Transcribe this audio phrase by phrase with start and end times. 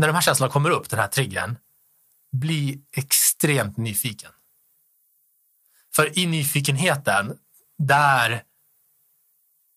[0.00, 1.56] när de här känslorna kommer upp, den här triggern,
[2.32, 4.30] bli extremt nyfiken.
[5.94, 7.38] För i nyfikenheten,
[7.78, 8.42] där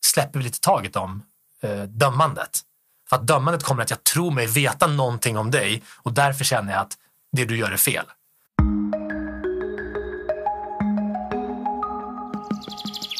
[0.06, 1.24] släpper vi lite taget om
[1.62, 2.62] eh, dömandet.
[3.10, 6.74] För att dömandet kommer att jag tror mig veta någonting om dig och därför känner
[6.74, 6.98] jag att
[7.32, 8.06] det du gör är fel.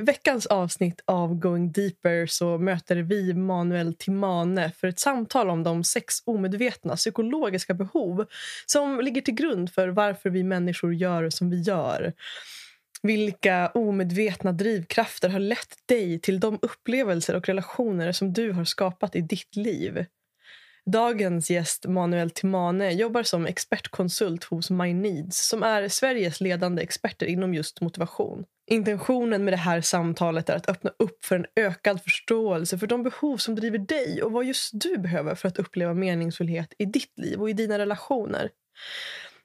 [0.00, 5.84] Veckans avsnitt av Going Deeper så möter vi Manuel Timane för ett samtal om de
[5.84, 8.26] sex omedvetna psykologiska behov
[8.66, 12.12] som ligger till grund för varför vi människor gör som vi gör.
[13.02, 19.16] Vilka omedvetna drivkrafter har lett dig till de upplevelser och relationer som du har skapat
[19.16, 20.04] i ditt liv?
[20.86, 27.26] Dagens gäst Manuel Timane jobbar som expertkonsult hos My Needs som är Sveriges ledande experter
[27.26, 28.44] inom just motivation.
[28.72, 33.02] Intentionen med det här samtalet är att öppna upp för en ökad förståelse för de
[33.02, 37.18] behov som driver dig och vad just du behöver för att uppleva meningsfullhet i ditt
[37.18, 38.50] liv och i dina relationer.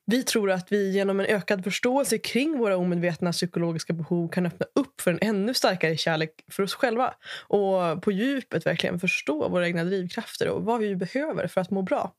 [0.06, 4.66] Vi tror att vi genom en ökad förståelse kring våra omedvetna psykologiska behov kan öppna
[4.76, 7.14] upp för en ännu starkare kärlek för oss själva
[7.48, 11.82] och på djupet verkligen förstå våra egna drivkrafter och vad vi behöver för att må
[11.82, 12.14] bra.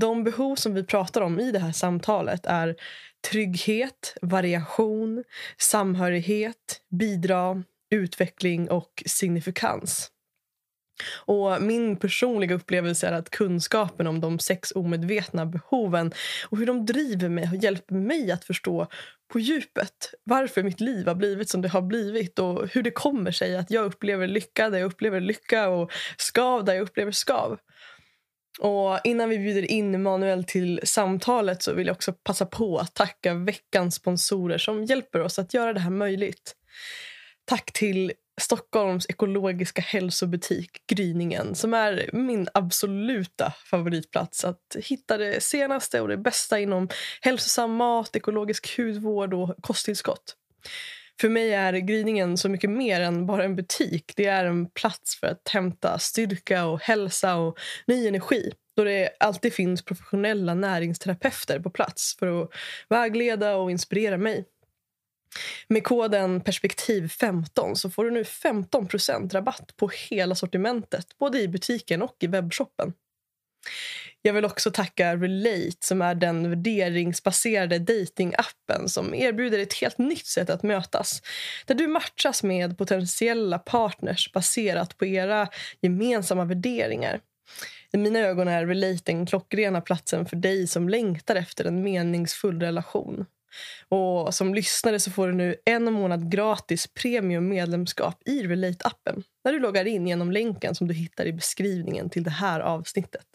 [0.00, 2.76] De behov som vi pratar om i det här samtalet är
[3.30, 5.24] trygghet, variation,
[5.58, 10.10] samhörighet, bidra, utveckling och signifikans.
[11.24, 16.12] Och Min personliga upplevelse är att kunskapen om de sex omedvetna behoven
[16.48, 18.86] och hur de driver mig har hjälpt mig att förstå
[19.32, 23.30] på djupet varför mitt liv har blivit som det har blivit och hur det kommer
[23.30, 27.58] sig att jag upplever lycka där jag upplever lycka och skav där jag upplever skav.
[28.58, 32.94] Och Innan vi bjuder in Manuel till samtalet så vill jag också passa på att
[32.94, 36.54] tacka veckans sponsorer som hjälper oss att göra det här möjligt.
[37.44, 46.00] Tack till Stockholms ekologiska hälsobutik Gryningen som är min absoluta favoritplats att hitta det senaste
[46.00, 46.88] och det bästa inom
[47.20, 50.36] hälsosam mat, ekologisk hudvård och kosttillskott.
[51.20, 54.12] För mig är Gryningen så mycket mer än bara en butik.
[54.16, 59.10] Det är en plats för att hämta styrka och hälsa och ny energi då det
[59.20, 62.50] alltid finns professionella näringsterapeuter på plats för att
[62.88, 64.44] vägleda och inspirera mig.
[65.68, 72.02] Med koden perspektiv15 så får du nu 15% rabatt på hela sortimentet både i butiken
[72.02, 72.92] och i webbshoppen.
[74.22, 80.26] Jag vill också tacka Relate som är den värderingsbaserade datingappen som erbjuder ett helt nytt
[80.26, 81.22] sätt att mötas
[81.66, 85.48] där du matchas med potentiella partners baserat på era
[85.80, 87.20] gemensamma värderingar.
[87.92, 92.60] I mina ögon är Relate den klockrena platsen för dig som längtar efter en meningsfull
[92.60, 93.26] relation.
[93.88, 99.52] Och Som lyssnare så får du nu en månad gratis premium medlemskap i Relate-appen när
[99.52, 103.26] du loggar in genom länken som du hittar i beskrivningen till det här avsnittet.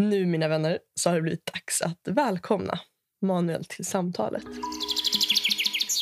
[0.00, 2.78] Nu, mina vänner, så har det blivit dags att välkomna
[3.22, 4.42] Manuel till samtalet.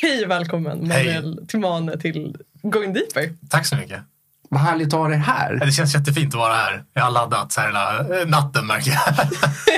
[0.03, 1.47] Hej och välkommen Manuel Hej.
[1.47, 3.35] till Mane till Going Deeper.
[3.51, 4.01] Tack så mycket.
[4.49, 5.55] Vad härligt att ha dig här.
[5.55, 6.85] Det känns jättefint att vara här.
[6.93, 9.15] Jag har laddat så här hela eh, natten märker jag.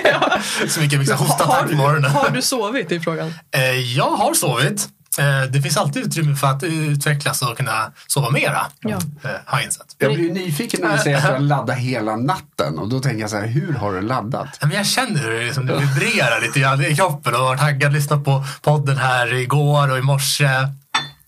[0.13, 0.41] ja.
[0.69, 2.11] så mycket liksom, hostattack på morgonen.
[2.11, 3.35] Har du sovit i frågan?
[3.51, 4.89] Eh, jag har sovit.
[5.21, 8.67] Eh, det finns alltid utrymme för att utvecklas och kunna sova mera.
[8.81, 8.99] Ja.
[9.45, 9.97] Har jag insett.
[9.99, 12.79] Jag blir nyfiken när du säger att du har laddat hela natten.
[12.79, 14.59] Och då tänker jag så här, hur har du laddat?
[14.61, 17.93] Men jag känner hur det, liksom, det vibrerar lite grann i kroppen och var taggad.
[17.93, 20.49] Lyssnat på podden här igår och i morse.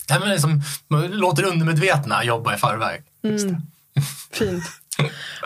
[0.09, 0.63] Ja, men liksom,
[1.11, 3.03] låter undermedvetna jobba i förväg.
[3.25, 3.57] Mm.
[4.33, 4.65] Fint.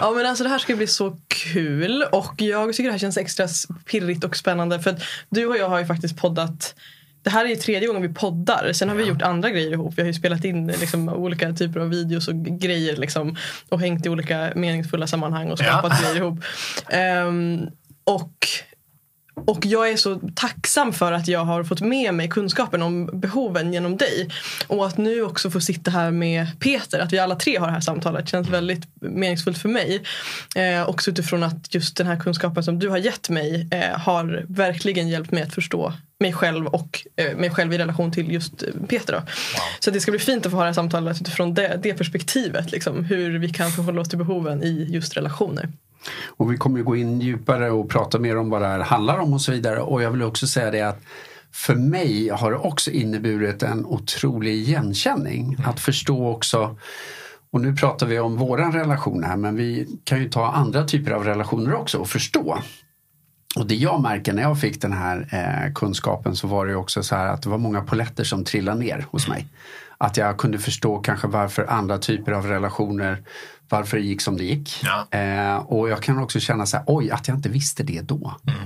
[0.00, 3.16] Ja, men alltså, det här ska bli så kul och jag tycker det här känns
[3.16, 3.48] extra
[3.84, 6.74] pirrigt och spännande för att du och jag har ju faktiskt poddat
[7.26, 8.72] det här är tredje gången vi poddar.
[8.72, 9.94] Sen har vi gjort andra grejer ihop.
[9.96, 13.36] Vi har ju spelat in liksom, olika typer av videos och grejer liksom,
[13.68, 16.08] och hängt i olika meningsfulla sammanhang och skapat ja.
[16.08, 16.38] grejer ihop.
[17.28, 17.70] Um,
[18.04, 18.48] och
[19.44, 23.72] och jag är så tacksam för att jag har fått med mig kunskapen om behoven
[23.72, 24.30] genom dig.
[24.66, 27.72] Och att nu också få sitta här med Peter, att vi alla tre har det
[27.72, 30.02] här samtalet känns väldigt meningsfullt för mig.
[30.56, 34.44] Eh, också utifrån att just den här kunskapen som du har gett mig eh, har
[34.48, 38.64] verkligen hjälpt mig att förstå mig själv och eh, mig själv i relation till just
[38.88, 39.12] Peter.
[39.12, 39.22] Då.
[39.80, 42.72] Så det ska bli fint att få ha det här samtalet utifrån det, det perspektivet.
[42.72, 45.68] Liksom, hur vi kan förhålla oss till behoven i just relationer.
[46.26, 49.18] Och vi kommer ju gå in djupare och prata mer om vad det här handlar
[49.18, 49.80] om och så vidare.
[49.80, 51.02] Och jag vill också säga det att
[51.52, 55.54] för mig har det också inneburit en otrolig igenkänning.
[55.54, 55.70] Mm.
[55.70, 56.76] Att förstå också
[57.50, 61.10] och nu pratar vi om våran relation här men vi kan ju ta andra typer
[61.10, 62.58] av relationer också och förstå.
[63.56, 66.76] Och det jag märker när jag fick den här eh, kunskapen så var det ju
[66.76, 69.46] också så här att det var många poletter som trillade ner hos mig.
[69.98, 73.22] Att jag kunde förstå kanske varför andra typer av relationer,
[73.68, 74.82] varför det gick som det gick.
[74.84, 75.18] Ja.
[75.18, 78.34] Eh, och jag kan också känna så här, oj att jag inte visste det då.
[78.46, 78.60] Mm.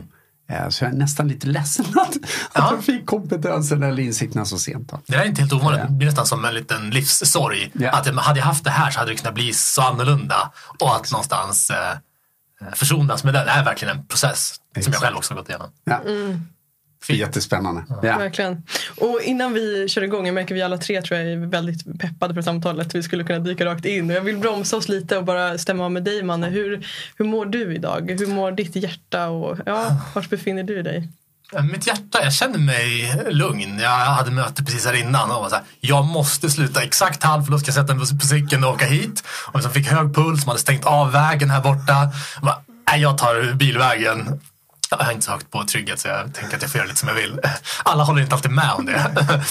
[0.65, 2.17] Eh, så jag är nästan lite ledsen att, att
[2.55, 2.73] Ja.
[2.75, 4.89] jag fick kompetensen eller insikterna så sent.
[4.91, 5.01] Då.
[5.07, 5.83] Det är inte helt ovanligt.
[5.87, 7.71] Det blir nästan som en liten livssorg.
[7.73, 7.91] Ja.
[7.91, 10.53] Att hade jag haft det här så hade det kunnat bli så annorlunda.
[10.79, 11.77] Och att någonstans eh,
[12.75, 13.45] försonas med det.
[13.45, 14.97] Det här är verkligen en process som jag Exakt.
[14.97, 15.73] själv också har gått igenom.
[15.85, 16.01] Ja.
[17.03, 17.19] Fint.
[17.19, 17.85] Jättespännande.
[18.03, 18.19] Ja.
[18.19, 18.63] Verkligen.
[18.97, 22.35] Och innan vi kör igång, jag märker vi alla tre tror jag är väldigt peppade
[22.35, 22.95] för samtalet.
[22.95, 24.11] Vi skulle kunna dyka rakt in.
[24.11, 26.47] Och jag vill bromsa oss lite och bara stämma av med dig Manne.
[26.47, 26.87] Hur,
[27.17, 28.17] hur mår du idag?
[28.19, 29.29] Hur mår ditt hjärta?
[29.29, 31.09] Och, ja, var befinner du dig?
[31.59, 33.79] Mitt hjärta, jag känner mig lugn.
[33.79, 37.45] Jag hade möte precis här innan och var så här, jag måste sluta exakt halv
[37.45, 39.23] för då ska jag sätta mig på cykeln och åka hit.
[39.53, 42.11] Och så fick hög puls, man hade stängt av vägen här borta.
[42.35, 44.41] Jag, bara, nej, jag tar bilvägen.
[44.99, 47.01] Jag har inte så högt på trygghet så jag tänker att jag får göra lite
[47.01, 47.41] som jag vill.
[47.83, 49.43] Alla håller inte alltid med om det.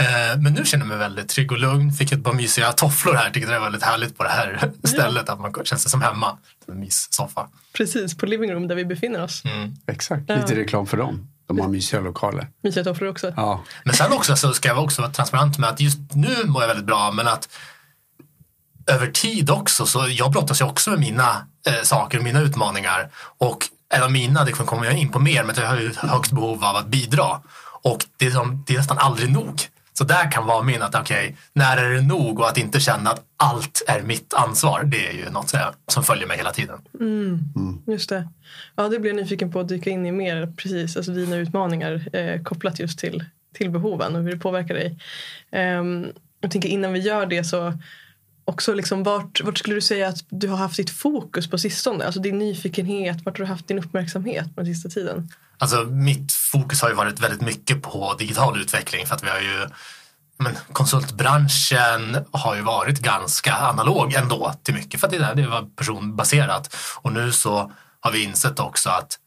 [0.00, 1.92] Eh, Men nu känner jag mig väldigt trygg och lugn.
[1.92, 3.30] Fick ett par mysiga tofflor här.
[3.30, 5.28] Tycker det är väldigt härligt på det här stället.
[5.28, 6.38] Att man känner sig som hemma.
[6.68, 7.48] En myssoffa.
[7.72, 9.44] Precis, på living room där vi befinner oss.
[9.44, 9.74] Mm.
[9.86, 11.28] Exakt, lite reklam för dem.
[11.48, 12.48] De har mysiga lokaler.
[12.62, 13.32] Mysiga tofflor också.
[13.36, 16.62] Ja, Men sen också så ska jag också vara transparent med att just nu mår
[16.62, 17.48] jag väldigt bra men att
[18.86, 23.10] över tid också så jag brottas ju också med mina eh, saker och mina utmaningar
[23.38, 26.32] och en av mina, det kommer jag in på mer, men jag har ju högt
[26.32, 27.40] behov av att bidra
[27.82, 29.60] och det är, som, det är nästan aldrig nog.
[29.98, 33.10] Så där kan vara min att okej, när är det nog och att inte känna
[33.10, 34.82] att allt är mitt ansvar.
[34.84, 35.54] Det är ju något
[35.88, 36.78] som följer mig hela tiden.
[37.86, 38.28] Just det.
[38.76, 40.52] Ja, det blir jag nyfiken på att dyka in i mer.
[40.56, 43.24] Precis, alltså dina utmaningar eh, kopplat just till,
[43.54, 44.98] till behoven och hur det påverkar dig.
[45.50, 46.06] Ehm,
[46.40, 47.72] jag tänker innan vi gör det så
[48.48, 52.04] också liksom vart, vart skulle du säga att du har haft ditt fokus på sistone?
[52.04, 55.28] Alltså din nyfikenhet, vart har du haft din uppmärksamhet på den sista tiden?
[55.58, 59.40] Alltså mitt fokus har ju varit väldigt mycket på digital utveckling för att vi har
[59.40, 59.66] ju
[60.38, 65.46] men konsultbranschen har ju varit ganska analog ändå till mycket för att det, där, det
[65.46, 66.76] var personbaserat.
[66.96, 69.18] Och nu så har vi insett också att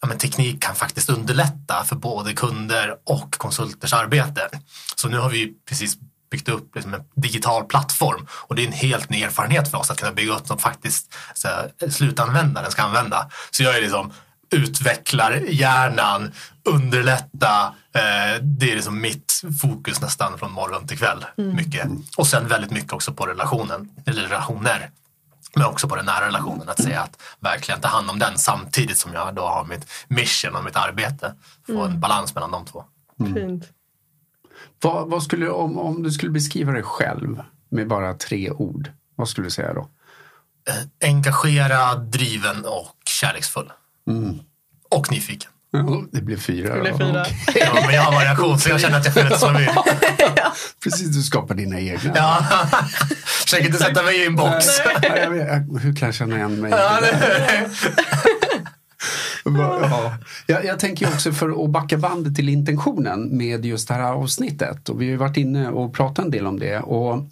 [0.00, 4.48] ja, men teknik kan faktiskt underlätta för både kunder och konsulters arbete.
[4.96, 5.96] Så nu har vi precis
[6.30, 9.90] byggt upp liksom en digital plattform och det är en helt ny erfarenhet för oss
[9.90, 13.30] att kunna bygga upp som faktiskt så här, slutanvändaren ska använda.
[13.50, 14.12] Så jag är liksom
[14.50, 16.32] utvecklar hjärnan,
[16.64, 17.74] underlätta.
[17.94, 21.24] Eh, det är liksom mitt fokus nästan från morgon till kväll.
[21.36, 21.88] Mycket.
[22.16, 24.90] Och sen väldigt mycket också på relationen, eller relationer.
[25.56, 28.98] Men också på den nära relationen, att säga att verkligen ta hand om den samtidigt
[28.98, 31.34] som jag då har mitt mission och mitt arbete.
[31.66, 32.84] Få en balans mellan de två.
[33.34, 33.64] Fint.
[34.84, 39.28] Vad, vad skulle, om, om du skulle beskriva dig själv med bara tre ord, vad
[39.28, 39.80] skulle du säga då?
[40.68, 43.72] Eh, engagerad, driven och kärleksfull.
[44.90, 45.50] Och nyfiken.
[45.70, 46.74] Ja, det blir fyra.
[46.74, 47.26] Det blev fyra.
[47.54, 49.70] Ja, men jag har variation så jag känner att jag får rätt som jag vill.
[50.82, 52.12] Precis, du skapar dina egna.
[52.14, 52.46] Ja.
[53.24, 54.66] Försök inte sätta mig i en box.
[55.02, 55.48] Ja, jag vet,
[55.80, 56.70] hur kan jag känna igen mig?
[56.70, 57.00] Ja,
[59.44, 60.18] Ja.
[60.46, 64.88] Jag, jag tänker också för att backa bandet till intentionen med just det här avsnittet.
[64.88, 66.78] Och vi har ju varit inne och pratat en del om det.
[66.80, 67.24] Och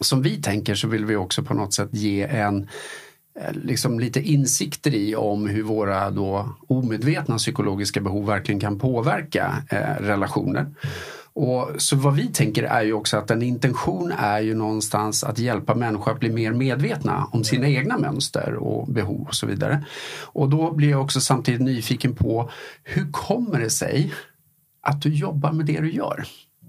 [0.00, 2.68] som vi tänker så vill vi också på något sätt ge en
[3.40, 9.64] eh, liksom lite insikter i om hur våra då omedvetna psykologiska behov verkligen kan påverka
[9.70, 10.66] eh, relationer.
[11.34, 15.38] Och så vad vi tänker är ju också att en intention är ju någonstans att
[15.38, 19.84] hjälpa människor att bli mer medvetna om sina egna mönster och behov och så vidare.
[20.22, 22.50] Och då blir jag också samtidigt nyfiken på
[22.84, 24.14] hur kommer det sig
[24.82, 26.24] att du jobbar med det du gör?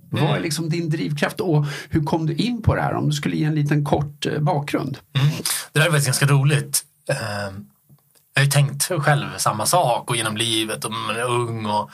[0.10, 2.94] Vad är liksom din drivkraft och hur kom du in på det här?
[2.94, 4.98] Om du skulle ge en liten kort eh, bakgrund.
[5.74, 6.82] Det där är faktiskt ganska roligt.
[7.10, 7.18] Eh,
[8.34, 11.90] Jag har ju tänkt själv samma sak och genom livet och man är ung och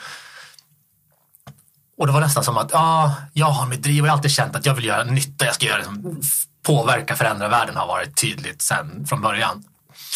[2.00, 4.30] och det var nästan som att ah, jag har mitt driv och jag har alltid
[4.30, 5.44] känt att jag vill göra nytta.
[5.44, 6.20] Jag ska göra liksom,
[6.62, 9.64] påverka, förändra världen har varit tydligt sen från början.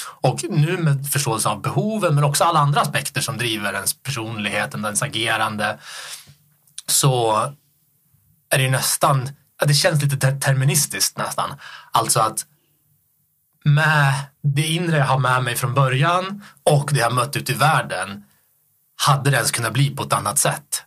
[0.05, 4.75] Och nu med förståelse av behoven men också alla andra aspekter som driver ens personlighet,
[4.75, 5.79] ens agerande
[6.87, 7.37] så
[8.51, 9.29] är det ju nästan,
[9.67, 11.51] det känns lite deterministiskt nästan.
[11.93, 12.47] Alltså att
[13.65, 17.53] med det inre jag har med mig från början och det jag har mött ute
[17.53, 18.25] i världen
[18.97, 20.85] hade det ens kunnat bli på ett annat sätt.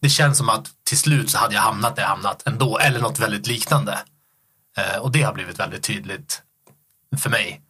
[0.00, 3.00] Det känns som att till slut så hade jag hamnat där jag hamnat ändå eller
[3.00, 3.98] något väldigt liknande.
[4.76, 6.42] Eh, och det har blivit väldigt tydligt
[7.18, 7.60] för mig.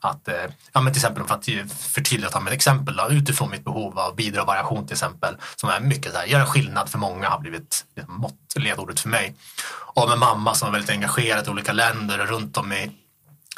[0.00, 0.34] att, eh,
[0.72, 3.98] ja, men till exempel för att förtydliga ta med ett exempel då, utifrån mitt behov
[3.98, 7.28] av bidrag och variation till exempel, som är mycket så här, göra skillnad för många
[7.28, 9.34] har blivit liksom, mått, ledordet för mig.
[9.94, 12.90] Och med mamma som var väldigt engagerad i olika länder runt om i,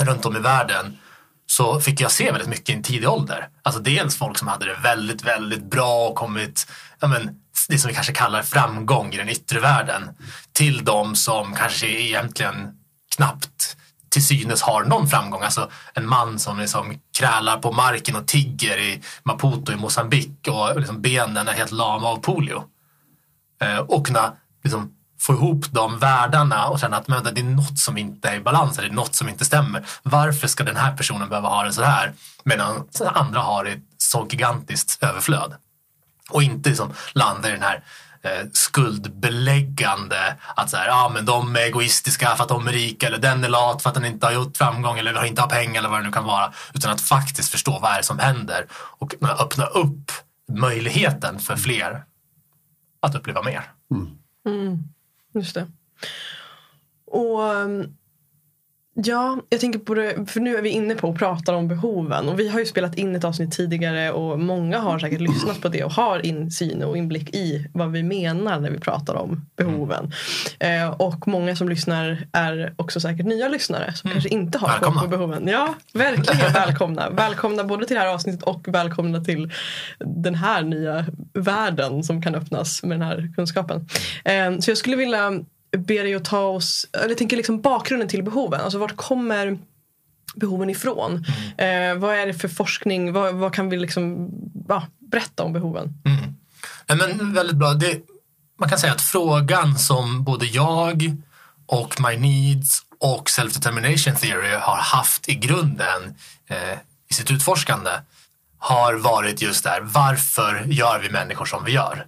[0.03, 0.99] runt om i världen
[1.47, 3.49] så fick jag se väldigt mycket i en tidig ålder.
[3.63, 6.67] Alltså dels folk som hade det väldigt, väldigt bra och kommit,
[7.01, 10.11] ja men, det som vi kanske kallar framgång i den yttre världen.
[10.53, 12.55] Till de som kanske egentligen
[13.17, 13.77] knappt
[14.11, 15.43] till synes har någon framgång.
[15.43, 20.81] Alltså en man som liksom krälar på marken och tigger i Maputo i Mosambik och
[20.81, 22.65] liksom benen är helt lama av polio.
[23.63, 24.33] Eh, och kunna
[24.65, 28.37] liksom få ihop de världarna och känna att men, det är något som inte är
[28.37, 29.87] i balans, det är något som inte stämmer.
[30.03, 32.13] Varför ska den här personen behöva ha det så här
[32.45, 35.55] medan andra har ett så gigantiskt överflöd?
[36.31, 37.83] Och inte liksom landa i den här
[38.23, 40.37] eh, skuldbeläggande.
[40.57, 43.45] Att så här, ja, men de är egoistiska för att de är rika eller den
[43.45, 46.01] är lat för att den inte har gjort framgång eller inte har pengar eller vad
[46.01, 46.53] det nu kan vara.
[46.75, 50.13] Utan att faktiskt förstå vad är det som händer och öppna upp
[50.53, 52.05] möjligheten för fler
[53.01, 53.63] att uppleva mer.
[53.91, 54.19] Mm.
[54.47, 54.79] Mm,
[55.35, 55.67] just det.
[57.07, 57.97] Och um,
[58.95, 62.29] Ja, jag tänker på det, för nu är vi inne på att prata om behoven
[62.29, 65.69] och vi har ju spelat in ett avsnitt tidigare och många har säkert lyssnat på
[65.69, 70.13] det och har insyn och inblick i vad vi menar när vi pratar om behoven.
[70.59, 70.89] Mm.
[70.89, 74.15] Eh, och många som lyssnar är också säkert nya lyssnare som mm.
[74.15, 75.49] kanske inte har koll på behoven.
[75.49, 77.11] Ja, verkligen välkomna.
[77.11, 79.53] välkomna både till det här avsnittet och välkomna till
[79.99, 83.89] den här nya världen som kan öppnas med den här kunskapen.
[84.25, 85.33] Eh, så jag skulle vilja
[85.79, 88.61] ber dig att ta oss, eller tänker liksom bakgrunden till behoven.
[88.61, 89.59] Alltså vart kommer
[90.35, 91.25] behoven ifrån?
[91.59, 91.97] Mm.
[91.97, 93.13] Eh, vad är det för forskning?
[93.13, 94.31] Vad, vad kan vi liksom,
[94.69, 95.95] ja, berätta om behoven?
[96.05, 96.35] Mm.
[96.87, 97.75] Ja, men väldigt bra.
[97.75, 98.01] Det,
[98.59, 101.17] man kan säga att frågan som både jag
[101.67, 106.15] och My Needs och Self-Determination Theory har haft i grunden
[106.47, 106.79] eh,
[107.11, 107.91] i sitt utforskande
[108.59, 112.07] har varit just där, varför gör vi människor som vi gör?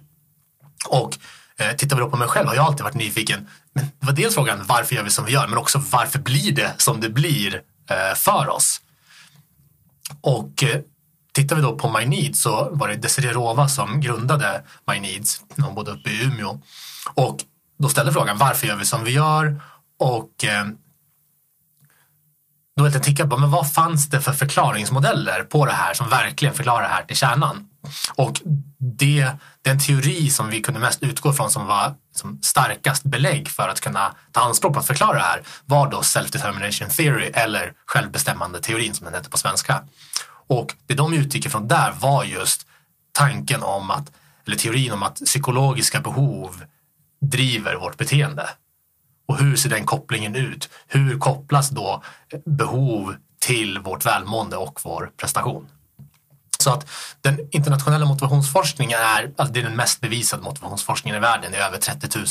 [0.87, 1.17] Och
[1.57, 3.47] Eh, tittar vi då på mig själv har jag alltid varit nyfiken.
[3.73, 6.51] Men det var dels frågan varför gör vi som vi gör men också varför blir
[6.51, 8.81] det som det blir eh, för oss?
[10.21, 10.81] Och eh,
[11.33, 15.41] tittar vi då på My Needs så var det Desiree Rova som grundade My Needs.
[15.57, 16.61] Hon bodde uppe i Umeå.
[17.13, 17.37] Och
[17.79, 19.61] då ställde frågan varför gör vi som vi gör?
[19.99, 20.65] Och eh,
[22.77, 26.53] då jag tittade på men vad fanns det för förklaringsmodeller på det här som verkligen
[26.53, 27.67] förklarar det här till kärnan?
[28.15, 28.41] Och
[28.77, 33.69] det, den teori som vi kunde mest utgå från som var som starkast belägg för
[33.69, 38.59] att kunna ta anspråk på att förklara det här var då self-determination theory eller självbestämmande
[38.59, 39.83] teorin som den heter på svenska.
[40.47, 42.67] Och det de utgick ifrån där var just
[43.11, 44.11] tanken om att,
[44.45, 46.63] eller teorin om att psykologiska behov
[47.21, 48.49] driver vårt beteende.
[49.27, 50.69] Och hur ser den kopplingen ut?
[50.87, 52.03] Hur kopplas då
[52.45, 55.67] behov till vårt välmående och vår prestation?
[56.63, 56.89] Så att
[57.21, 61.51] den internationella motivationsforskningen är, alltså det är den mest bevisade motivationsforskningen i världen.
[61.51, 62.25] Det är över 30 000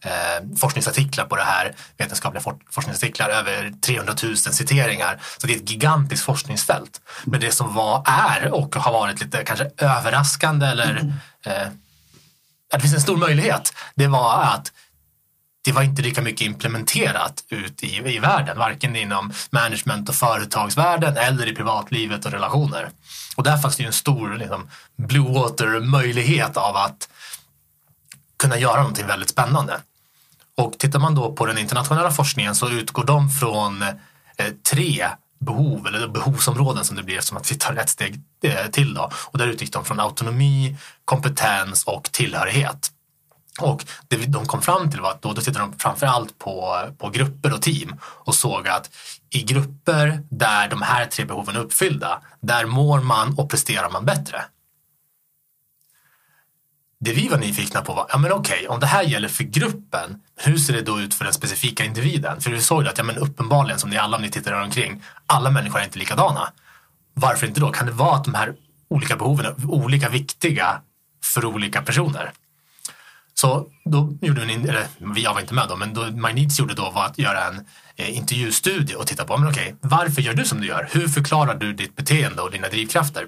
[0.00, 0.10] eh,
[0.58, 5.20] forskningsartiklar på det här, vetenskapliga for forskningsartiklar, över 300 000 citeringar.
[5.38, 7.00] Så det är ett gigantiskt forskningsfält.
[7.24, 11.12] Men det som var, är och har varit lite kanske överraskande eller mm.
[11.46, 11.68] eh,
[12.72, 13.72] det finns en stor möjlighet.
[13.94, 14.72] Det var att
[15.66, 21.16] det var inte lika mycket implementerat ut i, i världen, varken inom management och företagsvärlden
[21.16, 22.90] eller i privatlivet och relationer.
[23.36, 27.08] Och där fanns det ju en stor liksom, blue water-möjlighet av att
[28.38, 29.80] kunna göra någonting väldigt spännande.
[30.56, 33.96] Och tittar man då på den internationella forskningen så utgår de från eh,
[34.70, 35.08] tre
[35.38, 38.94] behov, eller behovsområden som det blir eftersom att vi tar ett steg eh, till.
[38.94, 39.10] Då.
[39.14, 42.92] Och där utgick de från autonomi, kompetens och tillhörighet.
[43.60, 47.10] Och det de kom fram till var att då, då tittade de framförallt på, på
[47.10, 48.90] grupper och team och såg att
[49.30, 54.04] i grupper där de här tre behoven är uppfyllda, där mår man och presterar man
[54.04, 54.44] bättre.
[57.00, 60.20] Det vi var nyfikna på var, ja men okej, om det här gäller för gruppen,
[60.36, 62.40] hur ser det då ut för den specifika individen?
[62.40, 65.50] För vi såg att, ja men uppenbarligen, som ni alla om ni tittar omkring, alla
[65.50, 66.52] människor är inte likadana.
[67.14, 67.72] Varför inte då?
[67.72, 68.54] Kan det vara att de här
[68.88, 70.80] olika behoven är olika viktiga
[71.24, 72.32] för olika personer?
[73.40, 76.90] Så då gjorde vi, eller jag var inte med då, men då Magnits gjorde då
[76.90, 77.66] var att göra en
[77.96, 80.88] eh, intervjustudie och titta på, men okej, varför gör du som du gör?
[80.92, 83.26] Hur förklarar du ditt beteende och dina drivkrafter?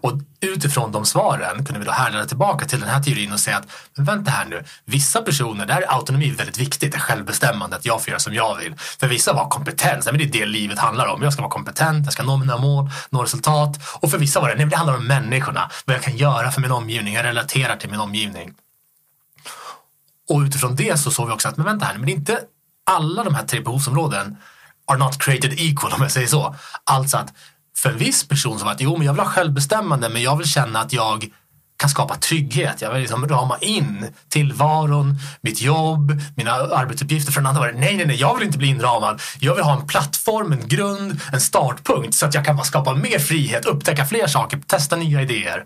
[0.00, 3.56] Och utifrån de svaren kunde vi då härleda tillbaka till den här teorin och säga
[3.56, 7.76] att men vänta här nu, vissa personer, där är autonomi väldigt viktigt, det är självbestämmande,
[7.76, 8.74] att jag får göra som jag vill.
[8.76, 11.22] För vissa var kompetens, men det är det livet handlar om.
[11.22, 13.78] Jag ska vara kompetent, jag ska nå mina mål, nå resultat.
[14.00, 16.60] Och för vissa var det, nej, det handlar om människorna, vad jag kan göra för
[16.60, 18.54] min omgivning, jag relaterar till min omgivning.
[20.30, 22.40] Och utifrån det så såg vi också att, men vänta här, men inte
[22.90, 24.36] alla de här tre behovsområden
[24.86, 26.54] are not created equal om jag säger så.
[26.84, 27.32] Alltså att
[27.76, 30.46] för en viss person som att jo men jag vill ha självbestämmande men jag vill
[30.46, 31.30] känna att jag
[31.78, 32.82] kan skapa trygghet.
[32.82, 37.32] Jag vill liksom rama in tillvaron, mitt jobb, mina arbetsuppgifter.
[37.32, 39.20] För en annan var det, nej, nej, nej, jag vill inte bli inramad.
[39.40, 43.18] Jag vill ha en plattform, en grund, en startpunkt så att jag kan skapa mer
[43.18, 45.64] frihet, upptäcka fler saker, testa nya idéer.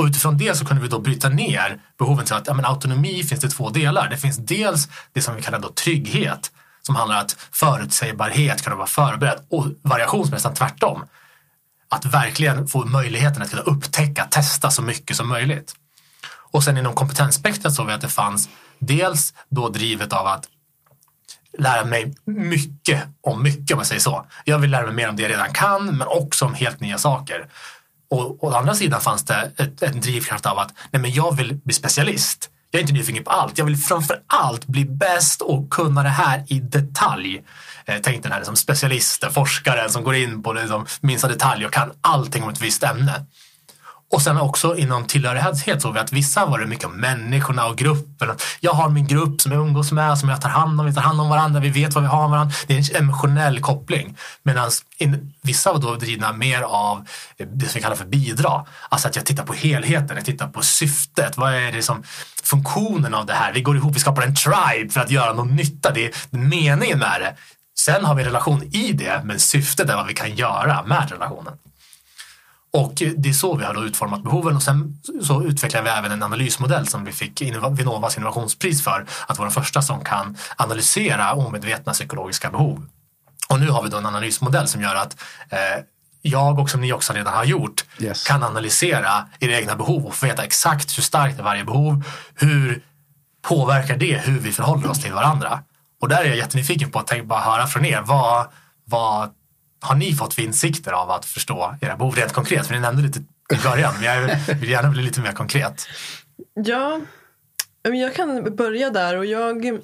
[0.00, 3.24] Och utifrån det så kunde vi då bryta ner behoven till att ja, men autonomi
[3.24, 4.08] finns det två delar.
[4.08, 6.50] Det finns dels det som vi kallar då trygghet
[6.82, 11.04] som handlar om att förutsägbarhet, kunna vara förberedd och variation som är nästan tvärtom
[11.88, 15.74] att verkligen få möjligheten att kunna upptäcka, testa så mycket som möjligt.
[16.52, 20.48] Och sen inom kompetensspektrat såg vi att det fanns dels då drivet av att
[21.58, 24.26] lära mig mycket om mycket om man säger så.
[24.44, 26.98] Jag vill lära mig mer om det jag redan kan men också om helt nya
[26.98, 27.48] saker.
[28.10, 31.54] Och å andra sidan fanns det ett, en drivkraft av att nej men jag vill
[31.64, 32.50] bli specialist.
[32.70, 33.58] Jag är inte nyfiken på allt.
[33.58, 37.42] Jag vill framför allt bli bäst och kunna det här i detalj.
[37.84, 41.72] Eh, tänk den här liksom specialisten, forskaren som går in på liksom minsta detalj och
[41.72, 43.26] kan allting om ett visst ämne.
[44.12, 47.76] Och sen också inom tillhörighet såg vi att vissa var det mycket om människorna och
[47.76, 48.28] gruppen.
[48.60, 50.86] Jag har min grupp som jag umgås med, som jag tar hand om.
[50.86, 52.54] Vi tar hand om varandra, vi vet vad vi har om varandra.
[52.66, 54.16] Det är en emotionell koppling.
[54.42, 54.70] Medan
[55.42, 57.06] vissa var då drivna mer av
[57.38, 58.64] det som vi kallar för bidra.
[58.88, 61.36] Alltså att jag tittar på helheten, jag tittar på syftet.
[61.36, 62.02] Vad är det som
[62.42, 63.52] funktionen av det här?
[63.52, 65.90] Vi går ihop, vi skapar en tribe för att göra någon nytta.
[65.90, 67.34] Det är meningen med det.
[67.78, 71.52] Sen har vi relation i det, men syftet är vad vi kan göra med relationen.
[72.72, 76.22] Och det är så vi har utformat behoven och sen så utvecklar vi även en
[76.22, 79.06] analysmodell som vi fick Vinnovas innovationspris för.
[79.26, 82.86] Att vara den första som kan analysera omedvetna psykologiska behov.
[83.48, 85.16] Och nu har vi då en analysmodell som gör att
[85.48, 85.84] eh,
[86.22, 88.24] jag och som ni också redan har gjort yes.
[88.24, 92.04] kan analysera era egna behov och få veta exakt hur starkt är varje behov.
[92.34, 92.82] Hur
[93.42, 95.62] påverkar det hur vi förhåller oss till varandra?
[96.00, 98.00] Och där är jag jättenyfiken på att bara höra från er.
[98.00, 98.46] Vad,
[98.84, 99.30] vad
[99.80, 102.66] har ni fått för insikter av att förstå era behov rent konkret?
[102.66, 103.18] För ni nämnde lite
[103.52, 105.86] i början, men jag vill gärna bli lite mer konkret.
[106.54, 107.00] Ja,
[107.82, 109.80] jag kan börja där och jag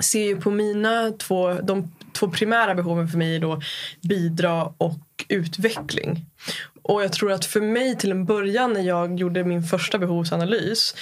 [0.00, 3.60] ser ju på mina två, de två primära behoven för mig är då
[4.02, 6.26] bidra och utveckling.
[6.88, 10.94] Och jag tror att för mig till en början när jag gjorde min första behovsanalys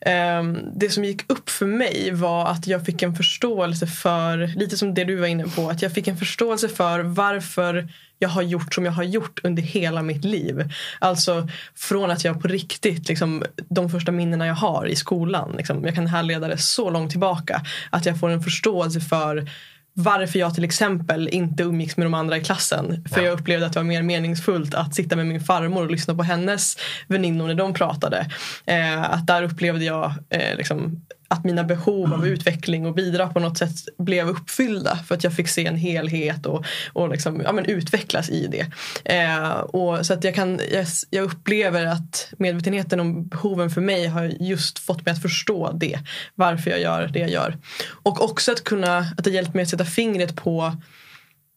[0.00, 0.42] Eh,
[0.74, 4.94] det som gick upp för mig var att jag fick en förståelse för, lite som
[4.94, 8.74] det du var inne på, att jag fick en förståelse för varför jag har gjort
[8.74, 10.72] som jag har gjort under hela mitt liv.
[10.98, 15.84] Alltså från att jag på riktigt, liksom, de första minnena jag har i skolan, liksom,
[15.84, 17.62] jag kan härleda det så långt tillbaka.
[17.90, 19.50] Att jag får en förståelse för
[19.92, 23.04] varför jag till exempel inte umgicks med de andra i klassen.
[23.12, 23.26] För ja.
[23.26, 26.22] jag upplevde att det var mer meningsfullt att sitta med min farmor och lyssna på
[26.22, 26.76] hennes
[27.06, 28.26] väninnor när de pratade.
[28.66, 33.40] Eh, att där upplevde jag eh, liksom, att mina behov av utveckling och bidra på
[33.40, 37.52] något sätt blev uppfyllda för att jag fick se en helhet och, och liksom, ja,
[37.52, 38.66] men utvecklas i det.
[39.14, 44.06] Eh, och så att jag, kan, jag, jag, upplever att medvetenheten om behoven för mig
[44.06, 45.98] har just fått mig att förstå det.
[46.34, 47.58] Varför jag gör det jag gör.
[48.02, 50.72] Och också att kunna, att det hjälpt mig att sätta fingret på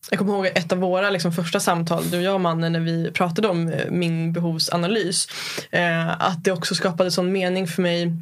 [0.09, 2.79] jag kommer ihåg ett av våra liksom, första samtal, du och jag och mannen, när
[2.79, 5.27] vi pratade om eh, min behovsanalys.
[5.71, 8.13] Eh, att det också skapade sån mening för mig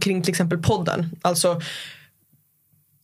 [0.00, 1.10] kring till exempel podden.
[1.22, 1.60] Alltså,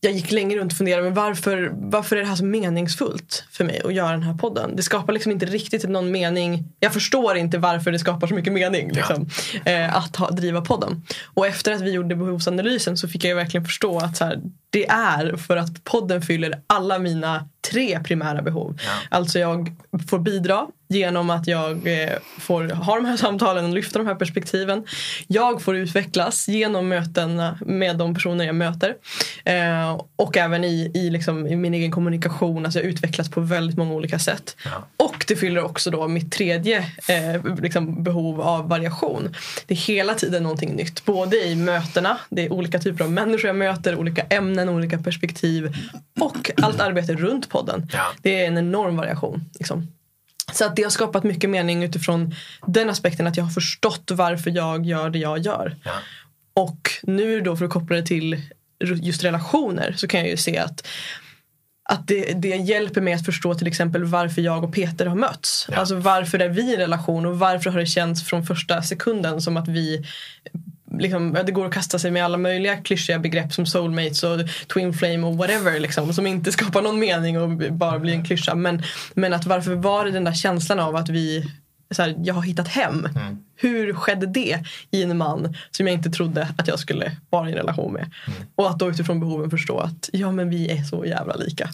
[0.03, 3.63] jag gick länge runt och funderade men varför, varför är det här så meningsfullt för
[3.63, 4.75] mig att göra den här podden?
[4.75, 6.65] Det skapar liksom inte riktigt någon mening.
[6.79, 9.29] Jag förstår inte varför det skapar så mycket mening liksom,
[9.65, 9.71] ja.
[9.71, 11.03] eh, att ha, driva podden.
[11.25, 14.41] Och efter att vi gjorde behovsanalysen så fick jag verkligen förstå att så här,
[14.73, 18.79] det är för att podden fyller alla mina tre primära behov.
[18.85, 19.17] Ja.
[19.17, 19.75] Alltså jag
[20.09, 22.09] får bidra genom att jag eh,
[22.39, 24.85] får ha de här samtalen och lyfta de här perspektiven.
[25.27, 28.95] Jag får utvecklas genom mötena med de personer jag möter.
[29.45, 32.65] Eh, och även i, i, liksom, i min egen kommunikation.
[32.65, 34.55] Alltså jag utvecklas på väldigt många olika sätt.
[34.65, 35.05] Ja.
[35.05, 39.35] Och det fyller också då mitt tredje eh, liksom behov av variation.
[39.67, 41.05] Det är hela tiden någonting nytt.
[41.05, 45.75] Både i mötena, det är olika typer av människor jag möter, olika ämnen, olika perspektiv.
[46.19, 47.87] Och allt arbete runt podden.
[47.93, 48.05] Ja.
[48.21, 49.49] Det är en enorm variation.
[49.53, 49.87] Liksom.
[50.51, 52.35] Så att det har skapat mycket mening utifrån
[52.67, 55.75] den aspekten att jag har förstått varför jag gör det jag gör.
[55.83, 55.91] Ja.
[56.53, 58.41] Och nu då för att koppla det till
[58.83, 60.87] just relationer så kan jag ju se att
[61.89, 65.67] att det, det hjälper mig att förstå till exempel varför jag och Peter har mötts.
[65.71, 65.77] Ja.
[65.77, 69.57] Alltså varför är vi i relation och varför har det känts från första sekunden som
[69.57, 70.05] att vi
[70.99, 74.39] liksom, det går att kasta sig med alla möjliga klyschiga begrepp som soulmates och
[74.73, 75.79] twin flame och whatever.
[75.79, 78.55] Liksom, som inte skapar någon mening och bara blir en klyscha.
[78.55, 81.45] Men, men att varför var det den där känslan av att vi
[81.91, 83.05] så här, jag har hittat hem.
[83.15, 83.43] Mm.
[83.55, 84.59] Hur skedde det
[84.91, 88.01] i en man som jag inte trodde att jag skulle vara i en relation med?
[88.27, 88.39] Mm.
[88.55, 91.69] Och att då utifrån behoven förstå att ja men vi är så jävla lika.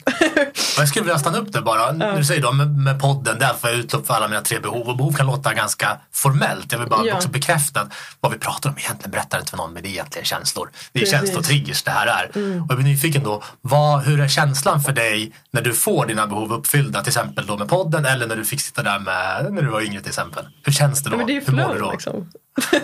[0.77, 1.91] jag skulle vilja stanna upp där bara.
[2.17, 4.87] Du säger då med, med podden, där får jag utlopp för alla mina tre behov.
[4.89, 6.71] Och behov kan låta ganska formellt.
[6.71, 7.15] Jag vill bara Ja.
[7.15, 9.91] också bekräfta att vad vi pratar om egentligen berättar inte för någon, men det är
[9.91, 10.69] egentligen känslor.
[10.91, 11.19] Det är Precis.
[11.19, 12.29] känslor och triggers det här är.
[12.61, 16.27] Och jag blir nyfiken då, vad, hur är känslan för dig när du får dina
[16.27, 19.61] behov uppfyllda, till exempel då med podden eller när du fick sitta där med, när
[19.61, 20.45] du var yngre till exempel.
[20.63, 21.17] Hur känns det då?
[21.57, 21.91] Ja, då?
[21.91, 22.29] liksom.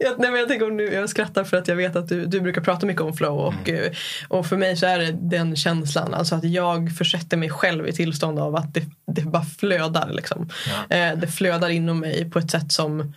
[0.00, 2.26] jag, nej, men jag, tänker om nu, jag skrattar för att jag vet att du,
[2.26, 3.84] du brukar prata mycket om flow och, Mm.
[3.84, 3.90] eh,
[4.28, 6.14] och för mig så är det den känslan.
[6.14, 10.10] Alltså att jag försätter mig själv i tillstånd av att det, det bara flödar.
[10.12, 10.48] Liksom.
[10.90, 13.14] Eh, det flödar inom mig på ett sätt som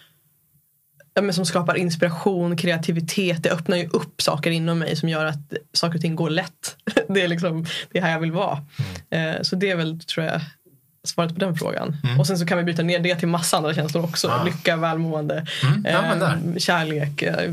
[1.14, 3.44] ja, men som skapar inspiration, kreativitet.
[3.44, 6.76] Det öppnar ju upp saker inom mig som gör att saker och ting går lätt.
[7.08, 8.60] Det är liksom det är här jag vill vara.
[9.10, 9.36] Mm.
[9.36, 10.42] Eh, så det är väl, tror jag,
[11.04, 11.96] svaret på den frågan.
[12.20, 14.28] Och sen så kan vi bryta ner det till massa andra känslor också.
[14.28, 14.44] Ja.
[14.44, 17.22] Lycka, välmående, Mm, eh, kärlek.
[17.22, 17.52] Eh,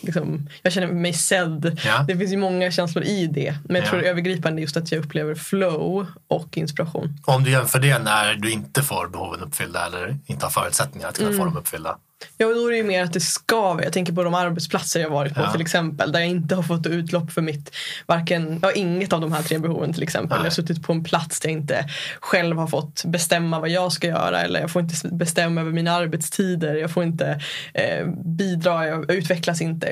[0.00, 1.78] liksom, jag känner mig sedd.
[1.84, 2.04] Ja.
[2.08, 3.54] Det finns ju många känslor i det.
[3.64, 3.88] Men jag Ja.
[3.90, 7.14] tror det övergripande är just att jag upplever flow och inspiration.
[7.24, 11.16] Om du jämför det när du inte får behoven uppfyllda eller inte har förutsättningar att
[11.16, 11.38] kunna Mm.
[11.38, 11.96] få dem uppfyllda.
[12.36, 13.84] Ja, och då är det ju mer att det skaver.
[13.84, 15.52] Jag tänker på de arbetsplatser jag varit på Ja.
[15.52, 16.12] till exempel.
[16.12, 19.58] Där jag inte har fått utlopp för mitt, varken, ja, inget av de här tre
[19.58, 20.28] behoven till exempel.
[20.30, 20.38] Nej.
[20.38, 21.88] Jag har suttit på en plats där jag inte
[22.20, 24.40] själv har fått bestämma vad jag ska göra.
[24.40, 26.74] Eller jag får inte bestämma över mina arbetstider.
[26.74, 27.40] Jag får inte
[27.74, 29.86] eh, bidra, jag utvecklas inte.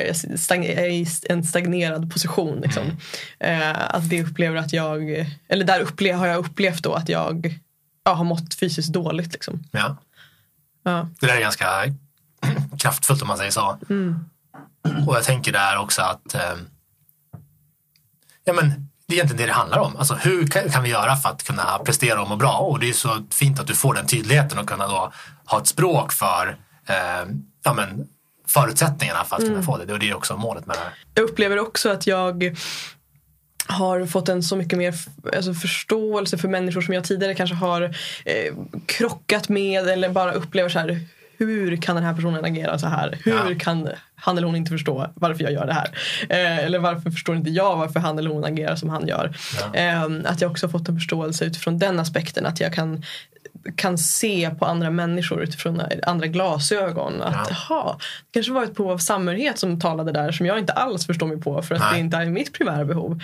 [0.48, 2.60] Jag är i en stagnerad position.
[2.60, 2.82] Liksom.
[3.40, 5.10] Eh, att det upplever att jag,
[5.48, 7.58] eller där upple- har jag upplevt då att jag
[8.04, 9.32] ja, har mått fysiskt dåligt.
[9.32, 9.62] Liksom.
[9.72, 9.96] Ja.
[10.84, 11.08] Ja.
[11.20, 11.66] Det där är ganska
[12.78, 13.78] kraftfullt om man säger så.
[13.90, 14.24] Mm.
[15.06, 16.56] Och jag tänker där också att eh,
[18.44, 19.96] ja, men det är egentligen det det handlar om.
[19.96, 22.58] Alltså, hur kan, kan vi göra för att kunna prestera och må bra?
[22.58, 25.12] Och det är så fint att du får den tydligheten och kunna då
[25.44, 27.28] ha ett språk för eh,
[27.64, 28.08] ja, men,
[28.46, 29.54] förutsättningarna för att Mm.
[29.54, 29.92] kunna få det.
[29.92, 30.92] Och det är också målet med det här.
[31.14, 32.56] Jag upplever också att jag
[33.66, 34.94] har fått en så mycket mer
[35.36, 37.82] alltså förståelse för människor som jag tidigare kanske har
[38.24, 38.54] eh,
[38.86, 41.00] krockat med eller bara upplever så här
[41.38, 43.18] hur kan den här personen agera så här?
[43.24, 43.58] Hur Ja.
[43.58, 45.88] kan han eller hon inte förstå varför jag gör det här?
[46.28, 49.36] Eh, eller varför förstår inte jag varför han eller hon agerar som han gör?
[49.72, 49.74] Ja.
[49.80, 52.46] Eh, att jag också fått en förståelse utifrån den aspekten.
[52.46, 53.02] Att jag kan,
[53.76, 57.22] kan se på andra människor utifrån andra glasögon.
[57.22, 57.96] Att Ja.
[57.98, 61.26] det kanske var ett behov av samhörighet som talade där som jag inte alls förstår
[61.26, 61.92] mig på för att Nej.
[61.92, 63.20] det inte är mitt primära behov.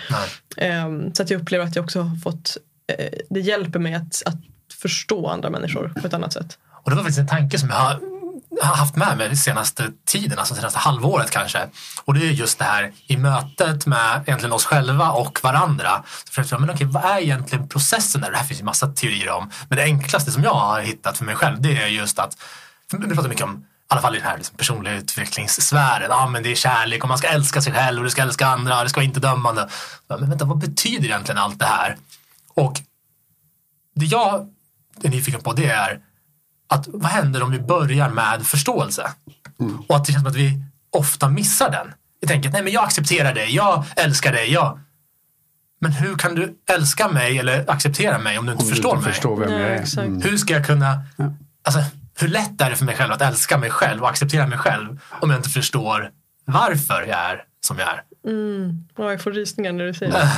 [0.57, 4.21] Ehm, så att jag upplever att jag också har fått, eh, det hjälper mig att,
[4.25, 4.35] att
[4.81, 6.57] förstå andra människor på ett annat sätt.
[6.85, 7.99] Och det var faktiskt en tanke som jag
[8.61, 11.67] har haft med mig senaste tiden, alltså senaste halvåret kanske.
[12.03, 16.03] Och det är just det här i mötet med egentligen oss själva och varandra.
[16.25, 18.31] Så försökte jag, men okej, vad är egentligen processen där?
[18.31, 19.51] Det här finns ju massa teorier om.
[19.69, 22.37] Men det enklaste som jag har hittat för mig själv, det är just att,
[22.91, 26.43] vi pratar mycket om, i alla fall i den här liksom personliga utvecklingssfären, ja men
[26.43, 28.83] det är kärlek och man ska älska sig själv och du ska älska andra och
[28.83, 29.69] det ska vara inte dömande.
[30.07, 31.97] Men vänta, vad betyder egentligen allt det här?
[32.53, 32.79] Och
[33.95, 34.49] det jag
[35.03, 35.99] är nyfiken på det är
[36.67, 39.09] att vad händer om vi börjar med förståelse?
[39.87, 41.87] Och att det känns som att vi ofta missar den.
[42.21, 44.79] Vi tänker att nej men jag accepterar dig, jag älskar dig, jag...
[45.81, 48.91] Men hur kan du älska mig eller acceptera mig om du inte Om du förstår
[48.95, 49.13] inte mig?
[49.13, 49.99] förstår vem jag är.
[49.99, 50.21] Mm.
[50.21, 50.99] Hur ska jag kunna...
[51.63, 51.79] Alltså,
[52.19, 54.99] hur lätt är det för mig själv att älska mig själv och acceptera mig själv
[55.21, 56.09] om jag inte förstår
[56.45, 58.01] varför jag är som jag är?
[58.31, 58.87] Mm.
[58.97, 60.29] Ja, jag får rysningar när du säger det.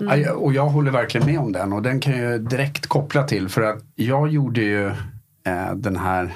[0.00, 3.22] Ja, jag- Och jag håller verkligen med om den och den kan jag direkt koppla
[3.22, 4.92] till för att jag gjorde ju
[5.44, 6.34] eh, den här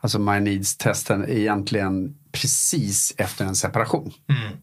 [0.00, 4.12] alltså My Needs-testen egentligen precis efter en separation.
[4.28, 4.56] Mm.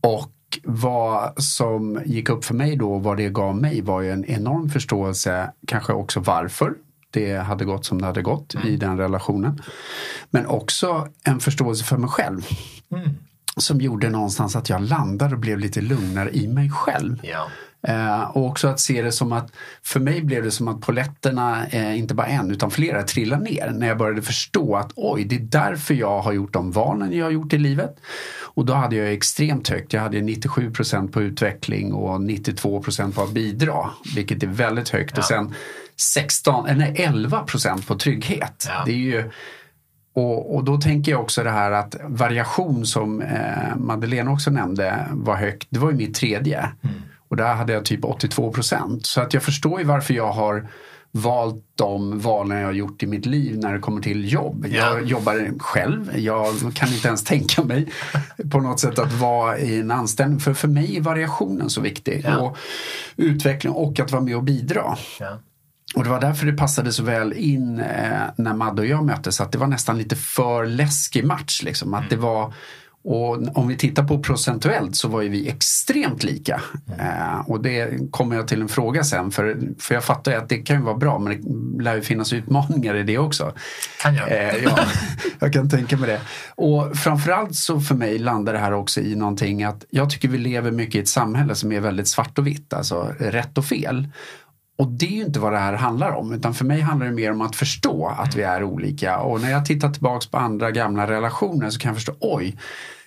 [0.00, 0.32] Och
[0.64, 4.70] vad som gick upp för mig då, vad det gav mig var ju en enorm
[4.70, 6.74] förståelse, kanske också varför
[7.10, 9.62] det hade gått som det hade gått i den relationen.
[10.30, 12.46] Men också en förståelse för mig själv.
[12.90, 13.10] Mm.
[13.56, 17.20] Som gjorde någonstans att jag landade och blev lite lugnare i mig själv.
[17.22, 17.46] Ja.
[17.82, 21.66] Eh, och också att se det som att, för mig blev det som att poletterna,
[21.66, 23.70] eh, inte bara en utan flera, trillade ner.
[23.70, 27.24] När jag började förstå att oj, det är därför jag har gjort de valen jag
[27.24, 27.96] har gjort i livet.
[28.40, 33.14] Och då hade jag extremt högt, jag hade 97 procent på utveckling och 92 procent
[33.14, 33.90] på att bidra.
[34.14, 35.18] Vilket är väldigt högt.
[35.18, 35.54] Och sen
[36.14, 38.66] 16, eller nej, 11 procent på trygghet.
[38.68, 38.82] Ja.
[38.86, 39.30] Det är ju
[40.12, 45.06] och, och då tänker jag också det här att variation som eh, Madeleine också nämnde
[45.10, 45.66] var högt.
[45.70, 46.68] Det var ju mitt tredje.
[47.30, 49.06] Och där hade jag typ 82 procent.
[49.06, 50.68] Så att jag förstår ju varför jag har
[51.12, 54.66] valt de valen jag har gjort i mitt liv när det kommer till jobb.
[54.68, 54.78] Ja.
[54.78, 56.18] Jag jobbar själv.
[56.18, 57.92] Jag kan inte ens tänka mig
[58.50, 60.40] på något sätt att vara i en anställning.
[60.40, 62.22] För för mig är variationen så viktig.
[62.24, 62.38] Ja.
[62.38, 62.56] Och
[63.16, 64.96] utveckling och att vara med och bidra.
[65.20, 65.38] Ja.
[65.94, 69.40] Och det var därför det passade så väl in eh, när Madde och jag möttes.
[69.40, 71.62] Att det var nästan lite för läskig match.
[71.62, 71.94] Liksom.
[71.94, 72.54] Att det var,
[73.04, 76.60] Och om vi tittar på procentuellt så var ju vi extremt lika.
[76.98, 79.30] Eh, och det kommer jag till en fråga sen.
[79.30, 82.02] För, för jag fattar ju att det kan ju vara bra men det lär ju
[82.02, 83.52] finnas utmaningar i det också.
[84.02, 84.32] Kan jag.
[84.32, 84.78] Eh, ja,
[85.38, 86.20] jag kan tänka mig det.
[86.54, 90.38] Och framförallt så för mig landar det här också i någonting att jag tycker vi
[90.38, 94.08] lever mycket i ett samhälle som är väldigt svart och vitt, alltså rätt och fel.
[94.80, 97.12] Och det är ju inte vad det här handlar om utan för mig handlar det
[97.12, 100.70] mer om att förstå att vi är olika och när jag tittar tillbaks på andra
[100.70, 102.58] gamla relationer så kan jag förstå oj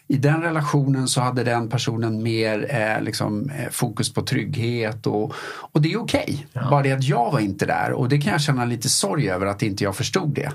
[0.07, 5.33] i den relationen så hade den personen mer eh, liksom, eh, fokus på trygghet och,
[5.71, 6.23] och det är okej.
[6.27, 6.63] Okay.
[6.63, 6.69] Ja.
[6.69, 9.45] Bara det att jag var inte där och det kan jag känna lite sorg över
[9.45, 10.51] att inte jag förstod det.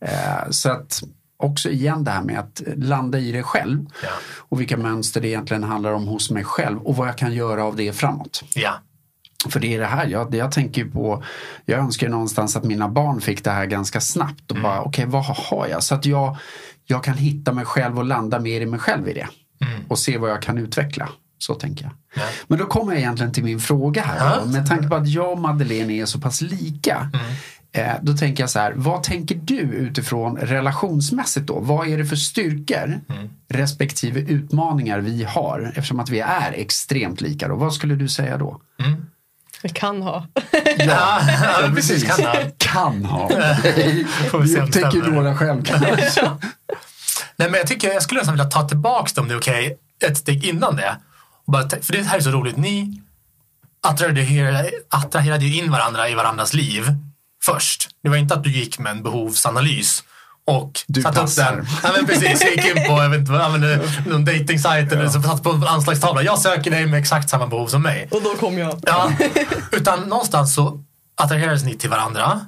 [0.00, 1.02] Eh, så att
[1.36, 4.08] också igen det här med att landa i det själv ja.
[4.38, 7.64] och vilka mönster det egentligen handlar om hos mig själv och vad jag kan göra
[7.64, 8.44] av det framåt.
[8.54, 8.74] Ja.
[9.50, 11.22] För det är det här, jag, jag tänker på,
[11.64, 14.62] jag önskar någonstans att mina barn fick det här ganska snabbt och mm.
[14.62, 15.82] bara okej okay, vad har jag?
[15.82, 16.36] Så att jag,
[16.86, 19.28] jag kan hitta mig själv och landa mer i mig själv i det.
[19.66, 19.80] Mm.
[19.88, 21.08] Och se vad jag kan utveckla.
[21.38, 21.92] Så tänker jag.
[22.14, 22.22] Ja.
[22.46, 24.38] Men då kommer jag egentligen till min fråga här.
[24.38, 24.44] Ja.
[24.44, 27.10] Med tanke på att jag och Madeleine är så pass lika.
[27.14, 27.26] Mm.
[27.74, 31.60] Eh, då tänker jag så här, vad tänker du utifrån relationsmässigt då?
[31.60, 33.28] Vad är det för styrkor mm.
[33.48, 37.56] respektive utmaningar vi har eftersom att vi är extremt lika då?
[37.56, 38.60] Vad skulle du säga då?
[38.84, 39.06] Mm.
[39.64, 40.26] Vi kan ha.
[40.78, 42.04] ja, ja, precis.
[42.04, 42.34] Kan ha.
[42.58, 43.30] Kan ha.
[44.32, 45.62] Jag tänker några själv
[47.36, 49.66] Nej, men jag, tycker, jag skulle nästan vilja ta tillbaka det om det är okej,
[49.66, 50.96] okay, ett steg innan det.
[51.46, 52.56] Bara, för det här är så roligt.
[52.56, 53.02] Ni
[53.82, 56.94] attraherade, attraherade ju in varandra i varandras liv
[57.44, 57.88] först.
[58.02, 60.04] Det var inte att du gick med en behovsanalys
[60.46, 61.52] och du satt passar.
[61.52, 61.66] upp den.
[61.82, 65.22] Ja, men precis, jag gick in på jag vet inte, använde någon dejtingsajt eller så
[65.22, 66.22] satt på en anslagstavla.
[66.22, 68.08] Jag söker dig med exakt samma behov som mig.
[68.10, 68.80] Och då kom jag.
[68.86, 69.12] Ja,
[69.72, 70.80] utan någonstans så
[71.16, 72.40] attraherades ni till varandra.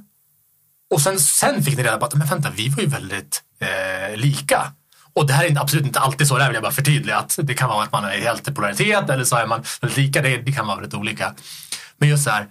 [0.95, 4.17] Och sen, sen fick ni reda på att men vänta, vi var ju väldigt eh,
[4.17, 4.73] lika.
[5.15, 7.17] Och det här är absolut inte alltid så, det vill jag bara förtydliga.
[7.17, 9.99] Att det kan vara att man är helt i polaritet eller så är man väldigt
[9.99, 10.23] lika.
[10.23, 11.35] Det, det kan vara väldigt olika.
[11.99, 12.47] Men just så här,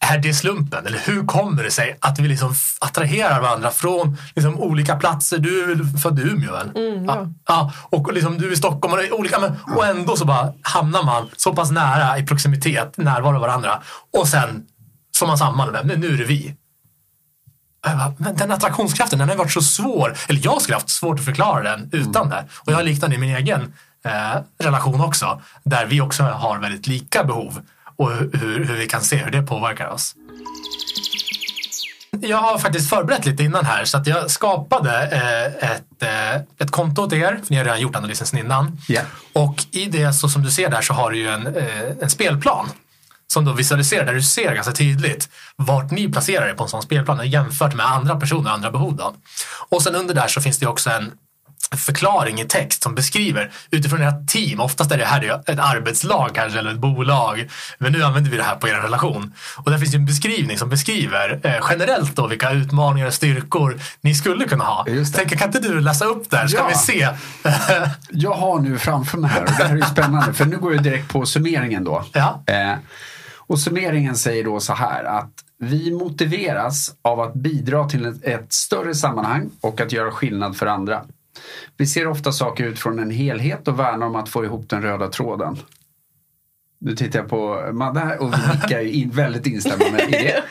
[0.00, 0.86] är det slumpen?
[0.86, 5.38] Eller hur kommer det sig att vi liksom attraherar varandra från liksom olika platser?
[5.38, 6.70] Du är född i Umeå väl?
[6.76, 7.26] Mm, ja.
[7.48, 7.72] ja.
[7.82, 11.28] och liksom du är i Stockholm och, olika, men, och ändå så bara hamnar man
[11.36, 13.82] så pass nära i proximitet, närvaro varandra.
[14.18, 14.66] Och sen
[15.16, 16.54] slår man samman med, nu är det vi.
[18.16, 21.62] Men den attraktionskraften den har varit så svår, eller jag skulle haft svårt att förklara
[21.62, 22.28] den utan mm.
[22.28, 22.44] det.
[22.54, 23.72] Och jag har liknande i min egen
[24.04, 27.60] eh, relation också, där vi också har väldigt lika behov
[27.98, 30.14] och hur, hur vi kan se hur det påverkar oss.
[32.20, 36.70] Jag har faktiskt förberett lite innan här så att jag skapade eh, ett, eh, ett
[36.70, 38.78] konto åt er, för ni har redan gjort analysen innan.
[38.88, 39.06] Yeah.
[39.32, 42.10] Och i det, så som du ser där, så har du ju en, eh, en
[42.10, 42.68] spelplan
[43.26, 46.82] som då visualiserar, där du ser ganska tydligt vart ni placerar er på en sån
[46.82, 48.96] spelplan jämfört med andra personer och andra behov.
[48.96, 49.14] Då.
[49.68, 51.12] Och sen under där så finns det också en
[51.76, 54.60] förklaring i text som beskriver utifrån ert team.
[54.60, 57.48] Oftast är det här ett arbetslag kanske eller ett bolag.
[57.78, 59.32] Men nu använder vi det här på er relation.
[59.56, 64.14] Och där finns en beskrivning som beskriver eh, generellt då vilka utmaningar och styrkor ni
[64.14, 64.86] skulle kunna ha.
[65.14, 66.46] Tänk, kan inte du läsa upp där?
[66.46, 66.68] Ska ja.
[66.68, 67.08] vi se?
[68.10, 70.82] jag har nu framför mig här och det här är spännande för nu går jag
[70.82, 72.04] direkt på summeringen då.
[72.12, 72.42] Ja.
[72.46, 72.74] Eh,
[73.36, 78.52] och summeringen säger då så här att vi motiveras av att bidra till ett, ett
[78.52, 81.02] större sammanhang och att göra skillnad för andra.
[81.76, 85.08] Vi ser ofta saker utifrån en helhet och värnar om att få ihop den röda
[85.08, 85.56] tråden.
[86.80, 90.42] Nu tittar jag på Madde här och vi nickar in väldigt instämmande i det.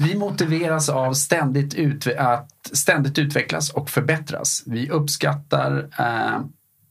[0.00, 4.62] Vi motiveras av ständigt utve- att ständigt utvecklas och förbättras.
[4.66, 6.40] Vi uppskattar eh,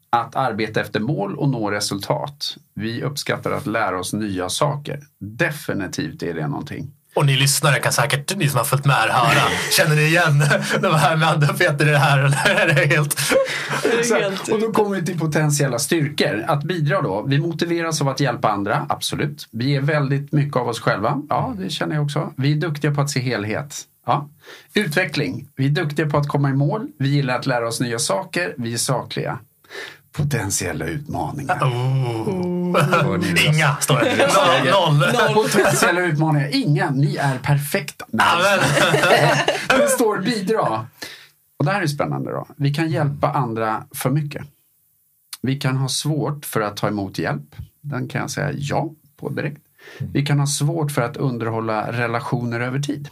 [0.10, 2.58] att arbeta efter mål och nå resultat.
[2.74, 5.00] Vi uppskattar att lära oss nya saker.
[5.20, 6.92] Definitivt är det någonting.
[7.16, 10.44] Och ni lyssnare kan säkert, ni som har följt med höra, känner ni igen
[10.82, 12.20] de här med Andra Peter i det här?
[12.20, 13.16] Eller är det helt...
[14.00, 14.50] Exakt.
[14.50, 16.44] Och då kommer vi till potentiella styrkor.
[16.48, 17.26] Att bidra då.
[17.28, 19.48] Vi motiveras av att hjälpa andra, absolut.
[19.52, 21.22] Vi ger väldigt mycket av oss själva.
[21.30, 22.34] Ja, det känner jag också.
[22.38, 23.82] Vi är duktiga på att se helhet.
[24.06, 24.30] Ja.
[24.74, 25.48] Utveckling.
[25.56, 26.88] Vi är duktiga på att komma i mål.
[27.00, 28.54] Vi gillar att lära oss nya saker.
[28.58, 29.40] Vi är sakliga.
[30.18, 31.64] Potentiella utmaningar.
[31.64, 32.56] Oh.
[33.48, 34.34] Inga, står det.
[34.72, 34.98] Noll.
[34.98, 35.34] Noll.
[35.34, 36.50] Potentiella utmaningar.
[36.56, 36.90] Inga.
[36.90, 38.06] Ni är perfekta.
[39.70, 40.88] det står bidra.
[41.60, 42.32] Och det här är spännande.
[42.32, 42.48] då.
[42.56, 44.44] Vi kan hjälpa andra för mycket.
[45.42, 47.56] Vi kan ha svårt för att ta emot hjälp.
[47.82, 49.62] Den kan jag säga ja på direkt.
[50.00, 53.10] Vi kan ha svårt för att underhålla relationer över tid.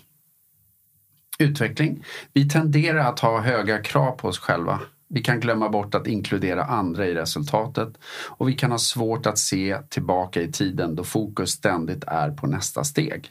[1.40, 2.04] Utveckling.
[2.34, 4.80] Vi tenderar att ha höga krav på oss själva
[5.14, 7.90] vi kan glömma bort att inkludera andra i resultatet
[8.28, 12.48] och vi kan ha svårt att se tillbaka i tiden då fokus ständigt är på
[12.48, 13.30] nästa steg.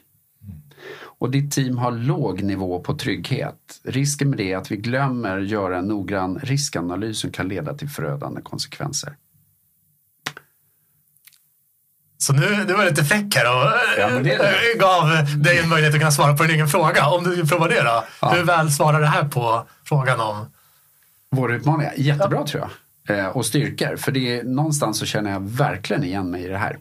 [1.19, 3.81] och ditt team har låg nivå på trygghet.
[3.85, 7.89] Risken med det är att vi glömmer göra en noggrann riskanalys som kan leda till
[7.89, 9.17] förödande konsekvenser.
[12.19, 14.35] Så nu, nu var lite fräck här och Ja, det det.
[14.35, 15.09] eh, gav
[15.43, 17.07] dig en möjlighet att kunna svara på din egen fråga.
[17.07, 18.05] Om du vill prova det då.
[18.21, 18.29] Ja.
[18.31, 20.47] Hur väl svarar det här på frågan om...
[21.33, 22.63] Våra utmaningar, jättebra tror
[23.07, 23.19] jag.
[23.19, 26.59] Eh, och styrkor, för det är, någonstans så känner jag verkligen igen mig i det
[26.59, 26.79] här.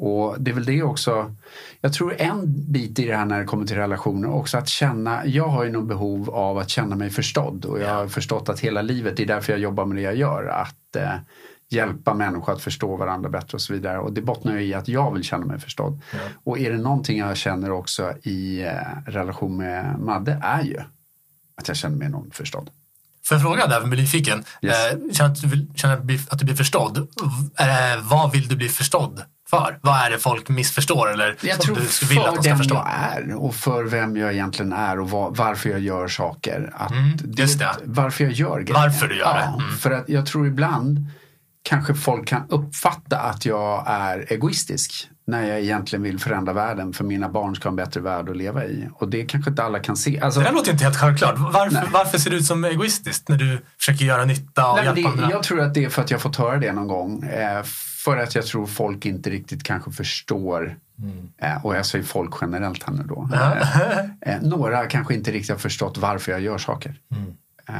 [0.00, 1.34] Och det är väl det också,
[1.80, 5.26] jag tror en bit i det här när det kommer till relationer också att känna,
[5.26, 8.60] jag har ju något behov av att känna mig förstådd och jag har förstått att
[8.60, 11.14] hela livet, det är därför jag jobbar med det jag gör, att eh,
[11.68, 13.98] hjälpa människor att förstå varandra bättre och så vidare.
[13.98, 16.00] Och det bottnar ju i att jag vill känna mig förstådd.
[16.44, 18.72] Och är det någonting jag känner också i eh,
[19.06, 20.78] relation med Madde är ju
[21.56, 22.70] att jag känner mig enormt förstådd.
[23.28, 24.44] Får jag fråga där, för jag blir nyfiken.
[24.62, 24.92] Yes.
[24.92, 26.00] Eh, känner att du, vill, känner att
[26.38, 26.98] du blir- förstådd?
[27.58, 27.66] Eh,
[28.02, 29.78] vad vill du bli förstådd för?
[29.82, 32.74] Vad är det folk missförstår eller Jag tror du vilja att de ska förstå?
[32.74, 32.88] jag
[33.28, 36.72] är och för vem jag egentligen är och var, varför jag gör saker.
[36.76, 37.76] Att Mm, just det.
[37.84, 38.74] Varför jag gör grejer.
[38.80, 39.40] Varför du gör det.
[39.56, 39.76] Ja, Mm.
[39.76, 41.06] För att jag tror ibland
[41.62, 47.04] kanske folk kan uppfatta att jag är egoistisk när jag egentligen vill förändra världen för
[47.04, 48.88] mina barn ska ha en bättre värld att leva i.
[48.94, 50.20] Och det kanske inte alla kan se.
[50.20, 51.34] Alltså, Det där låter inte helt självklart.
[51.38, 55.00] Varför, varför ser det ut som egoistiskt när du försöker göra nytta och Nej, hjälpa
[55.00, 55.30] det, andra?
[55.30, 57.22] jag tror att det är för att jag fått höra det någon gång.
[57.22, 57.62] Eh,
[58.04, 60.76] för att jag tror folk inte riktigt kanske förstår.
[61.42, 63.28] Eh, och jag säger folk generellt här nu då.
[64.20, 66.94] Eh, några kanske inte riktigt har förstått varför jag gör saker.
[67.68, 67.74] Eh,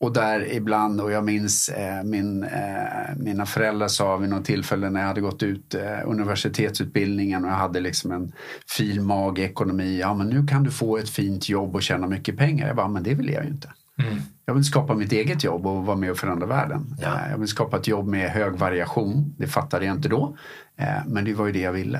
[0.00, 4.90] och där ibland, och jag minns eh, min, eh, mina föräldrar sa vid något tillfälle
[4.90, 8.32] när jag hade gått ut eh, universitetsutbildningen och jag hade liksom en
[8.76, 9.98] fin ekonomi.
[10.00, 12.66] Ja men nu kan du få ett fint jobb och tjäna mycket pengar.
[12.66, 13.72] Jag bara, men det vill jag ju inte.
[13.98, 14.18] Mm.
[14.44, 16.96] Jag vill skapa mitt eget jobb och vara med och förändra världen.
[17.00, 17.20] Ja.
[17.24, 19.34] Eh, Jag vill skapa ett jobb med hög variation.
[19.38, 20.36] Det fattade jag inte då.
[20.76, 21.98] Eh, Men det var ju det jag ville.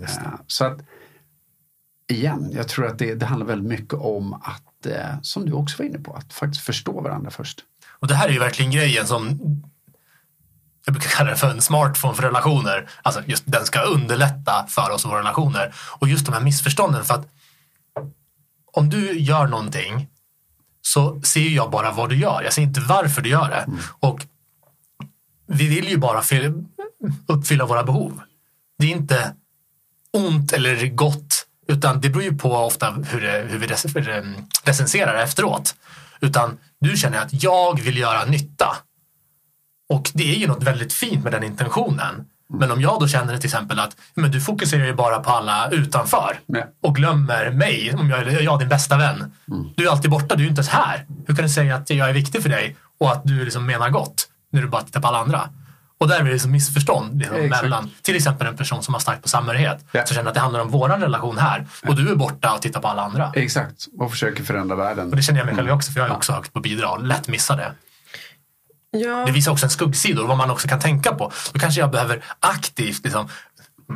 [0.00, 0.06] Eh,
[0.46, 0.78] Så att
[2.10, 5.78] igen, jag tror att det, det handlar väldigt mycket om att, eh, som du också
[5.78, 7.60] var inne på, att faktiskt förstå varandra först.
[7.88, 9.38] Och det här är ju verkligen grejen som
[10.84, 12.90] jag brukar kalla det för en smartphone för relationer.
[13.02, 15.74] Alltså just den ska underlätta för oss och våra relationer.
[16.00, 17.28] Och just de här missförstånden för att
[18.72, 20.08] om du gör någonting
[20.82, 22.42] så ser jag bara vad du gör.
[22.42, 23.66] Jag ser inte varför du gör det.
[24.00, 24.26] Och
[25.46, 26.64] vi vill ju bara fyll-
[27.26, 28.20] uppfylla våra behov.
[28.78, 29.34] Det är inte
[30.12, 33.66] ont eller gott utan det beror ju på ofta hur, det, hur vi
[34.08, 34.22] eh,
[34.64, 35.74] recenserar efteråt.
[36.20, 38.76] Utan du känner att jag vill göra nytta.
[39.88, 42.26] Och det är ju något väldigt fint med den intentionen.
[42.52, 45.70] Men om jag då känner till exempel att men du fokuserar ju bara på alla
[45.70, 46.40] utanför
[46.82, 49.32] och glömmer mig, om jag är jag din bästa vän.
[49.76, 51.06] Du är alltid borta, du är inte ens här.
[51.26, 53.90] Hur kan du säga att jag är viktig för dig och att du liksom menar
[53.90, 55.48] gott när du bara tittar på alla andra?
[56.00, 57.62] Och där är det liksom missförstånd liksom, Exakt.
[57.62, 59.84] mellan till exempel en person som har starkt på samhörighet.
[59.92, 60.06] Ja.
[60.06, 62.80] Så känner att det handlar om våran relation här och du är borta och tittar
[62.80, 63.32] på alla andra.
[63.34, 65.10] Exakt, och försöker förändra världen.
[65.10, 67.28] Och det känner jag mig själv också för jag är också högt på bidrag, lätt
[67.28, 67.72] missa det.
[68.90, 69.24] Ja.
[69.26, 71.32] Det visar också en skuggsidor, vad man också kan tänka på.
[71.52, 73.28] Då kanske jag behöver aktivt liksom,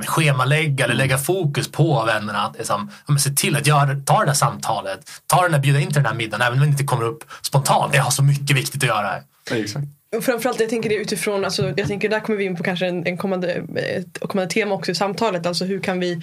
[0.07, 2.39] schemalägga eller lägga fokus på vännerna.
[2.43, 5.81] Att liksom, ja, se till att göra, ta det där samtalet, ta den där, bjuda
[5.81, 7.95] in till den här middagen även om det inte kommer upp spontant.
[7.95, 9.23] Jag har så mycket viktigt att göra här.
[9.51, 9.87] Exakt.
[10.23, 13.07] Framförallt jag tänker det utifrån, alltså, jag tänker där kommer vi in på kanske en,
[13.07, 13.53] en kommande,
[13.97, 15.47] ett kommande tema också i samtalet.
[15.47, 16.21] Alltså hur kan vi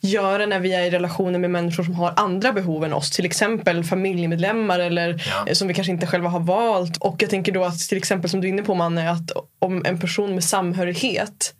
[0.00, 3.10] göra när vi är i relationer med människor som har andra behov än oss.
[3.10, 5.44] Till exempel familjemedlemmar eller Ja.
[5.46, 6.96] eh, som vi kanske inte själva har valt.
[6.96, 9.84] Och jag tänker då att till exempel som du är inne på Manne, att om
[9.86, 11.54] en person med samhörighet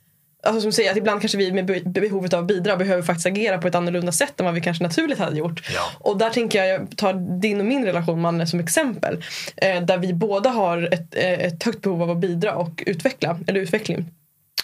[0.45, 3.27] Alltså som säger att ibland kanske vi med be- behovet av att bidra behöver faktiskt
[3.27, 5.63] agera på ett annorlunda sätt än vad vi kanske naturligt hade gjort.
[5.75, 5.81] Ja.
[5.99, 9.25] Och där tänker jag, jag tar din och min relation Manne som exempel.
[9.57, 13.39] Eh, där vi båda har ett, eh, ett högt behov av att bidra och utveckla,
[13.47, 14.07] eller utveckling.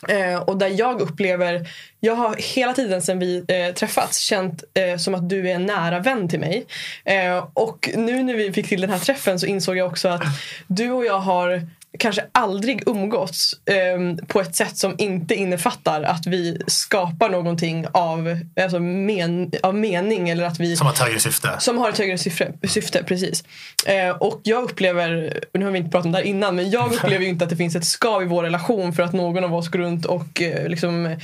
[0.09, 1.69] Eh, och där jag upplever,
[2.01, 5.67] jag har hela tiden sedan vi eh, träffats känt eh, som att du är en
[5.67, 6.67] nära vän till mig.
[7.05, 10.23] Eh, och nu när vi fick till den här träffen så insåg jag också att
[10.67, 11.67] du och jag har
[11.99, 18.39] kanske aldrig umgåtts eh, på ett sätt som inte innefattar att vi skapar någonting av,
[18.61, 21.49] alltså men, av mening eller att vi Som har ett högre syfte.
[21.59, 23.45] som har ett högre syfte, syfte precis.
[23.87, 26.93] Eh, och jag upplever, nu har vi inte pratat om det här innan, men jag
[26.95, 29.69] upplever inte att det finns ett skav i vår relation för att någon av oss
[29.69, 31.17] går runt och eh, liksom,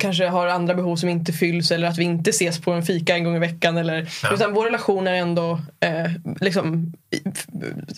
[0.00, 3.14] kanske har andra behov som inte fylls eller att vi inte ses på en fika
[3.16, 3.76] en gång i veckan.
[3.76, 4.34] Eller, Ja.
[4.34, 6.10] Utan vår relation är ändå, eh,
[6.40, 6.92] liksom,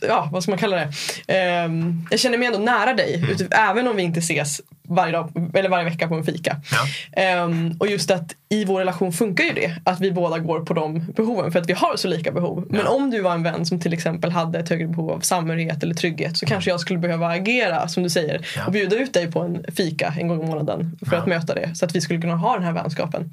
[0.03, 0.93] ja vad ska man kalla det?
[1.27, 1.71] Eh,
[2.11, 5.69] jag känner mig ändå nära dig, ut, även om vi inte ses varje, dag, eller
[5.69, 6.57] varje vecka på en fika.
[6.73, 7.21] Ja.
[7.23, 9.77] Ehm, och just att i vår relation funkar ju det.
[9.85, 12.67] Att vi båda går på de behoven för att vi har så lika behov.
[12.71, 12.89] Men Ja.
[12.91, 15.95] om du var en vän som till exempel hade ett högre behov av samhörighet eller
[15.95, 18.67] trygghet så kanske jag skulle behöva agera som du säger Ja.
[18.67, 21.75] och bjuda ut dig på en fika en gång i månaden för att möta det.
[21.75, 23.33] Så att vi skulle kunna ha den här vänskapen.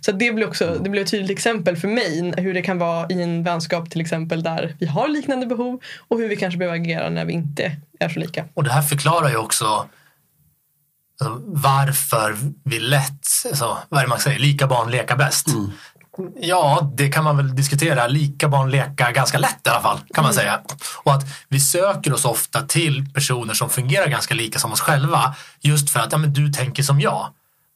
[0.00, 3.06] Så det blir också det blir ett tydligt exempel för mig hur det kan vara
[3.10, 6.76] i en vänskap till exempel där vi har liknande behov och hur vi kanske behöver
[6.78, 8.44] agera när vi inte är så lika.
[8.54, 9.64] Och det här förklarar ju också
[11.20, 15.46] alltså, varför vi lätt, alltså, vad är det man säger, lika barn leka bäst.
[16.36, 18.06] Ja, det kan man väl diskutera.
[18.06, 20.60] Lika barn leka ganska lätt i alla fall, kan man säga.
[21.02, 25.34] Och att vi söker oss ofta till personer som fungerar ganska lika som oss själva.
[25.60, 27.28] Just för att ja, men du tänker som jag.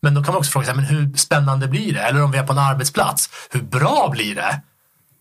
[0.02, 2.00] Men då kan man också fråga sig, men hur spännande blir det?
[2.00, 4.60] Eller om vi är på en arbetsplats, hur bra blir det?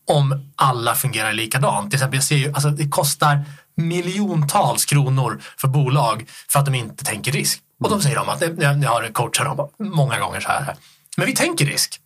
[0.07, 1.91] om alla fungerar likadant.
[1.91, 3.45] Till exempel, jag ser ju, alltså, det kostar
[3.75, 7.61] miljontals kronor för bolag för att de inte tänker risk.
[7.83, 10.75] Och då säger de att, jag, har coachat dem många gånger så här,
[11.17, 11.99] men vi tänker risk.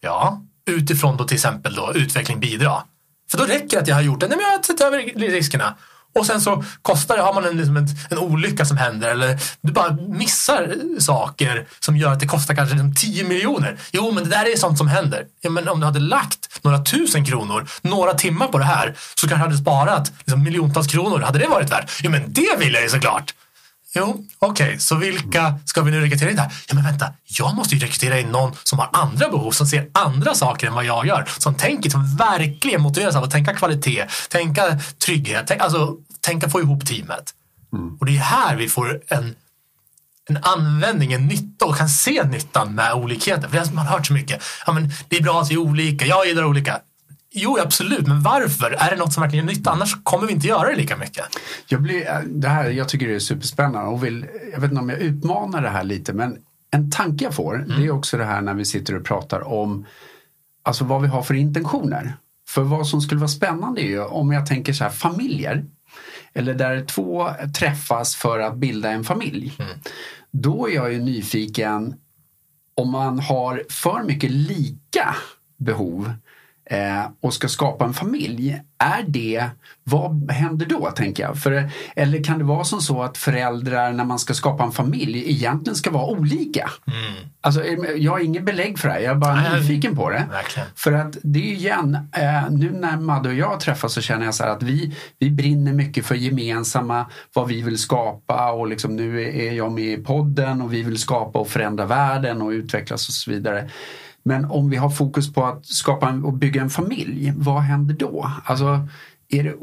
[0.00, 2.82] Ja, utifrån då till exempel då utveckling bidra.
[3.30, 4.98] För då räcker det att jag har gjort det, nej men jag har sett över
[5.30, 5.74] riskerna.
[6.18, 9.38] Och sen så kostar det, har man en, liksom en, en olycka som händer eller
[9.60, 13.78] du bara missar saker som gör att det kostar kanske liksom 10 miljoner.
[13.92, 15.26] Jo, men det där är sånt som händer.
[15.40, 19.28] Ja, men om du hade lagt några tusen kronor, några timmar på det här så
[19.28, 21.18] kanske du hade sparat liksom, miljontals kronor.
[21.18, 21.90] Hade det varit värt?
[22.02, 23.34] Jo, men det vill jag ju såklart.
[23.98, 26.52] Jo, okej, så vilka ska vi nu rekrytera in där?
[26.68, 29.88] Ja, men vänta, jag måste ju rekrytera in någon som har andra behov, som ser
[29.94, 31.28] andra saker än vad jag gör.
[31.38, 36.60] Som tänker, som verkligen motiveras av att tänka kvalitet, tänka trygghet, tänk, alltså tänka få
[36.60, 37.34] ihop teamet.
[38.00, 39.34] Och det är här vi får en,
[40.28, 43.48] en användning, en nytta och kan se nyttan med olikheter.
[43.48, 44.42] För det har man hört så mycket.
[44.66, 46.80] Ja, men det är bra att vi är olika, jag gillar olika.
[47.30, 48.70] Jo, absolut, men varför?
[48.70, 49.70] Är det något som verkligen gör nytta?
[49.70, 51.24] Annars kommer vi inte göra det lika mycket.
[51.66, 54.88] Jag, blir, det här, jag tycker det är superspännande och vill, jag vet inte om
[54.88, 56.38] jag utmanar det här lite men
[56.70, 59.86] en tanke jag får det är också det här när vi sitter och pratar om
[60.62, 62.16] alltså vad vi har för intentioner.
[62.48, 65.64] För vad som skulle vara spännande är ju om jag tänker så här familjer
[66.32, 69.52] eller där två träffas för att bilda en familj.
[70.30, 71.94] Då är jag ju nyfiken
[72.74, 75.16] om man har för mycket lika
[75.58, 76.12] behov
[76.70, 79.44] eh, och ska skapa en familj, är det,
[79.84, 81.38] vad händer då tänker jag?
[81.38, 85.30] För, eller kan det vara som så att föräldrar när man ska skapa en familj
[85.30, 86.70] egentligen ska vara olika?
[87.40, 87.64] Alltså,
[87.96, 90.26] jag har inget belägg för det här, jag är bara Nej, nyfiken på det.
[90.30, 90.68] verkligen.
[90.74, 94.34] För att det är igen, eh, nu när Madde och jag träffas så känner jag
[94.34, 99.22] så att vi, vi brinner mycket för gemensamma, vad vi vill skapa och liksom nu
[99.22, 103.14] är jag med i podden och vi vill skapa och förändra världen och utvecklas och
[103.14, 103.70] så vidare.
[104.22, 107.94] Men om vi har fokus på att skapa en, och bygga en familj, vad händer
[107.94, 108.30] då?
[108.44, 108.88] Alltså,
[109.28, 109.54] är det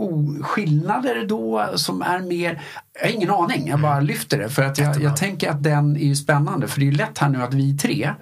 [0.43, 2.62] skillnader då som är mer...
[2.93, 4.49] Jag har ingen aning, jag bara lyfter det.
[4.49, 6.68] För att jag, jag tänker att den är ju spännande.
[6.68, 8.14] För det är ju lätt här nu att vi tre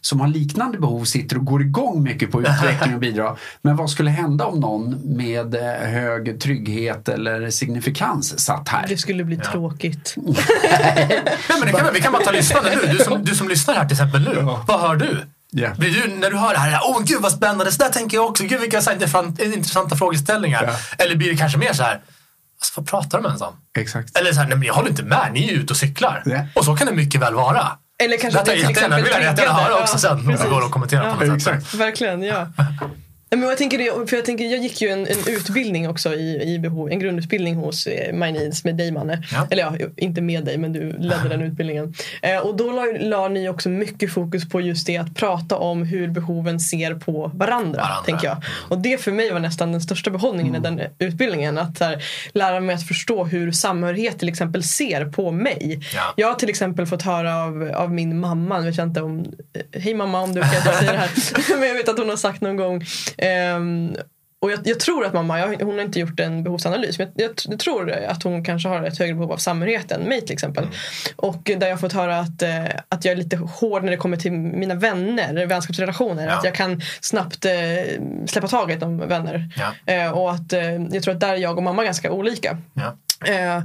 [0.00, 3.38] som har liknande behov sitter och går igång mycket på utveckling och bidrag.
[3.62, 8.86] Men vad skulle hända om någon med eh, hög trygghet eller signifikans satt här?
[8.88, 10.14] Det skulle bli tråkigt.
[10.16, 12.92] Nej, men det kan, vi kan bara ta lyssnande nu.
[12.92, 14.34] Du som, du som lyssnar här till exempel nu.
[14.40, 14.64] Ja.
[14.68, 15.20] Vad hör du?
[15.56, 15.70] Ja.
[15.78, 18.26] Blir du, när du hör det här, åh gud vad spännande, så där tänker jag
[18.26, 20.64] också, gud vilka så här intressant- intressanta frågeställningar.
[20.98, 21.04] Ja.
[21.04, 21.92] Eller blir det kanske mer så här,
[22.60, 23.54] alltså, vad pratar de ens om?
[23.78, 24.18] Exakt.
[24.18, 26.22] Eller så här, nej men jag håller inte med, ni är ju ute och cyklar.
[26.26, 26.46] Ja.
[26.54, 27.66] Och så kan det mycket väl vara.
[28.04, 30.12] Eller kanske Detta att är det till exempel vill jag jättegärna höra också Ja, sen.
[30.12, 30.50] Om det precis.
[30.50, 31.14] går att kommentera Ja.
[31.18, 31.54] på något sätt.
[31.54, 31.74] Exakt.
[31.74, 32.46] Verkligen, ja.
[33.36, 36.58] Men jag, tänker för jag, tänker, jag gick ju en, en utbildning också i, i
[36.58, 39.22] behov, en grundutbildning hos eh, My Needs med dig Manne.
[39.32, 39.46] Ja.
[39.50, 41.94] Eller ja, inte med dig men du ledde den utbildningen.
[42.22, 45.82] Eh, och då la, la ni också mycket fokus på just det att prata om
[45.82, 47.54] hur behoven ser på varandra.
[47.80, 48.04] Varandra.
[48.04, 48.36] Tänker jag.
[48.68, 51.58] Och det för mig var nästan den största behållningen i den utbildningen.
[51.58, 55.80] Att här, lära mig att förstå hur samhörighet till exempel ser på mig.
[55.94, 56.14] Ja.
[56.16, 59.18] Jag har till exempel fått höra av, av min mamma, nu vet jag inte om,
[59.18, 61.10] eh, hej mamma om du kan jag säga det här.
[61.58, 62.84] Men jag vet att hon har sagt någon gång
[63.24, 63.96] ehm,
[64.44, 67.30] och jag, jag tror att mamma, jag, hon har inte gjort en behovsanalys, men jag,
[67.44, 70.66] jag tror att hon kanske har ett högre behov av samhörighet än mig till exempel.
[71.16, 74.16] Och där jag fått höra att, eh, att jag är lite hård när det kommer
[74.16, 76.26] till mina vänner, vänskapsrelationer.
[76.26, 76.32] Ja.
[76.32, 77.52] Att jag kan snabbt eh,
[78.26, 79.48] släppa taget om vänner.
[79.56, 79.92] Ja.
[79.92, 82.58] Eh, och att eh, jag tror att där är jag och mamma ganska olika.
[82.74, 82.96] Ja.
[83.32, 83.64] Eh,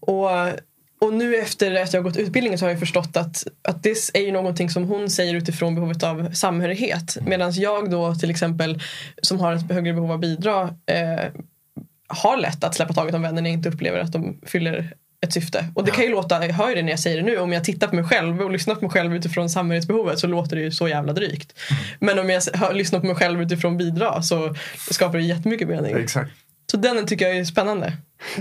[0.00, 0.30] och,
[1.02, 4.10] och nu efter att jag har gått utbildningen så har jag förstått att, att det
[4.14, 7.16] är ju någonting som hon säger utifrån behovet av samhörighet.
[7.26, 8.82] Medan jag då till exempel
[9.22, 11.24] som har ett högre behov av bidra eh,
[12.08, 14.94] har lätt att släppa taget om vänner när jag inte upplever att de fyller
[15.24, 15.64] ett syfte.
[15.74, 17.52] Och det kan ju låta, jag hör ju det när jag säger det nu, om
[17.52, 20.62] jag tittar på mig själv och lyssnar på mig själv utifrån samhörighetsbehovet så låter det
[20.62, 21.58] ju så jävla drygt.
[21.98, 24.54] Men om jag hör, lyssnar på mig själv utifrån bidra så
[24.90, 25.96] skapar det jättemycket mening.
[25.96, 26.30] Exakt.
[26.72, 27.92] Så den tycker jag är spännande.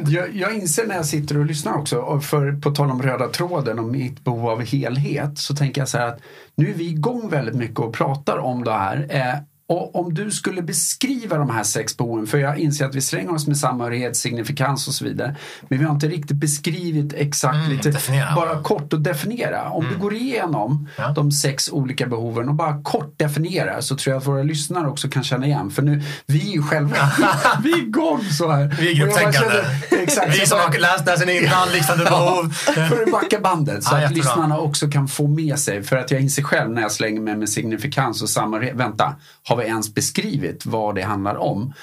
[0.07, 3.27] Jag, jag inser när jag sitter och lyssnar också, och för, på tal om röda
[3.27, 6.19] tråden och mitt behov av helhet, så tänker jag så här att
[6.55, 9.07] nu är vi igång väldigt mycket och pratar om det här.
[9.09, 9.36] Eh,
[9.72, 13.34] och om du skulle beskriva de här sex behoven, för jag inser att vi slänger
[13.34, 15.36] oss med samhörighet, signifikans och så vidare.
[15.69, 18.36] Men vi har inte riktigt beskrivit exakt, Mm, lite, definiera.
[18.36, 19.69] bara kort att definiera.
[19.69, 20.88] Om du går igenom Mm.
[20.97, 21.09] Ja.
[21.15, 25.09] de sex olika behoven och bara kort definierar så tror jag att våra lyssnare också
[25.09, 25.72] kan känna igen.
[25.72, 26.95] För nu, vi är ju själva,
[27.63, 28.76] vi är igång så här.
[28.80, 29.55] Vi är Och grupptänkande.
[29.91, 30.36] Exakt.
[30.41, 32.49] Vi som har läst det här sen innan, liknande behov.
[32.89, 35.84] för att backa bandet så Ja, att lyssnarna också kan få med sig.
[35.84, 38.76] För att jag inser själv när jag slänger mig med signifikans och samhörighet.
[38.76, 41.74] Vänta, har vi ens beskrivit vad det handlar om?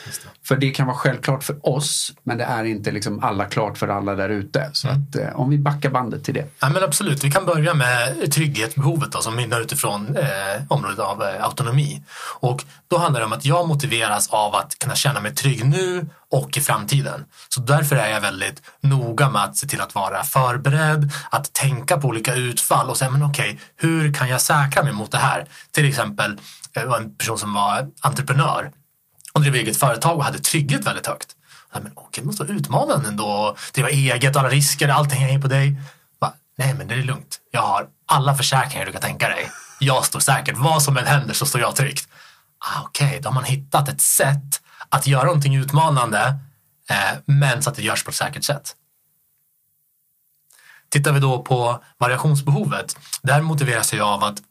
[0.44, 3.88] För det kan vara självklart för oss men det är inte liksom alla klart för
[3.88, 4.70] alla där ute.
[4.72, 5.02] Så Mm.
[5.02, 6.44] att eh, om vi backar bandet till det.
[6.60, 11.22] Ja, men absolut, vi kan börja med trygghetsbehovet då, som mynnar utifrån eh, området av
[11.22, 12.02] eh, autonomi.
[12.40, 16.06] Och då handlar det om att jag motiveras av att kunna känna mig trygg nu
[16.30, 17.24] och i framtiden.
[17.48, 21.98] Så därför är jag väldigt noga med att se till att vara förberedd, att tänka
[21.98, 25.48] på olika utfall och säga, men okej, hur kan jag säkra mig mot det här?
[25.70, 26.40] Till exempel
[26.74, 28.70] eh, en person som var entreprenör
[29.32, 31.28] och drev eget företag och hade trygghet väldigt högt.
[31.72, 33.26] Ja, men okej, det måste vara utmanande ändå.
[33.26, 35.80] och driva eget, alla risker, allting hänger på dig.
[36.20, 37.40] Bara, Nej, men det är lugnt.
[37.50, 39.50] Jag har alla försäkringar du kan tänka dig.
[39.80, 40.56] Jag står säkert.
[40.56, 42.08] Vad som än händer så står jag tryggt.
[42.58, 46.34] Ah, okej, då har man hittat ett sätt att göra någonting utmanande
[46.90, 48.76] eh, men så att det görs på ett säkert sätt.
[50.88, 52.96] Tittar vi då på variationsbehovet.
[53.22, 54.42] Där motiveras jag av att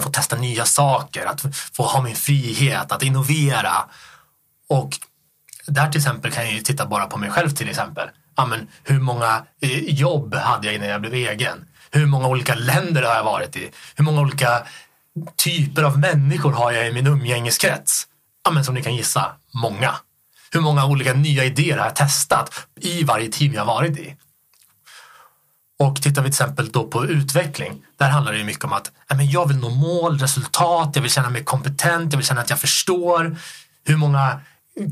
[0.00, 3.84] få testa nya saker, att få ha min frihet, att innovera.
[4.68, 4.98] Och
[5.66, 8.08] där till exempel kan jag ju titta bara på mig själv till exempel.
[8.36, 11.68] Ja, men hur många eh, jobb hade jag innan jag blev egen?
[11.90, 13.70] Hur många olika länder har jag varit i?
[13.94, 14.62] Hur många olika
[15.36, 18.06] typer av människor har jag i min umgängeskrets?
[18.44, 19.94] Ja, men som ni kan gissa, många.
[20.52, 24.16] Hur många olika nya idéer har jag testat i varje team jag varit i?
[25.78, 28.90] Och tittar vi till exempel då på utveckling, där handlar det ju mycket om att
[29.08, 32.50] men jag vill nå mål, resultat, jag vill känna mig kompetent, jag vill känna att
[32.50, 33.36] jag förstår.
[33.84, 34.40] Hur många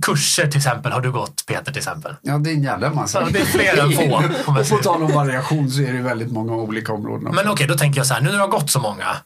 [0.02, 2.14] kurser till exempel har du gått Peter till exempel?
[2.22, 3.20] Ja, det är en jävla massa.
[3.20, 6.32] Ja, det är fler än få, Och på tal om variation så är det väldigt
[6.32, 7.34] många olika områden.
[7.34, 9.16] Men okej, då tänker jag så här, nu när det har gått så många,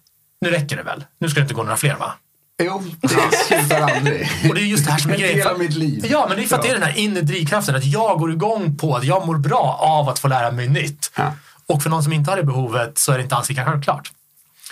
[0.41, 1.05] nu räcker det väl?
[1.21, 2.15] Nu ska det inte gå några fler va?
[2.63, 3.09] Jo, det
[3.49, 4.31] slutar aldrig.
[4.49, 5.39] Och det är just det här som är En grejen.
[5.39, 6.07] del av mitt liv.
[6.11, 8.33] Ja, men det är för att det är den här inre drivkraften, att jag går
[8.33, 11.11] igång på att jag mår bra av att få lära mig nytt.
[11.17, 11.33] Ja.
[11.67, 14.13] Och för någon som inte har det behovet så är det inte alls lika självklart.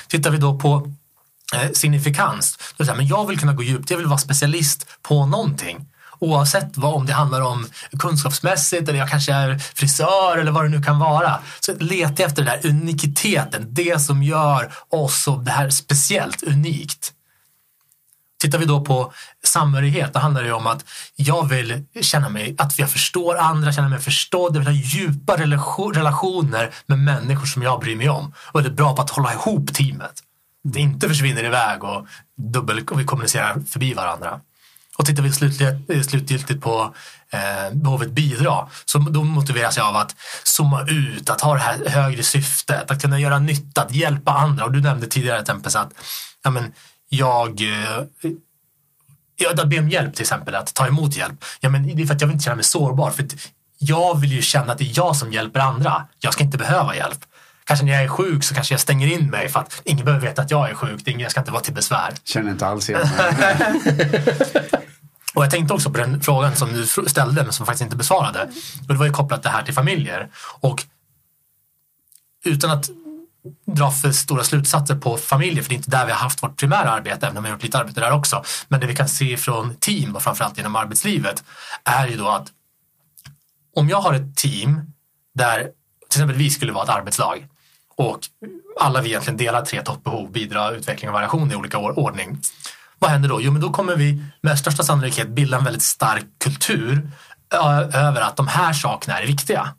[0.08, 0.92] Tittar vi då på
[1.54, 4.18] eh, signifikans, då är det här, men jag vill kunna gå djupt, jag vill vara
[4.18, 5.86] specialist på någonting.
[6.18, 7.66] Oavsett vad, om det handlar om
[7.98, 11.38] kunskapsmässigt eller jag kanske är frisör eller vad det nu kan vara.
[11.60, 17.12] Så leta efter den där unikiteten, det som gör oss och det här speciellt unikt.
[18.42, 19.12] Tittar vi då på
[19.44, 20.84] samhörighet, då handlar det om att
[21.16, 25.36] jag vill känna mig, att jag förstår andra, känna mig förstådd, jag vill ha djupa
[25.36, 28.34] relationer med människor som jag bryr mig om.
[28.52, 30.12] Och är bra på att hålla ihop teamet.
[30.64, 32.06] Det inte försvinner iväg och,
[32.52, 34.40] dubbel, och vi kommunicerar förbi varandra.
[34.96, 36.94] Och tittar vi slutligt, eh, slutgiltigt på
[37.30, 41.88] eh, behovet bidra, så då motiveras jag av att zooma ut, att ha det här
[41.88, 44.64] högre syftet, att kunna göra nytta, att hjälpa andra.
[44.64, 45.92] Och du nämnde tidigare Tempes att
[46.42, 46.72] ja, men,
[47.16, 48.30] jag eh,
[49.36, 51.44] Ja, att be om hjälp till exempel, att ta emot hjälp.
[51.60, 53.10] Ja, men det är för att jag vill inte känna mig sårbar.
[53.10, 53.26] För
[53.78, 56.06] jag vill ju känna att det är jag som hjälper andra.
[56.18, 57.18] Jag ska inte behöva hjälp.
[57.64, 60.26] Kanske när jag är sjuk så kanske jag stänger in mig för att ingen behöver
[60.26, 61.02] veta att jag är sjuk.
[61.08, 62.14] Ingen- Jag ska inte vara till besvär.
[62.24, 64.22] Känner inte alls igen mig.
[65.34, 68.42] Och jag tänkte också på den frågan som du ställde men som faktiskt inte besvarade.
[68.80, 70.28] Och det var ju kopplat det här till familjer.
[70.60, 70.84] Och
[72.44, 72.90] utan att
[73.66, 76.56] dra för stora slutsatser på familjer, för det är inte där vi har haft vårt
[76.56, 78.44] primära arbete, även om vi har gjort lite arbete där också.
[78.68, 81.44] Men det vi kan se från team och framförallt inom arbetslivet
[81.84, 82.48] är ju då att
[83.76, 84.80] om jag har ett team
[85.34, 85.58] där
[86.08, 87.48] till exempel vi skulle vara ett arbetslag
[87.96, 88.18] och
[88.80, 92.40] alla vi egentligen delar tre toppbehov, bidra, utveckling och variation i olika ordning.
[92.98, 93.40] Vad händer då?
[93.40, 97.10] Jo, men då kommer vi med största sannolikhet bilda en väldigt stark kultur
[97.92, 99.74] över att de här sakerna är viktiga.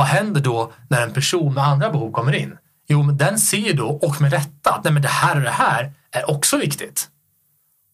[0.00, 2.56] Vad händer då när en person med andra behov kommer in?
[2.88, 5.50] Jo, men den ser då, och med rätta, att nej, men det här och det
[5.50, 7.08] här är också viktigt.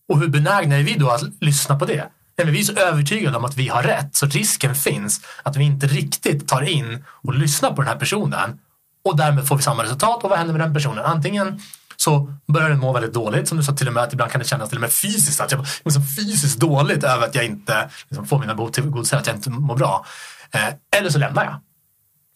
[0.09, 2.09] Och hur benägna är vi då att lyssna på det?
[2.39, 5.57] Nej, men vi är så övertygade om att vi har rätt så risken finns att
[5.57, 8.59] vi inte riktigt tar in och lyssnar på den här personen
[9.05, 10.25] och därmed får vi samma resultat.
[10.25, 11.05] Och vad händer med den personen?
[11.05, 11.61] Antingen
[11.97, 14.39] så börjar den må väldigt dåligt, som du sa till och med att ibland kan
[14.39, 17.45] det kännas till och med fysiskt att jag mår liksom fysiskt dåligt över att jag
[17.45, 20.07] inte liksom, får mina behov tillgodosedda, att jag inte mår bra.
[20.51, 21.61] Eh, eller så lämnar jag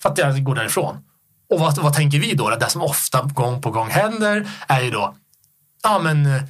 [0.02, 0.96] för att jag går därifrån.
[1.50, 2.50] Och vad, vad tänker vi då?
[2.50, 5.14] Det som ofta gång på gång händer är ju då,
[5.82, 6.42] ja men eh,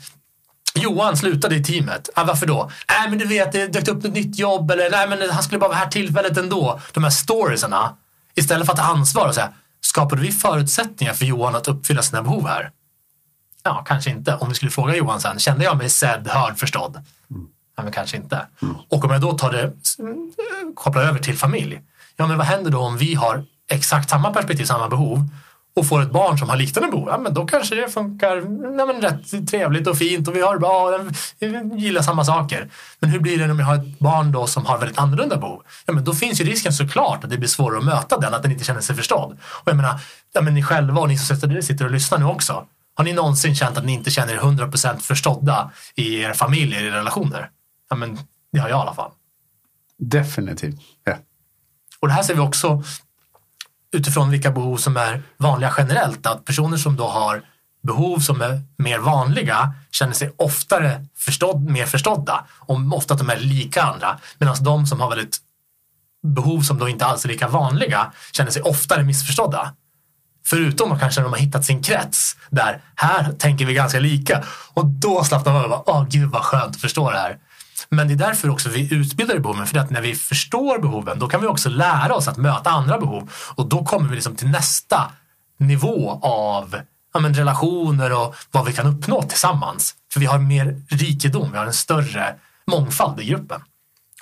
[0.75, 2.09] Johan slutade i teamet.
[2.15, 2.71] Ah, varför då?
[2.89, 5.59] Nej men du vet, det dök upp ett nytt jobb eller nej men han skulle
[5.59, 6.81] bara vara här tillfället ändå.
[6.93, 7.97] De här storiesarna.
[8.35, 12.23] Istället för att ta ansvar och säga, skapade vi förutsättningar för Johan att uppfylla sina
[12.23, 12.71] behov här?
[13.63, 14.35] Ja, kanske inte.
[14.35, 16.97] Om vi skulle fråga Johan sen, kände jag mig sedd, hörd, förstådd?
[17.31, 17.47] Mm.
[17.77, 18.47] Ja, men kanske inte.
[18.63, 18.77] Mm.
[18.89, 19.73] Och om jag då tar det,
[20.75, 21.81] kopplar över till familj.
[22.21, 25.29] Ja, men vad händer då om vi har exakt samma perspektiv, samma behov
[25.77, 28.37] och får ett barn som har liknande behov, ja, men då kanske det funkar
[28.79, 30.99] ja, men rätt trevligt och fint och vi har bra,
[31.39, 32.71] vi gillar samma saker.
[32.99, 35.63] Men hur blir det om jag har ett barn då som har väldigt annorlunda behov?
[35.87, 38.43] Ja, men då finns ju risken såklart att det blir svårare att möta den, att
[38.43, 39.39] den inte känner sig förstådd.
[39.43, 40.01] Och jag menar,
[40.33, 42.67] ja, men ni själva och ni som sitter och lyssnar nu också.
[42.95, 46.87] Har ni någonsin känt att ni inte känner er 100% förstådda i er familj, i
[46.87, 47.51] era relationer?
[47.91, 48.19] Ja, men
[48.53, 49.11] det har jag i alla fall.
[49.99, 50.81] Definitivt.
[51.05, 51.17] Ja.
[52.01, 52.83] Och det här ser vi också
[53.93, 56.27] utifrån vilka behov som är vanliga generellt.
[56.27, 57.43] Att personer som då har
[57.83, 63.31] behov som är mer vanliga känner sig oftare förstådd, mer förstådda och ofta att de
[63.31, 64.19] är lika andra.
[64.39, 65.39] Medan de som har väldigt
[66.23, 69.75] behov som då inte alls är lika vanliga känner sig oftare missförstådda.
[70.47, 74.45] Förutom att kanske de har hittat sin krets där här tänker vi ganska lika
[74.75, 75.73] och då slappnar man av.
[75.73, 77.39] och Åh gud vad skönt att förstå det här.
[77.89, 79.67] Men det är därför också vi utbildar i behoven.
[79.67, 82.99] För att när vi förstår behoven då kan vi också lära oss att möta andra
[82.99, 83.31] behov.
[83.55, 85.13] Och då kommer vi liksom till nästa
[85.59, 86.77] nivå av
[87.15, 89.95] ja, men relationer och vad vi kan uppnå tillsammans.
[90.13, 92.35] För vi har mer rikedom, vi har en större
[92.67, 93.61] mångfald i gruppen.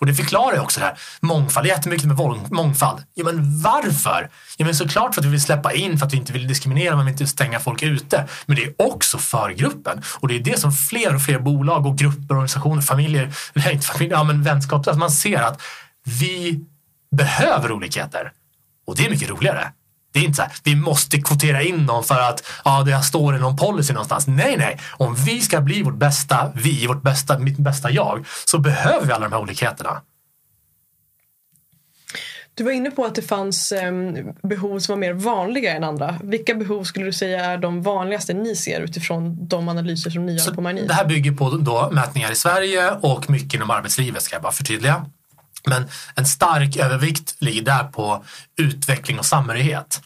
[0.01, 0.99] Och det förklarar ju också det här.
[1.20, 2.16] Mångfald, det är jättemycket med
[2.51, 3.03] mångfald.
[3.14, 4.30] Ja, men varför?
[4.57, 6.96] Ja, men såklart för att vi vill släppa in, för att vi inte vill diskriminera,
[6.96, 8.28] man vill inte stänga folk ute.
[8.46, 10.03] Men det är också för gruppen.
[10.20, 13.86] Och det är det som fler och fler bolag och grupper, organisationer, familjer, eller inte
[13.86, 15.62] familjer, ja men vänskap, att man ser att
[16.05, 16.64] vi
[17.16, 18.32] behöver olikheter.
[18.86, 19.72] Och det är mycket roligare.
[20.18, 23.36] Det är inte så här, vi måste kvotera in någon för att ja, det står
[23.36, 24.26] i någon policy någonstans.
[24.26, 24.78] Nej, nej.
[24.96, 29.12] Om vi ska bli vårt bästa vi, vårt bästa, mitt bästa jag, så behöver vi
[29.12, 30.02] alla de här olikheterna.
[32.54, 33.92] Du var inne på att det fanns eh,
[34.42, 36.18] behov som var mer vanliga än andra.
[36.22, 40.36] Vilka behov skulle du säga är de vanligaste ni ser utifrån de analyser som ni
[40.36, 40.86] gör på Marni?
[40.86, 44.52] Det här bygger på då mätningar i Sverige och mycket inom arbetslivet ska jag bara
[44.52, 45.06] förtydliga.
[45.68, 48.24] Men en stark övervikt ligger där på
[48.56, 50.00] utveckling och samhörighet.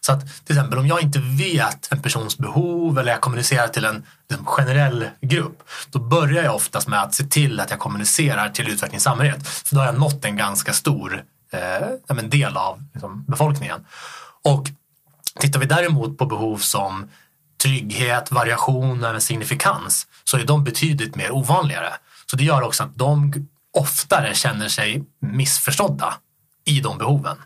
[0.00, 3.84] Så att till exempel om jag inte vet en persons behov eller jag kommunicerar till
[3.84, 8.48] en en generell grupp, då börjar jag oftast med att se till att jag kommunicerar
[8.48, 9.48] till utveckling och samhörighet.
[9.48, 13.86] För då har jag nått en ganska stor eh, del av liksom, befolkningen.
[14.44, 14.68] Och
[15.40, 17.10] tittar vi däremot på behov som
[17.62, 21.92] trygghet, variation och signifikans så är de betydligt mer ovanligare.
[22.30, 23.32] Så det gör också att de
[23.76, 26.14] oftare känner sig missförstådda
[26.64, 27.36] i de behoven.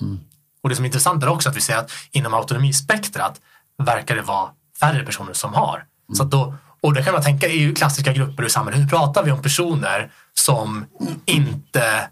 [0.00, 0.18] Mm.
[0.62, 3.40] Och det som är intressant är också att vi ser att inom autonomispektrat
[3.78, 5.76] verkar det vara färre personer som har.
[5.76, 6.16] Mm.
[6.16, 8.80] Så då, och det kan man tänka i klassiska grupper i samhället.
[8.80, 10.86] Hur pratar vi om personer som
[11.24, 12.08] inte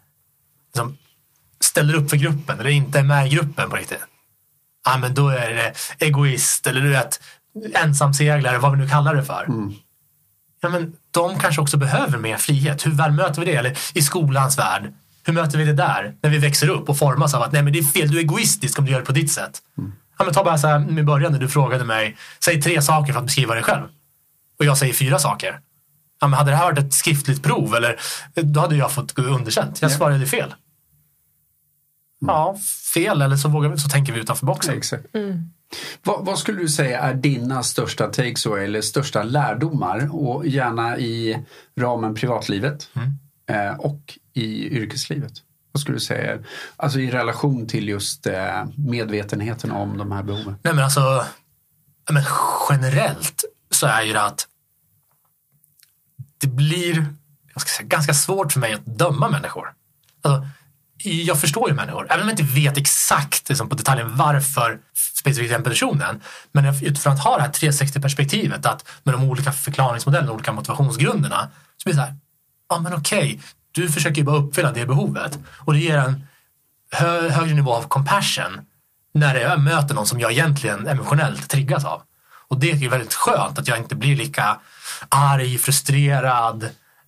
[0.66, 0.96] liksom,
[1.60, 4.06] ställer upp för gruppen eller inte är med i gruppen på riktigt?
[4.84, 7.20] Ja, men då är det egoist eller du vet
[7.74, 9.44] ensamseglare, vad vi nu kallar det för.
[9.44, 9.74] Mm
[10.66, 12.86] ja, men de kanske också behöver mer frihet.
[12.86, 13.54] Hur väl möter vi det?
[13.56, 14.92] Eller i skolans värld,
[15.24, 16.14] hur möter vi det där?
[16.20, 18.22] När vi växer upp och formas av att nej men det är fel, du är
[18.22, 19.62] egoistisk om du gör det på ditt sätt.
[19.78, 19.92] Mm.
[20.18, 23.12] Ja, men ta bara så här i början när du frågade mig, säg tre saker
[23.12, 23.84] för att beskriva dig själv.
[24.58, 25.60] Och jag säger fyra saker.
[26.20, 27.96] Ja, men hade det här varit ett skriftligt prov eller
[28.34, 29.82] då hade jag fått underkänt.
[29.82, 30.54] Jag svarade fel.
[32.22, 32.34] Mm.
[32.34, 32.56] Ja,
[32.94, 34.82] fel eller så, vågar vi, så tänker vi utanför boxen.
[35.14, 35.50] Mm.
[36.02, 41.44] Vad, vad, skulle du säga är dina största takes eller största lärdomar och gärna i
[41.76, 43.12] ramen privatlivet mm.
[43.50, 45.32] eh, och i yrkeslivet?
[45.72, 46.38] Vad skulle du säga?
[46.76, 50.56] Alltså i relation till just eh, medvetenheten om de här behoven.
[50.62, 51.24] Nej men alltså,
[52.10, 52.22] men
[52.70, 54.46] generellt så är ju det att
[56.38, 57.06] det blir
[57.60, 59.72] säga, ganska svårt för mig att döma människor.
[60.22, 60.46] Alltså,
[60.98, 64.80] jag förstår ju människor, även om jag inte vet exakt liksom, på detaljen varför
[65.26, 66.20] specifikt den personen.
[66.52, 71.84] Men utifrån att ha det här 360-perspektivet, att med de olika förklaringsmodellerna, olika motivationsgrunderna, så
[71.84, 72.16] blir det så här,
[72.68, 73.38] ja men okej, okay,
[73.72, 76.26] du försöker ju bara uppfylla det behovet och det ger en
[76.90, 78.60] hö högre nivå av compassion
[79.14, 82.02] när jag möter någon som jag egentligen emotionellt triggas av.
[82.48, 84.58] Och det är väldigt skönt att jag inte blir lika
[85.08, 86.62] arg, frustrerad,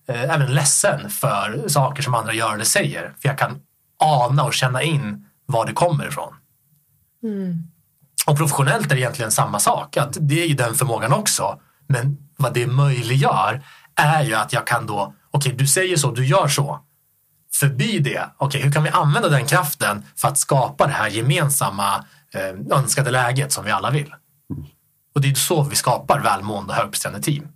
[0.07, 3.13] eh, även ledsen för saker som andra gör eller säger.
[3.21, 3.61] För jag kan
[3.97, 6.33] ana och känna in var det kommer ifrån.
[7.23, 7.63] Mm.
[8.25, 9.97] Och professionellt är det egentligen samma sak.
[9.97, 11.59] Att det är ju den förmågan också.
[11.87, 13.63] Men vad det möjliggör
[13.95, 16.79] är ju att jag kan då, okej okay, du säger så, du gör så.
[17.53, 21.09] Förbi det, okej okay, hur kan vi använda den kraften för att skapa det här
[21.09, 24.13] gemensamma eh, önskade läget som vi alla vill.
[25.15, 27.47] Och det är så vi skapar välmående och högpresterande team.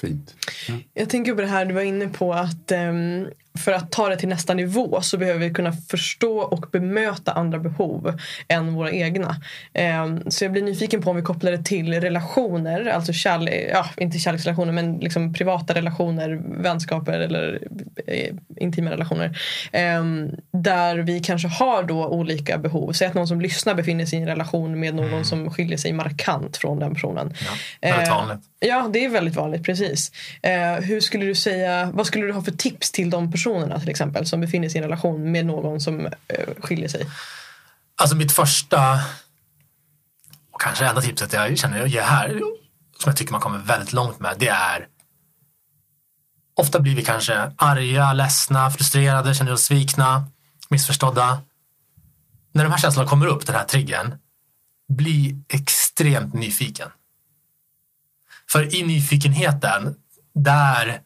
[0.00, 0.34] Fint.
[0.68, 0.74] Ja.
[0.94, 3.28] Jag tänker på det här du var inne på att ehm,
[3.58, 7.58] för att ta det till nästa nivå så behöver vi kunna förstå och bemöta andra
[7.58, 9.36] behov än våra egna.
[9.72, 13.86] Ehm, så jag blir nyfiken på om vi kopplar det till relationer, alltså kärlek, ja,
[13.96, 17.68] inte kärleksrelationer men liksom privata relationer, vänskaper eller
[18.06, 19.38] eh, intima relationer.
[19.72, 22.92] Ehm, där vi kanske har då olika behov.
[22.92, 25.92] Säg att någon som lyssnar befinner sig i en relation med någon som skiljer sig
[25.92, 27.34] markant från den personen.
[27.80, 28.40] Ja, väldigt Eh, vanligt.
[28.60, 29.64] Ja, det är väldigt vanligt.
[29.64, 30.12] precis.
[30.42, 33.88] Eh, hur skulle du säga, vad skulle du ha för tips till de personerna till
[33.88, 37.06] exempel som befinner sig i en relation med någon som eh, skiljer sig?
[37.96, 39.00] Alltså mitt första
[40.50, 42.40] och kanske enda tipset jag känner jag ger här
[42.98, 44.86] som jag tycker man kommer väldigt långt med det är
[46.56, 50.26] Ofta blir vi kanske arga, ledsna, frustrerade, känner oss svikna,
[50.70, 51.42] missförstådda.
[52.52, 54.14] När de här känslorna kommer upp, den här triggern,
[54.88, 56.88] bli extremt nyfiken.
[58.50, 59.94] För i nyfikenheten,
[60.34, 61.00] där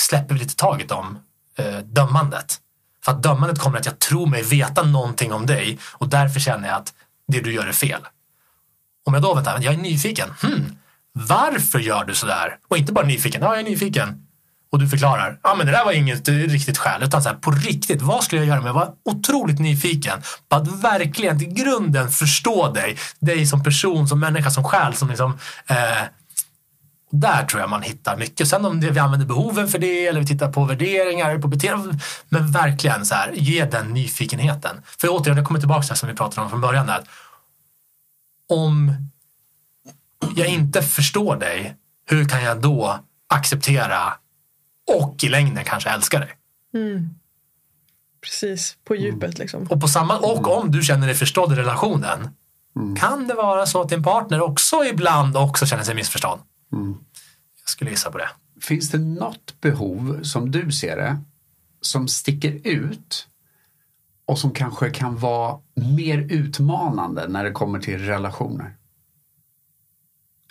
[0.00, 1.18] släpper vi lite taget om
[1.58, 2.60] eh, dömandet.
[3.04, 6.68] För att dömandet kommer att jag tror mig veta någonting om dig och därför känner
[6.68, 6.94] jag att
[7.28, 8.00] det du gör är fel.
[9.04, 10.28] Om jag då, väntar, jag är nyfiken.
[10.42, 10.76] Hmm,
[11.12, 12.56] varför gör du sådär?
[12.68, 14.26] Och inte bara nyfiken, ja jag är nyfiken.
[14.72, 17.02] Och du förklarar, ja men det där var inget riktigt skäl.
[17.02, 20.56] Utan så här, på riktigt, vad skulle jag göra om Jag var otroligt nyfiken på
[20.56, 22.96] att verkligen till grunden förstå dig.
[23.18, 24.94] Dig som person, som människa, som själ.
[24.94, 25.76] Som liksom, eh,
[27.10, 28.48] där tror jag man hittar mycket.
[28.48, 31.48] Sen om det, vi använder behoven för det eller vi tittar på värderingar eller på
[31.48, 32.00] beteenden.
[32.28, 34.82] Men verkligen så här, ge den nyfikenheten.
[34.98, 36.86] För återigen, jag kommer tillbaka till det som vi pratade om från början.
[36.86, 37.04] Där.
[38.48, 38.94] Om
[40.36, 41.76] jag inte förstår dig,
[42.10, 42.98] hur kan jag då
[43.28, 44.14] acceptera
[45.00, 46.30] och i längden kanske älska dig?
[48.22, 49.66] Precis, på djupet liksom.
[49.70, 52.30] Och, på samma, och om du känner dig förstådd i relationen,
[52.98, 56.38] kan det vara så att din partner också ibland också känner sig missförstådd?
[56.70, 58.28] Jag skulle gissa på det.
[58.60, 61.18] Finns det något behov som du ser det
[61.80, 63.28] som sticker ut
[64.26, 68.76] och som kanske kan vara mer utmanande när det kommer till relationer?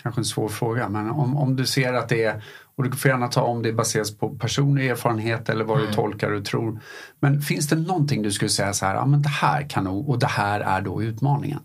[0.03, 2.43] Kanske en svår fråga, men om, om du ser att det är,
[2.75, 6.31] och du får gärna ta om det baseras på personlig erfarenhet eller vad du tolkar
[6.31, 6.81] och tror.
[7.19, 10.09] Men finns det någonting du skulle säga så här, ja men det här kan nog,
[10.09, 11.59] och det här är då utmaningen?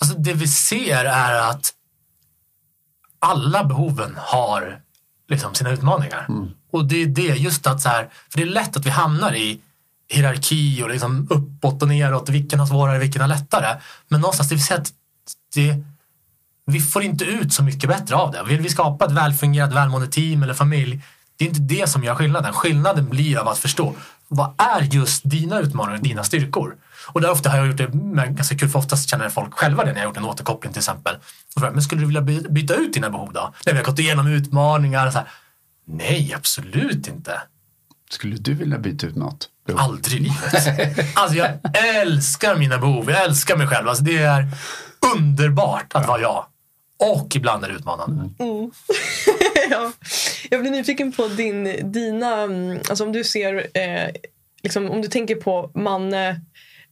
[0.00, 1.73] Alltså det vi ser är att
[3.24, 4.80] alla behoven har
[5.28, 6.26] liksom sina utmaningar.
[6.72, 9.34] Och det är det, just att så här, för det är lätt att vi hamnar
[9.34, 9.60] i
[10.08, 12.28] hierarki och liksom uppåt och neråt.
[12.28, 13.80] Vilken har svårare, vilken har lättare.
[14.08, 14.92] Men någonstans, det vill säga att
[15.54, 15.76] det,
[16.66, 18.42] vi får inte ut så mycket bättre av det.
[18.42, 21.02] Vill vi skapa ett välfungerande, välmående team eller familj,
[21.36, 22.52] det är inte det som gör skillnaden.
[22.52, 23.94] Skillnaden blir av att förstå
[24.28, 26.76] vad är just dina utmaningar och dina styrkor?
[27.12, 29.84] Och där ofta har jag gjort det med ganska kul, för oftast känner folk själva
[29.84, 31.14] det när jag har gjort en återkoppling till exempel.
[31.16, 33.54] Och frågar, men skulle du vilja by- byta ut dina behov då?
[33.66, 35.10] När vi har gått igenom utmaningar.
[35.10, 35.28] Så här,
[35.86, 37.40] Nej, absolut inte.
[38.10, 39.48] Skulle du vilja byta ut något?
[39.66, 39.80] behov?
[39.80, 41.16] Aldrig i livet.
[41.16, 41.50] Alltså jag
[41.96, 43.88] älskar mina behov, jag älskar mig själv.
[43.88, 44.48] Alltså det är
[45.16, 46.44] underbart att vara jag.
[46.98, 48.30] Och ibland är det utmanande.
[49.70, 49.92] ja.
[50.50, 54.08] Jag blir nyfiken på din, dina, mm, alltså om du ser, eh,
[54.62, 56.28] liksom, om du tänker på Manne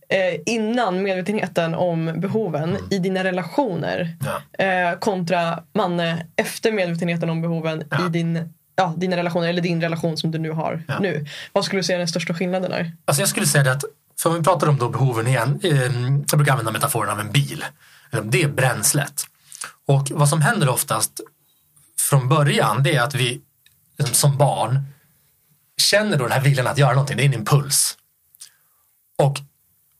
[0.09, 4.17] eh, innan medvetenheten om behoven i dina relationer
[4.59, 4.65] Ja.
[4.65, 8.07] eh, kontra Manne efter medvetenheten om behoven Ja.
[8.07, 10.99] i din, ja, dina relationer eller din relation som du nu har Ja.
[11.01, 11.27] nu.
[11.53, 12.93] Vad skulle du säga är den största skillnaden är?
[13.05, 13.85] Alltså jag skulle säga att,
[14.23, 15.73] för om vi pratar om då behoven igen, eh,
[16.31, 17.65] jag brukar använda metaforen av en bil.
[18.25, 19.23] Det är bränslet.
[19.87, 21.21] Och vad som händer oftast
[22.11, 23.41] från början, det är att vi
[23.99, 24.87] liksom, som barn
[25.77, 27.99] känner då den här viljan att göra någonting, det är en impuls.
[29.19, 29.39] Och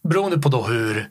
[0.09, 1.11] beroende på då hur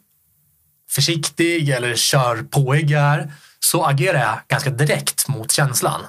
[0.90, 6.02] försiktig eller kör påig jag är så agerar jag ganska direkt mot känslan.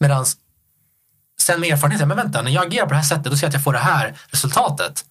[0.00, 0.26] Medan
[1.40, 3.48] sen med erfarenhet, men vänta, när jag agerar på det här sättet då ser jag
[3.48, 5.04] att jag får det här resultatet.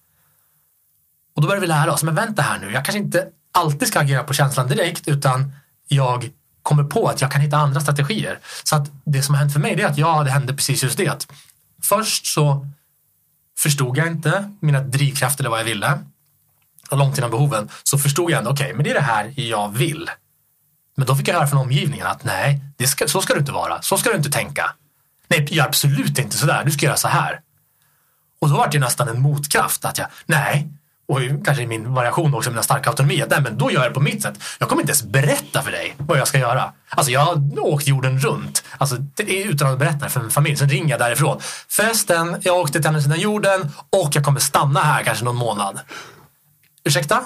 [1.36, 4.00] Och då börjar vi lära oss, men vänta här nu, jag kanske inte alltid ska
[4.00, 5.52] agera på känslan direkt utan
[5.88, 6.30] jag
[6.64, 8.38] kommer på att jag kan hitta andra strategier.
[8.64, 10.96] Så att det som har hänt för mig är att ja, det hände precis just
[10.96, 11.26] det.
[11.82, 12.66] Först så
[13.58, 15.98] förstod jag inte mina drivkrafter eller vad jag ville.
[16.90, 19.68] Och långt innan behoven så förstod jag ändå, okej, men det är det här jag
[19.68, 20.10] vill.
[20.96, 23.52] Men då fick jag höra från omgivningen att nej, det ska, så ska du inte
[23.52, 23.82] vara.
[23.82, 24.70] Så ska du inte tänka.
[25.28, 26.62] Nej, gör absolut inte sådär.
[26.64, 27.40] Du ska göra så här.
[28.38, 30.68] Och då var det nästan en motkraft att jag, nej,
[31.06, 33.90] och kanske i min variation också, mina starka autonomi, att nej men då gör jag
[33.90, 34.34] det på mitt sätt.
[34.58, 36.72] Jag kommer inte ens berätta för dig vad jag ska göra.
[36.88, 40.56] Alltså jag har åkt jorden runt, alltså det är utan att berätta för min familj.
[40.56, 41.40] Sen ringer jag därifrån.
[41.68, 45.80] Festen, jag åkte till andra sidan jorden och jag kommer stanna här kanske någon månad.
[46.84, 47.24] Ursäkta?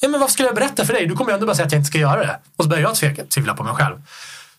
[0.00, 1.06] Ja men varför skulle jag berätta för dig?
[1.06, 2.38] Du kommer ju ändå bara säga att jag inte ska göra det.
[2.56, 3.96] Och så börjar jag tveka, tvivla på mig själv.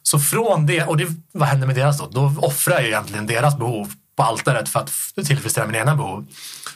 [0.03, 2.07] Så från det, och det, vad händer med deras då?
[2.07, 4.91] Då offrar jag egentligen deras behov på altaret för att
[5.25, 6.27] tillfredsställa mina egna behov.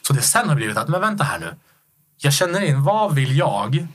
[0.02, 1.56] Så det sen har blivit att, men vänta här nu.
[2.18, 3.88] Jag känner in, vad vill jag?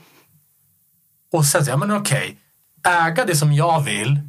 [1.33, 2.37] Och sen säger jag, men okej,
[2.87, 4.19] äga det som jag vill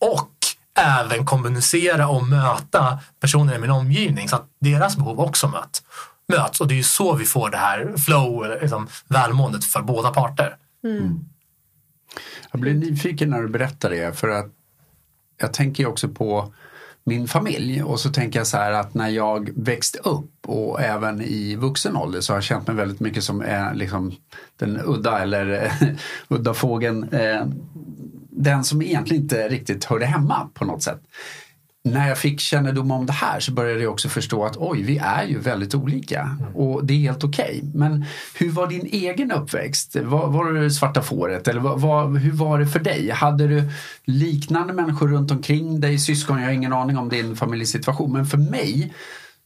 [0.00, 0.30] och
[0.78, 5.82] även kommunicera och möta personer i min omgivning så att deras behov också möt,
[6.28, 6.60] möts.
[6.60, 10.56] Och det är ju så vi får det här flow, liksom, välmåendet för båda parter.
[10.84, 11.24] Mm.
[12.52, 14.46] Jag blir nyfiken när du berättar det för att
[15.40, 16.52] jag tänker ju också på
[17.08, 21.20] min familj och så tänker jag så här att när jag växte upp och även
[21.20, 24.14] i vuxen ålder så har jag känt mig väldigt mycket som eh, liksom
[24.56, 25.72] den udda eller
[26.28, 27.08] udda fågeln.
[27.12, 27.46] Eh,
[28.30, 31.00] den som egentligen inte riktigt hörde hemma på något sätt
[31.86, 34.98] när jag fick kännedom om det här så började jag också förstå att oj, vi
[34.98, 36.56] är ju väldigt olika mm.
[36.56, 37.44] och det är helt okej.
[37.44, 37.70] Okay.
[37.74, 39.96] Men hur var din egen uppväxt?
[39.96, 43.10] Var, var du svarta fåret eller var, var, hur var det för dig?
[43.10, 43.70] Hade du
[44.04, 46.38] liknande människor runt omkring dig, syskon?
[46.38, 48.94] Jag har ingen aning om din familjesituation, men för mig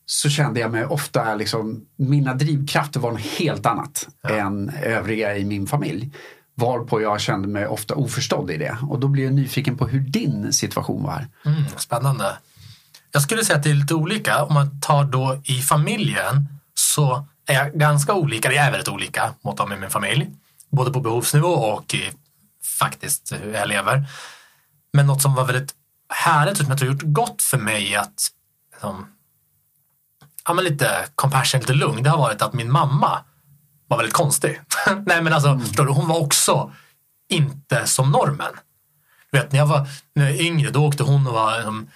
[0.07, 4.30] så kände jag mig ofta liksom, mina drivkrafter var något helt annat ja.
[4.30, 6.11] än övriga i min familj.
[6.55, 8.78] Varpå jag kände mig ofta oförstådd i det.
[8.88, 11.26] Och då blir jag nyfiken på hur din situation var.
[11.44, 12.38] Mm, spännande.
[13.12, 14.44] Jag skulle säga att det är lite olika.
[14.44, 18.53] Om man tar då i familjen så är jag ganska olika.
[18.53, 20.30] Jag är väldigt olika mot dem i min familj.
[20.70, 22.11] Både på behovsnivå och i
[22.78, 24.07] faktiskt hur jag lever.
[24.92, 25.74] Men något som var väldigt
[26.09, 28.30] härligt och som jag tror gjort gott för mig att
[28.72, 29.07] liksom,
[30.46, 33.24] ja, men lite compassion, lite lugn, det har varit att min mamma
[33.91, 34.61] var väldigt konstig.
[35.07, 35.88] Nej men alltså, mm.
[35.88, 36.72] hon var också
[37.28, 38.53] inte som normen.
[39.32, 41.88] Du vet, när jag var, när jag var yngre då åkte hon och var liksom,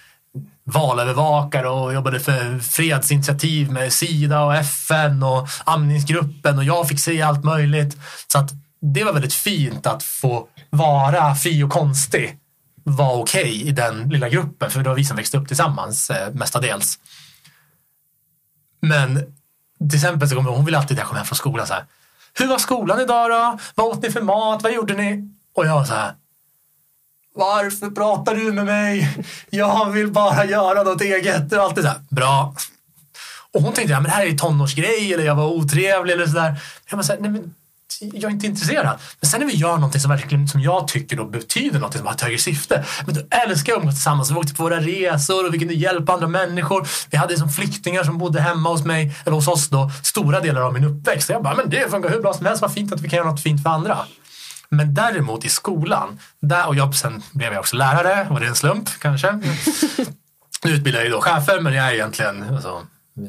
[0.63, 7.21] valövervakare och jobbade för fredsinitiativ med Sida och FN och amningsgruppen och jag fick se
[7.21, 7.97] allt möjligt.
[8.27, 12.37] Så att det var väldigt fint att få vara fri och konstig
[12.83, 16.09] var okej okay i den lilla gruppen för det var vi som växte upp tillsammans
[16.09, 16.99] eh, mestadels.
[18.81, 19.35] Men
[19.79, 21.85] till exempel så kommer hon vill alltid när jag kommer hem från skolan så här.
[22.33, 23.57] Hur var skolan idag då?
[23.75, 24.63] Vad åt ni för mat?
[24.63, 25.29] Vad gjorde ni?
[25.55, 26.13] Och jag var så här.
[27.35, 29.17] Varför pratar du med mig?
[29.49, 31.53] Jag vill bara göra något eget.
[31.53, 32.55] Och alltid så här, bra.
[33.51, 36.61] Och hon tänkte, ja men det här är tonårsgrej eller jag var otrevlig eller sådär.
[36.89, 37.55] Jag bara så här, nej men
[38.01, 38.99] jag är inte intresserad.
[39.21, 42.05] Men sen när vi gör någonting som verkligen som jag tycker då betyder något som
[42.05, 42.85] har ett högre syfte.
[43.05, 44.31] Men då älskar jag att umgås tillsammans.
[44.31, 46.87] Vi åkte på våra resor och vi kunde hjälpa andra människor.
[47.09, 50.61] Vi hade liksom flyktingar som bodde hemma hos mig, eller hos oss då, stora delar
[50.61, 51.27] av min uppväxt.
[51.27, 52.61] Så jag bara, men det funkar hur bra som helst.
[52.61, 53.97] Vad fint att vi kan göra något fint för andra.
[54.69, 58.55] Men däremot i skolan, där, och jag, sen blev jag också lärare, var det en
[58.55, 59.31] slump kanske?
[60.63, 62.81] nu utbildar jag ju då chefer, men jag är egentligen alltså,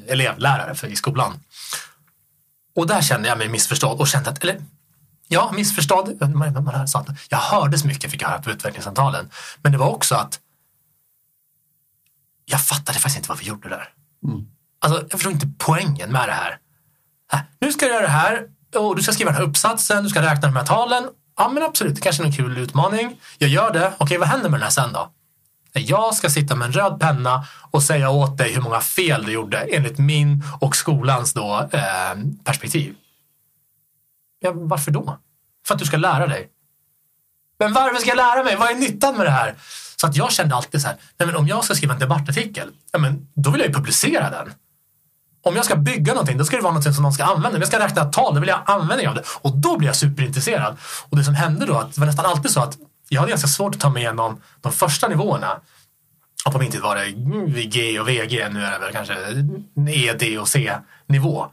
[0.09, 1.33] elevlärare för, i skolan.
[2.77, 4.63] Och där kände jag mig missförstådd och kände att, eller
[5.29, 6.19] ja, missförstådd.
[7.29, 9.31] Jag hörde så mycket fick jag höra på utvecklingssamtalen.
[9.63, 10.41] Men det var också att
[12.45, 13.89] jag fattade faktiskt inte vad vi gjorde där.
[14.25, 14.47] Mm.
[14.79, 16.59] Alltså, jag förstod inte poängen med det här.
[17.33, 17.45] här.
[17.59, 18.47] Nu ska jag göra det här
[18.77, 21.05] och du ska skriva den här uppsatsen, du ska räkna de här talen.
[21.37, 23.21] Ja men absolut, det kanske är en kul utmaning.
[23.39, 23.93] Jag gör det.
[23.99, 25.11] Okej, vad händer med den här sen då?
[25.81, 29.33] Jag ska sitta med en röd penna och säga åt dig hur många fel du
[29.33, 31.81] gjorde enligt min och skolans då, eh,
[32.45, 32.95] perspektiv.
[34.41, 35.19] Ja, varför då?
[35.67, 36.49] För att du ska lära dig.
[37.59, 38.57] Men varför ska jag lära mig?
[38.57, 39.55] Vad är nyttan med det här?
[39.97, 42.69] Så att jag kände alltid så här, nej men om jag ska skriva en debattartikel,
[42.93, 44.53] ja men då vill jag ju publicera den.
[45.43, 47.57] Om jag ska bygga någonting, då ska det vara något som någon ska använda.
[47.57, 49.23] Om jag ska räkna ett tal, då vill jag ha användning av det.
[49.27, 50.77] Och då blir jag superintresserad.
[51.09, 52.79] Och det som hände då, att det var nästan alltid så att
[53.09, 55.61] jag hade ganska svårt att ta mig igenom de första nivåerna.
[56.47, 57.11] Och på min tid var det
[57.63, 59.15] G och VG, nu är det väl kanske
[59.89, 61.47] E, D och C-nivå.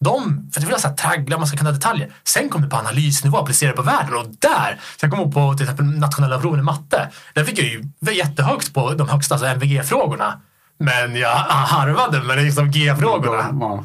[0.00, 2.12] De, för det var så här traggla, man ska kunna detaljer.
[2.24, 5.54] Sen kom det på analysnivå, applicera på världen och där, så jag kommer ihåg på
[5.54, 9.46] till exempel nationella proven i matte, där fick jag ju jättehögt på de högsta alltså
[9.46, 10.40] MVG-frågorna.
[10.78, 13.84] Men jag harvade med liksom G-frågorna.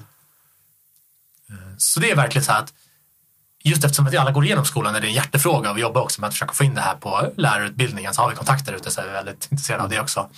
[1.78, 2.74] Så det är verkligen så att
[3.70, 6.02] just eftersom att vi alla går igenom skolan är det en hjärtefråga och vi jobbar
[6.02, 8.92] också med att försöka få in det här på lärarutbildningen så har vi kontakter ute
[8.92, 10.30] så är vi väldigt intresserade av det också.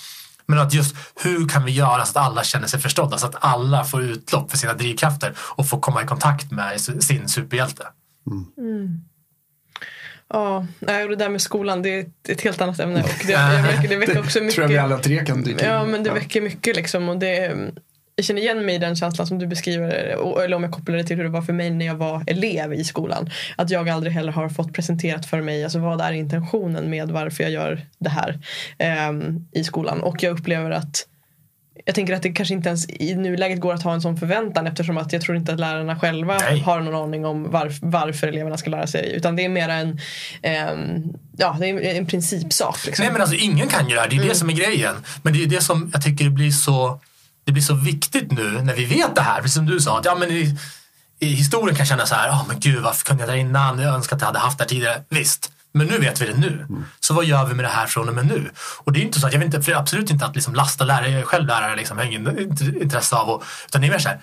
[0.45, 3.35] Men att just hur kan vi göra så att alla känner sig förstådda så att
[3.39, 7.87] alla får utlopp för sina drivkrafter och får komma i kontakt med sin superhjälte.
[8.27, 8.45] Mm.
[8.57, 9.01] Mm.
[10.33, 13.03] Ja, det där med skolan det är ett helt annat ämne.
[13.03, 14.55] Och det, det, det väcker också mycket.
[14.55, 15.65] Tror jag vi alla tre kan tycka.
[15.65, 17.09] Ja, men det väcker mycket liksom.
[17.09, 17.55] Och det,
[18.21, 19.89] jag känner igen mig i den känslan som du beskriver
[20.43, 22.73] eller om jag kopplar det till hur det var för mig när jag var elev
[22.73, 23.29] i skolan.
[23.55, 27.43] Att jag aldrig heller har fått presenterat för mig alltså vad är intentionen med varför
[27.43, 28.39] jag gör det här
[28.77, 29.11] eh,
[29.51, 30.01] i skolan.
[30.01, 31.07] Och jag upplever att
[31.85, 34.67] jag tänker att det kanske inte ens i nuläget går att ha en sån förväntan
[34.67, 36.59] eftersom att jag tror inte att lärarna själva Nej.
[36.59, 39.11] har någon aning om varf, varför eleverna ska lära sig.
[39.15, 39.99] Utan det är mer en,
[40.41, 41.03] ehm,
[41.37, 42.85] ja, det är en principsak.
[42.85, 43.03] Liksom.
[43.03, 44.95] Nej men alltså ingen kan ju det här, det är det som är grejen.
[45.23, 46.99] Men det är det som jag tycker blir så,
[47.43, 49.41] det blir så viktigt nu när vi vet det här.
[49.41, 50.57] Precis som du sa, att ja, men i,
[51.19, 53.79] i historien kan jag känna så här, oh, men gud varför kunde jag det innan?
[53.79, 55.03] Jag önskar att jag hade haft det här tidigare.
[55.09, 56.65] Visst, men nu vet vi det nu.
[56.99, 58.51] Så vad gör vi med det här från och med nu?
[58.83, 60.83] Och det är inte så att jag vill inte, för absolut inte att liksom lasta
[60.85, 63.87] lärare, jag är själv lärare, liksom, jag har ingen int- intresse av att, utan det
[63.87, 64.19] är mer så här,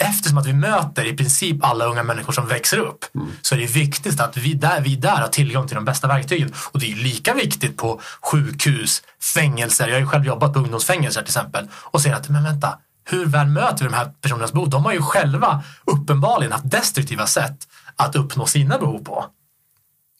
[0.00, 3.04] eftersom att vi möter i princip alla unga människor som växer upp
[3.42, 6.52] så är det viktigt att vi där, vi där har tillgång till de bästa verktygen.
[6.72, 9.02] Och det är lika viktigt på sjukhus,
[9.34, 9.88] fängelser.
[9.88, 12.78] Jag har ju själv jobbat på ungdomsfängelser till exempel och ser att, men vänta,
[13.10, 14.70] hur väl möter vi de här personernas behov?
[14.70, 19.26] De har ju själva uppenbarligen haft destruktiva sätt att uppnå sina behov på.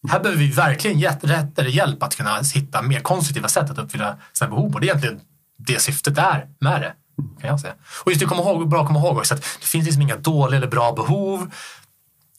[0.09, 4.17] Här behöver vi verkligen rätt eller hjälp att kunna hitta mer konstruktiva sätt att uppfylla
[4.33, 4.75] sina behov.
[4.75, 5.21] Och det är egentligen
[5.59, 6.93] det syftet är med det.
[7.41, 7.75] Kan jag säga.
[8.05, 10.17] Och just det, kom ihåg, bra att komma ihåg också att det finns liksom inga
[10.17, 11.51] dåliga eller bra behov.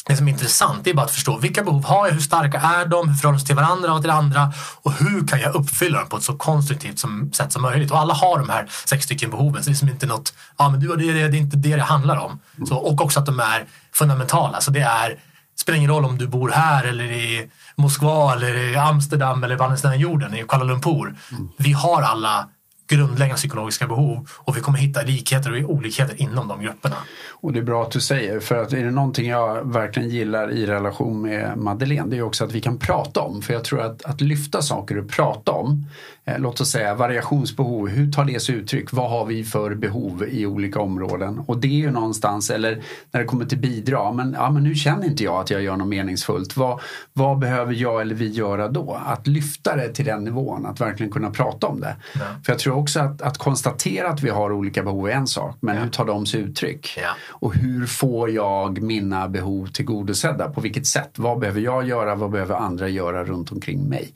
[0.06, 2.86] Det som är intressant är bara att förstå vilka behov har jag, hur starka är
[2.86, 6.00] de, hur förhåller de sig till varandra och till andra och hur kan jag uppfylla
[6.00, 7.92] dem på ett så konstruktivt som, sätt som möjligt.
[7.92, 10.70] Och alla har de här sex stycken behoven, så det är liksom inte något, ja
[10.70, 12.40] men du det, det, det är inte det det handlar om.
[12.68, 15.20] Så, och också att de är fundamentala, så det är
[15.62, 19.64] spelar ingen roll om du bor här eller i Moskva eller i Amsterdam eller på
[19.64, 21.16] andra sidan jorden, i Kuala Lumpur.
[21.58, 22.48] Vi har alla
[22.96, 26.96] grundläggande psykologiska behov och vi kommer hitta likheter och olikheter inom de grupperna.
[27.30, 30.52] Och det är bra att du säger, för att är det någonting jag verkligen gillar
[30.52, 33.42] i relation med Madeleine, det är också att vi kan prata om.
[33.42, 35.86] För jag tror att, att lyfta saker och prata om,
[36.26, 38.92] låt oss säga variationsbehov, hur tar det sig uttryck?
[38.92, 41.42] Vad har vi för behov i olika områden?
[41.46, 44.76] Och det är ju någonstans, eller när det kommer till bidrag, men, ja, men nu
[44.76, 46.58] känner inte jag att jag gör något meningsfullt.
[46.58, 46.80] Vad,
[47.14, 49.02] vad behöver jag eller vi göra då?
[49.06, 51.96] Att lyfta det till den nivån, att verkligen kunna prata om det.
[52.14, 52.20] Ja.
[52.46, 55.58] För jag tror också att, att konstatera att vi har olika behov är en sak,
[55.60, 56.98] men hur tar de sig uttryck?
[57.02, 57.10] Ja.
[57.30, 60.50] Och hur får jag mina behov tillgodosedda?
[60.50, 61.12] På vilket sätt?
[61.16, 62.16] Vad behöver jag göra?
[62.16, 64.14] Vad behöver andra göra runt omkring mig?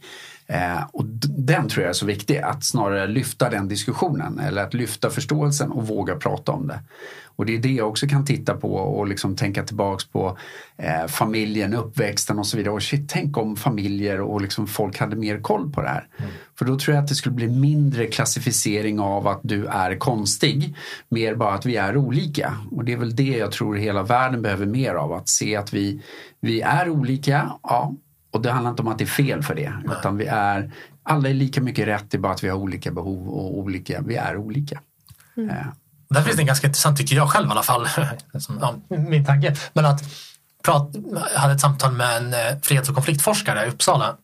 [0.48, 1.06] Eh, och
[1.38, 5.72] den tror jag är så viktig, att snarare lyfta den diskussionen eller att lyfta förståelsen
[5.72, 6.80] och våga prata om det.
[7.38, 10.38] Och det är det jag också kan titta på och liksom tänka tillbaks på
[10.78, 12.74] eh, familjen, uppväxten och så vidare.
[12.74, 16.08] Och shit, tänk om familjer och liksom folk hade mer koll på det här.
[16.58, 20.76] För då tror jag att det skulle bli mindre klassificering av att du är konstig.
[21.10, 22.58] Mer bara att vi är olika.
[22.72, 25.14] Och det är väl det jag tror hela världen behöver mer av.
[25.14, 26.02] Att se att vi,
[26.40, 27.94] vi är olika, ja.
[28.36, 29.74] Och det handlar inte om att det är fel för det.
[30.00, 30.72] Utan vi är,
[31.04, 34.02] alla är lika mycket rätt, det är bara att vi har olika behov och olika,
[34.02, 34.80] vi är olika.
[35.38, 35.66] Eh,
[36.10, 37.88] Där finns det en ganska intressant, tycker jag själv i alla fall,
[38.40, 39.56] som, ja, min tanke.
[39.74, 40.02] Men att
[40.64, 40.96] prat,
[41.34, 44.16] jag hade ett samtal med en eh, freds och konfliktforskare i Uppsala.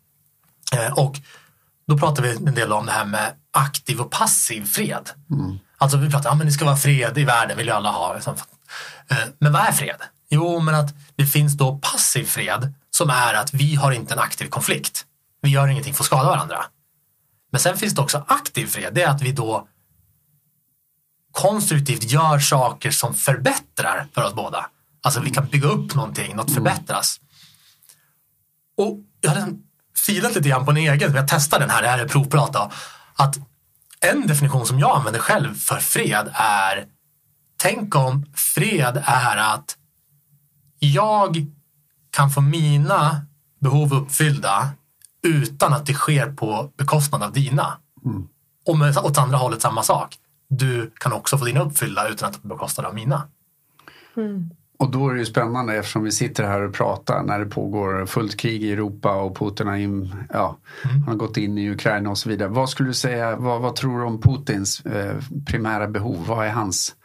[0.75, 1.19] Eh, och
[1.87, 5.09] då pratade vi en del om det här med aktiv och passiv fred.
[5.77, 8.13] Alltså vi pratade, ja men det ska vara fred i världen, vill ju alla ha.
[8.13, 8.35] liksom.
[9.09, 9.97] Eh, Men vad är fred?
[10.29, 14.19] Jo, men att det finns då passiv fred som är att vi har inte en
[14.19, 15.05] aktiv konflikt.
[15.41, 16.65] Vi gör ingenting för att skada varandra.
[17.51, 19.67] Men sen finns det också aktiv fred, det är att vi då
[21.31, 24.69] konstruktivt gör saker som förbättrar för oss båda.
[25.01, 27.19] Alltså vi kan bygga upp någonting, något förbättras.
[28.77, 29.63] Och jag hade liksom
[30.05, 32.71] filat lite grann på en egen, jag testade den här, det här är provprat då,
[33.15, 33.37] att
[33.99, 36.85] en definition som jag använder själv för fred är
[37.57, 39.77] Tänk om fred är att
[40.79, 41.45] jag
[42.11, 43.25] kan få mina
[43.59, 44.69] behov uppfyllda
[45.23, 47.77] utan att det sker på bekostnad av dina.
[48.65, 50.17] Och med, åt andra hållet samma sak.
[50.49, 53.27] Du kan också få dina uppfyllda utan att det bekostnad av mina.
[54.79, 58.05] Och då är det ju spännande eftersom vi sitter här och pratar när det pågår
[58.05, 62.09] fullt krig i Europa och Putin har, in, ja, han har gått in i Ukraina
[62.09, 62.49] och så vidare.
[62.49, 66.25] Vad skulle du säga, vad, vad tror du om Putins eh, primära behov?
[66.27, 66.95] Vad är hans?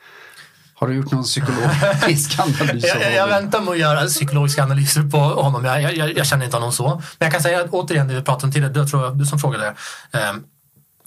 [0.78, 2.84] Har du gjort någon psykologisk analys?
[3.00, 5.64] Jag, jag, väntar med att göra psykologiska analyser på honom.
[5.64, 6.88] Jag, jag, jag, känner inte honom så.
[6.88, 9.38] Men jag kan säga att, återigen det vi pratade om tidigare, tror jag, du som
[9.38, 9.66] frågade.
[10.12, 10.32] Eh,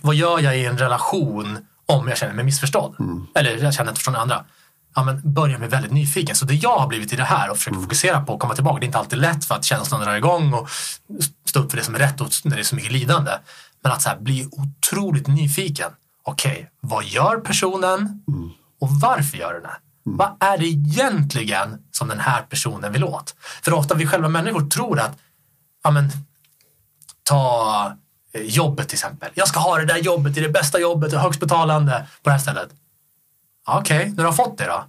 [0.01, 2.95] vad gör jag i en relation om jag känner mig missförstådd?
[3.35, 4.45] Eller jag känner inte förstånd andra.
[4.95, 6.35] Ja, men börja med väldigt nyfiken.
[6.35, 8.79] Så det jag har blivit i det här och försöker fokusera på och komma tillbaka.
[8.79, 10.69] Det är inte alltid lätt för att känslan drar igång och
[11.45, 13.31] stå upp för det som är rätt och när det är så mycket lidande.
[13.83, 15.89] Men att så bli otroligt nyfiken.
[16.23, 18.23] Okej, vad gör personen
[18.79, 19.77] och varför gör den det?
[20.03, 23.35] Vad är det egentligen som den här personen vill åt?
[23.61, 25.17] För ofta vi själva människor tror att
[25.83, 26.11] ja, men,
[27.23, 27.93] ta
[28.33, 29.29] eh, jobbet till exempel.
[29.33, 32.29] Jag ska ha det där jobbet, det är det bästa jobbet, det högst betalande på
[32.29, 32.69] det här stället.
[33.67, 34.85] Okej, när du har fått det då?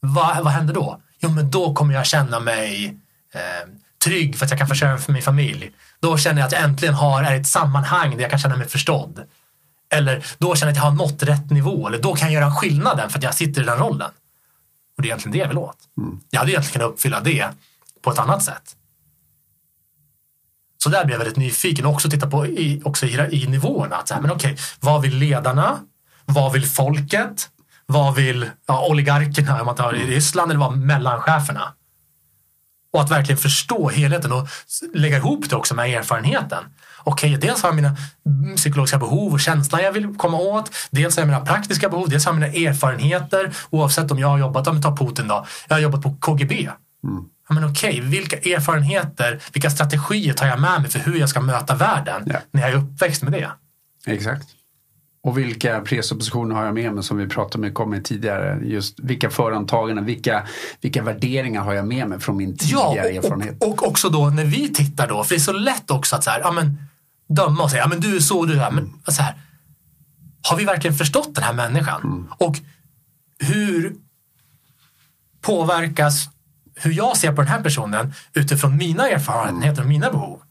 [0.00, 1.00] Vad, vad händer då?
[1.18, 2.86] Jo, men då kommer jag känna mig
[3.34, 3.68] eh,
[4.04, 5.72] trygg för att jag kan försörja för min familj.
[6.00, 8.68] Då känner jag att jag äntligen har är ett sammanhang där jag kan känna mig
[8.68, 9.24] förstådd.
[9.92, 11.88] Eller då känner jag att jag har nått rätt nivå.
[11.88, 14.10] Eller då kan jag göra en skillnaden för att jag sitter i den rollen.
[14.96, 15.76] Och det är egentligen det jag vill åt.
[16.30, 17.48] Jag hade egentligen kunnat uppfylla det
[18.02, 18.76] på ett annat sätt.
[20.82, 23.96] Så där blev jag väldigt nyfiken och också titta på i, också i, i nivåerna.
[23.96, 25.78] Att så här, men okej, vad vill ledarna?
[26.24, 27.48] Vad vill folket?
[27.86, 31.72] Vad vill ja, oligarkerna om man tar i Ryssland eller vad mellancheferna?
[32.92, 34.48] Och att verkligen förstå helheten och
[34.94, 36.64] lägga ihop det också med erfarenheten.
[37.04, 37.96] Okej, dels har jag mina
[38.26, 40.70] mm, psykologiska behov och känslor jag vill komma åt.
[40.90, 43.52] Dels har jag mina praktiska behov, dels har jag mina erfarenheter.
[43.70, 46.68] Oavsett om jag har jobbat, om vi tar Putin då, jag har jobbat på KGB.
[47.48, 51.40] Ja, men okej, vilka erfarenheter, vilka strategier tar jag med mig för hur jag ska
[51.40, 52.36] möta världen Ja.
[52.50, 53.50] när jag är uppväxt med det?
[54.06, 54.46] Exakt.
[55.24, 58.60] Och vilka presuppositioner har jag med mig som vi pratade mycket om tidigare.
[58.64, 60.46] Just vilka förantaganden, vilka,
[60.80, 63.56] vilka värderingar har jag med mig från min tidigare erfarenhet.
[63.60, 66.24] och, och också då när vi tittar då, för det är så lätt också att
[66.24, 66.78] så här, ja, men,
[67.34, 68.70] döma och säga, ja, men du är så, du är så här.
[68.70, 69.34] Men så här,
[70.48, 72.00] har vi verkligen förstått den här människan?
[72.38, 72.58] Och
[73.38, 73.96] hur
[75.40, 76.28] påverkas
[76.74, 80.42] hur jag ser på den här personen utifrån mina erfarenheter och mina behov?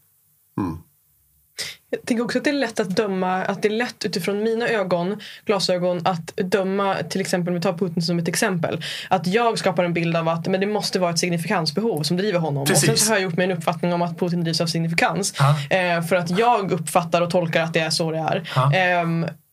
[1.90, 4.68] Jag tänker också att det är lätt att döma, att det är lätt utifrån mina
[4.68, 8.84] ögon, glasögon att döma till exempel, om vi tar Putin som ett exempel.
[9.08, 12.38] Att jag skapar en bild av att men det måste vara ett signifikansbehov som driver
[12.38, 12.62] honom.
[12.62, 13.06] Och sen Precis.
[13.06, 15.34] så har jag gjort mig en uppfattning om att Putin drivs av signifikans.
[15.70, 18.48] Eh, för att jag uppfattar och tolkar att det är så det är.
[18.54, 18.72] Ja.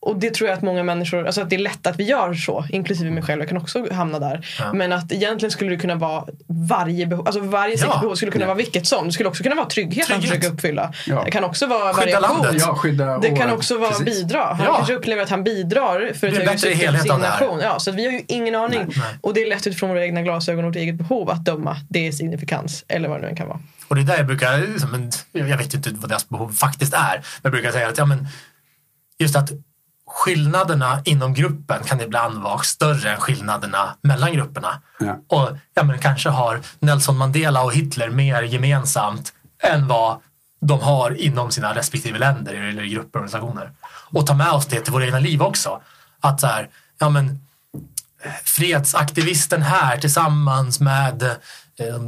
[0.02, 2.34] Och det tror jag att många människor, alltså att det är lätt att vi gör
[2.34, 4.46] så, inklusive mig själv, jag kan också hamna där.
[4.58, 4.72] Ja.
[4.72, 7.78] Men att egentligen skulle det kunna vara varje behov, alltså varje Ja.
[7.78, 9.06] sexbehov skulle kunna vara vilket som.
[9.06, 10.38] Det skulle också kunna vara trygghet, han Trygghet.
[10.40, 10.92] försöker uppfylla.
[11.06, 11.22] Ja.
[11.24, 12.42] Det kan också vara Skydda variation.
[12.42, 12.62] landet.
[12.66, 14.04] Ja, skydda Det kan också vara precis.
[14.06, 14.44] bidra.
[14.44, 14.76] Han Ja.
[14.76, 17.60] kanske upplever att han bidrar för Det bättre helhet för av sin det nation.
[17.62, 18.80] Ja, så att vi har ju ingen aning.
[18.96, 19.06] Nej.
[19.20, 22.06] Och det är lätt utifrån våra egna glasögon och vårt eget behov att döma det
[22.08, 23.60] är signifikans eller vad det nu än kan vara.
[23.88, 27.14] Och det är där jag brukar, liksom, jag vet inte vad deras behov faktiskt är,
[27.16, 28.26] men jag brukar säga att ja, men
[29.18, 29.50] just att
[30.10, 34.82] skillnaderna inom gruppen kan ibland vara större än skillnaderna mellan grupperna.
[34.98, 35.18] Ja.
[35.28, 39.32] Och ja, men kanske har Nelson Mandela och Hitler mer gemensamt
[39.62, 40.20] än vad
[40.60, 43.72] de har inom sina respektive länder eller grupper och organisationer.
[43.86, 45.80] Och ta med oss det till våra egna liv också.
[46.20, 47.40] Att så här, ja men
[48.44, 52.00] fredsaktivisten här tillsammans med eh,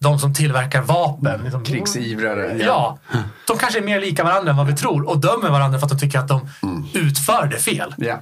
[0.00, 1.40] de som tillverkar vapen.
[1.42, 2.56] Liksom, Krigsivrare.
[2.58, 2.98] Ja,
[3.46, 5.92] de kanske är mer lika varandra än vad vi tror och dömer varandra för att
[5.92, 6.84] de tycker att de Mm.
[6.94, 7.94] utför det fel.
[7.98, 8.20] Ja.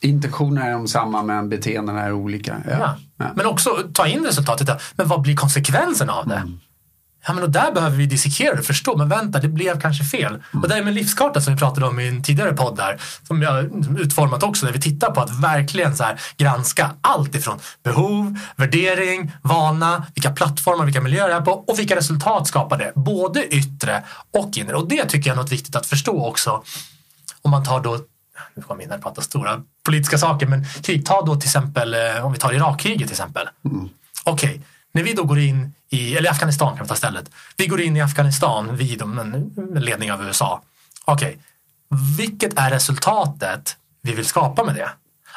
[0.00, 2.56] Intentionerna är de samma men beteendena är olika.
[2.68, 2.76] Ja.
[2.80, 2.96] Ja.
[3.18, 3.24] Ja.
[3.34, 4.82] Men också ta in resultatet.
[4.96, 6.34] Men vad blir konsekvensen av det?
[6.36, 6.60] Mm.
[7.26, 8.96] Ja, men och där behöver vi dissekera det och förstå.
[8.96, 10.34] Men vänta, det blev kanske fel.
[10.34, 10.62] Mm.
[10.62, 13.00] Och det är med livskarta som vi pratade om i en tidigare podd där.
[13.22, 13.64] Som jag
[13.98, 14.66] utformat också.
[14.66, 20.30] Där vi tittar på att verkligen så här, granska allt ifrån behov, värdering, vana, vilka
[20.30, 22.92] plattformar, vilka miljöer jag är på och vilka resultat skapar det.
[22.94, 24.02] Både yttre
[24.32, 24.76] och inre.
[24.76, 26.62] Och det tycker jag är något viktigt att förstå också.
[27.42, 27.98] Om man tar då
[28.54, 31.94] nu kommer in här och pratar stora politiska saker, men krig, ta då till exempel,
[31.94, 33.48] eh, om vi tar Irakkriget till exempel.
[34.24, 34.62] Okej,
[34.96, 37.30] när vi då går in i, eller Afghanistan kan vi ta stället.
[37.56, 39.02] Vi går in i Afghanistan vid
[39.74, 40.62] ledning av USA.
[41.04, 41.38] Okej,
[42.18, 44.90] vilket är resultatet vi vill skapa med det?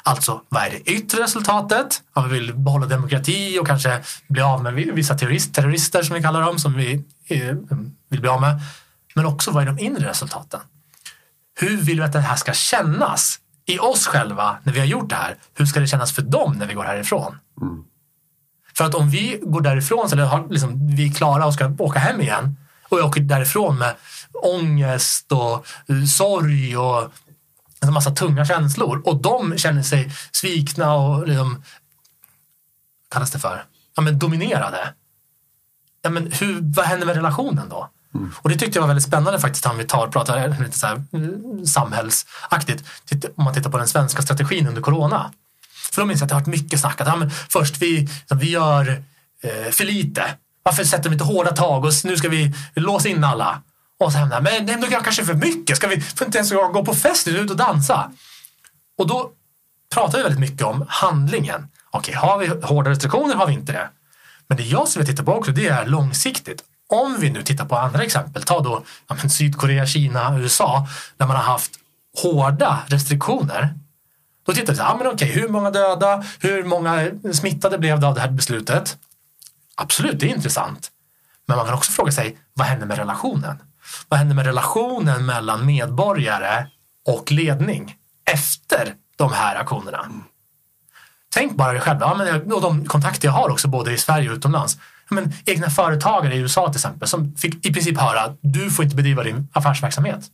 [0.03, 2.01] Alltså, vad är det yttre resultatet?
[2.16, 6.22] Ja, vi vill behålla demokrati och kanske bli av med vissa terrorist, terrorister som vi
[6.22, 7.55] kallar dem, som vi eh,
[8.10, 8.62] vill bli av med.
[9.16, 10.60] Men också, vad är de inre resultaten?
[11.60, 15.10] Hur vill vi att det här ska kännas i oss själva när vi har gjort
[15.10, 15.36] det här?
[15.53, 17.38] Hur ska det kännas för dem när vi går härifrån?
[17.62, 17.84] Mm.
[18.80, 21.99] För att om vi går därifrån, eller har, liksom, vi är klara och ska åka
[21.99, 22.57] hem igen
[22.89, 23.95] och jag åker därifrån med
[24.34, 25.67] ångest och
[26.09, 27.11] sorg och
[27.82, 31.63] en massa tunga känslor och de känner sig svikna och liksom,
[33.11, 33.63] kallas det för?
[33.95, 34.93] Ja, men dominerade.
[36.01, 37.89] Ja, men hur, vad händer med relationen då?
[38.41, 41.03] Och det tyckte jag var väldigt spännande faktiskt om vi tar, pratar lite så här,
[41.13, 42.84] mm, samhällsaktigt.
[43.36, 45.32] Om man tittar på den svenska strategin under corona.
[45.92, 48.00] För då minns jag att det har varit mycket snack att ja, men först vi,
[48.00, 49.04] liksom, vi gör
[49.44, 50.24] eh, för lite.
[50.64, 53.62] Varför sätter vi inte hårda tag och nu ska vi låsa in alla?
[54.00, 55.78] Och sen, men nej, men då gör kanske för mycket.
[55.78, 58.12] Ska vi får inte ens gå på fest, nu, ut och dansa.
[58.98, 59.32] Och då
[59.94, 61.68] pratar vi väldigt mycket om handlingen.
[61.92, 63.90] Okej, har vi hårda restriktioner har vi inte det.
[64.48, 66.64] Men det jag skulle titta på också det är långsiktigt.
[66.90, 70.88] Om vi nu tittar på andra exempel, ta då ja, men Sydkorea, Kina, USA,
[71.18, 71.72] där man har haft
[72.22, 73.74] hårda restriktioner.
[74.49, 78.07] Då tittade vi ja, ah, men okej, hur många döda, hur många smittade blev det
[78.07, 78.97] av det här beslutet?
[79.76, 80.91] Absolut, det är intressant.
[81.45, 83.57] Men man kan också fråga sig, vad händer med relationen?
[84.07, 86.67] Vad händer med relationen mellan medborgare
[87.05, 87.95] och ledning
[88.31, 90.11] efter de här aktionerna?
[91.34, 94.30] Tänk bara dig själv, ja, men, och de kontakter jag har också både i Sverige
[94.30, 94.77] och utomlands.
[95.09, 98.71] Ja, men, egna företagare i USA till exempel som fick i princip höra att du
[98.71, 100.26] får inte bedriva din affärsverksamhet.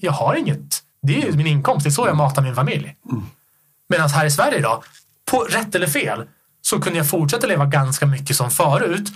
[0.00, 2.96] Jag har inget det är min inkomst, det är så jag matar min familj.
[3.88, 4.84] Medan här i Sverige idag,
[5.30, 6.26] på rätt eller fel,
[6.62, 9.08] så kunde jag fortsätta leva ganska mycket som förut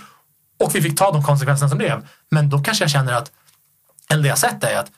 [0.59, 2.07] och vi fick ta de konsekvenserna som blev.
[2.31, 3.31] Men då kanske jag känner att,
[4.09, 4.91] eller det jag sett är att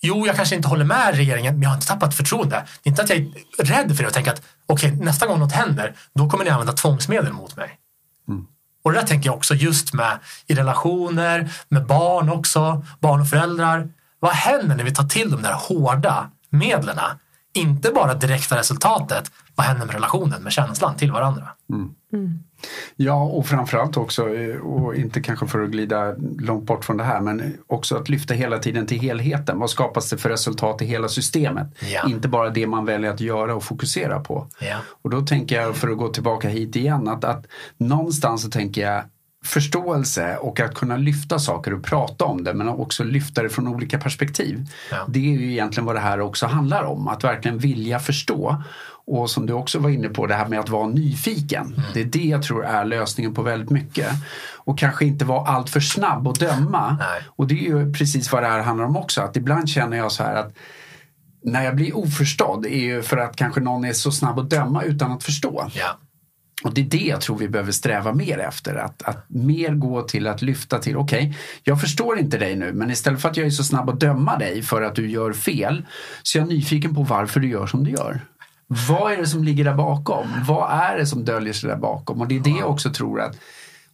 [0.00, 2.64] Jo, jag kanske inte håller med regeringen, men jag har inte tappat förtroende.
[2.82, 5.26] Det är inte att jag är rädd för det och tänker att okej, okay, nästa
[5.26, 7.70] gång något händer, då kommer ni använda tvångsmedel mot mig.
[8.28, 8.46] Mm.
[8.84, 13.28] Och det där tänker jag också just med i relationer, med barn också, barn och
[13.28, 13.88] föräldrar.
[14.20, 16.98] Vad händer när vi tar till de där hårda medlen?
[17.52, 21.48] Inte bara direkta resultatet, vad händer med relationen, med känslan till varandra?
[21.72, 21.90] Mm.
[22.12, 22.38] Mm.
[22.96, 27.04] Ja, och framförallt också, eh, och inte kanske för att glida långt bort från det
[27.04, 29.58] här, men också att lyfta hela tiden till helheten.
[29.58, 31.66] Vad skapas det för resultat i hela systemet?
[31.92, 32.08] Ja.
[32.08, 34.48] Inte bara det man väljer att göra och fokusera på.
[34.60, 34.76] Ja.
[35.02, 38.82] Och då tänker jag, för att gå tillbaka hit igen, att, att någonstans så tänker
[38.82, 39.04] jag
[39.46, 43.68] förståelse och att kunna lyfta saker och prata om det men också lyfta det från
[43.68, 44.66] olika perspektiv.
[44.90, 45.04] Ja.
[45.08, 48.62] Det är ju egentligen vad det här också handlar om, att verkligen vilja förstå.
[49.08, 51.66] Och som du också var inne på, det här med att vara nyfiken.
[51.66, 51.80] Mm.
[51.94, 54.08] Det är det jag tror är lösningen på väldigt mycket.
[54.56, 56.96] Och kanske inte vara allt för snabb och döma.
[57.00, 57.22] Nej.
[57.36, 60.12] Och det är ju precis vad det här handlar om också, att ibland känner jag
[60.12, 60.52] så här att
[61.42, 64.82] när jag blir oförstådd är ju för att kanske någon är så snabb att döma
[64.82, 65.70] utan att förstå.
[65.74, 65.98] Ja.
[66.66, 68.74] Och det är det jag tror vi behöver sträva mer efter.
[68.74, 71.34] Att, att mer gå till att lyfta till, okej, okay,
[71.64, 74.38] jag förstår inte dig nu men istället för att jag är så snabb att döma
[74.38, 75.86] dig för att du gör fel
[76.22, 78.20] så är jag nyfiken på varför du gör som du gör.
[78.88, 80.26] Vad är det som ligger där bakom?
[80.46, 82.20] Vad är det som döljer sig där bakom?
[82.20, 83.36] Och det är det jag också tror att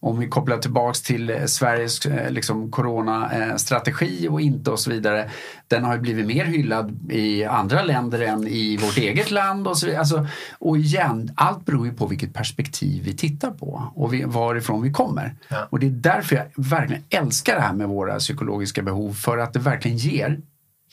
[0.03, 5.31] om vi kopplar tillbaks till eh, Sveriges eh, liksom, coronastrategi och inte och så vidare.
[5.69, 9.79] Den har ju blivit mer hyllad i andra länder än i vårt eget land och
[9.79, 10.01] så vidare.
[10.01, 10.27] Alltså,
[10.59, 14.93] och igen, allt beror ju på vilket perspektiv vi tittar på och vi, varifrån vi
[14.93, 15.35] kommer.
[15.49, 15.67] Ja.
[15.71, 19.53] Och det är därför jag verkligen älskar det här med våra psykologiska behov för att
[19.53, 20.41] det verkligen ger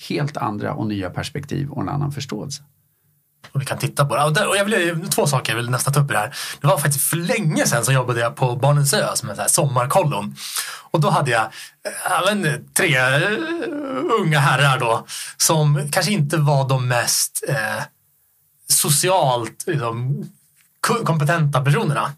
[0.09, 2.63] helt andra och nya perspektiv och en annan förståelse.
[3.51, 4.23] Och vi kan titta på det.
[4.23, 6.35] Och, där, och jag vill, två saker jag vill nästan ta upp i det här.
[6.61, 10.35] Det var faktiskt för länge sedan som jobbade jag på Barnens ö som en sommarkollon.
[10.91, 13.31] Och då hade jag eh, även tre eh,
[14.21, 15.05] unga herrar då
[15.37, 17.83] som kanske inte var de mest eh,
[18.69, 20.29] socialt liksom,
[21.03, 22.11] kompetenta personerna.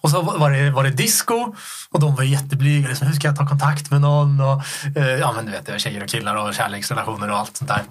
[0.00, 1.54] Och så var det, var det disco
[1.90, 2.88] och de var jätteblyga.
[2.88, 4.40] Liksom, hur ska jag ta kontakt med någon?
[4.40, 4.62] Och,
[4.96, 7.82] eh, ja, men du vet, tjejer och killar och kärleksrelationer och allt sånt där.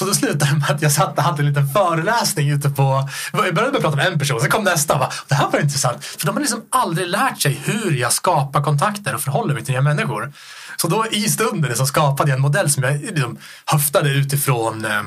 [0.00, 3.08] Så då slutade det med att jag satt och hade en liten föreläsning ute på...
[3.32, 4.98] Jag började med att prata med en person, sen kom nästa.
[4.98, 6.04] Bara, det här var intressant.
[6.04, 9.72] För de har liksom aldrig lärt sig hur jag skapar kontakter och förhåller mig till
[9.72, 10.32] nya människor.
[10.76, 15.02] Så då i stunden så skapade jag en modell som jag liksom höftade utifrån eh,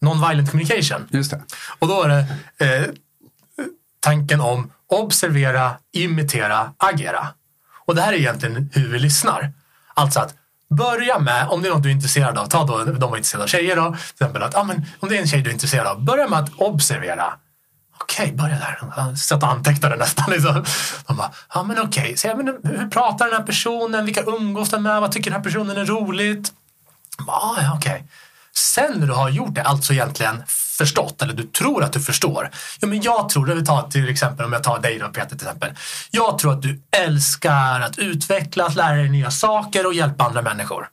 [0.00, 1.08] non-violent communication.
[1.10, 1.42] Just det.
[1.78, 2.26] Och då är det
[2.66, 2.86] eh,
[4.00, 7.28] tanken om observera, imitera, agera.
[7.86, 9.52] Och det här är egentligen hur vi lyssnar.
[9.94, 10.34] Alltså att
[10.70, 13.44] Börja med, om det är något du är intresserad av, ta då, de var intresserade
[13.44, 15.54] av tjejer då, till exempel att, ah, men, om det är en tjej du är
[15.54, 17.34] intresserad av, börja med att observera.
[17.98, 19.14] Okej, okay, börja där.
[19.16, 20.30] Satt och antecknade nästan.
[20.30, 20.64] Liksom.
[21.06, 22.34] De bara, ja men okej, okay.
[22.34, 24.04] men, hur pratar den här personen?
[24.04, 25.00] Vilka umgås den med?
[25.00, 26.52] Vad tycker den här personen är roligt?
[27.26, 27.92] Ja, ja okej.
[27.92, 28.02] Okay.
[28.52, 30.42] Sen när du har gjort det, alltså egentligen
[30.76, 32.50] förstått eller du tror att du förstår.
[32.80, 35.46] Ja, men jag tror, vi tar till exempel om jag tar dig då Peter till
[35.46, 35.70] exempel.
[36.10, 40.42] Jag tror att du älskar att utveckla, att lära dig nya saker och hjälpa andra
[40.42, 40.88] människor.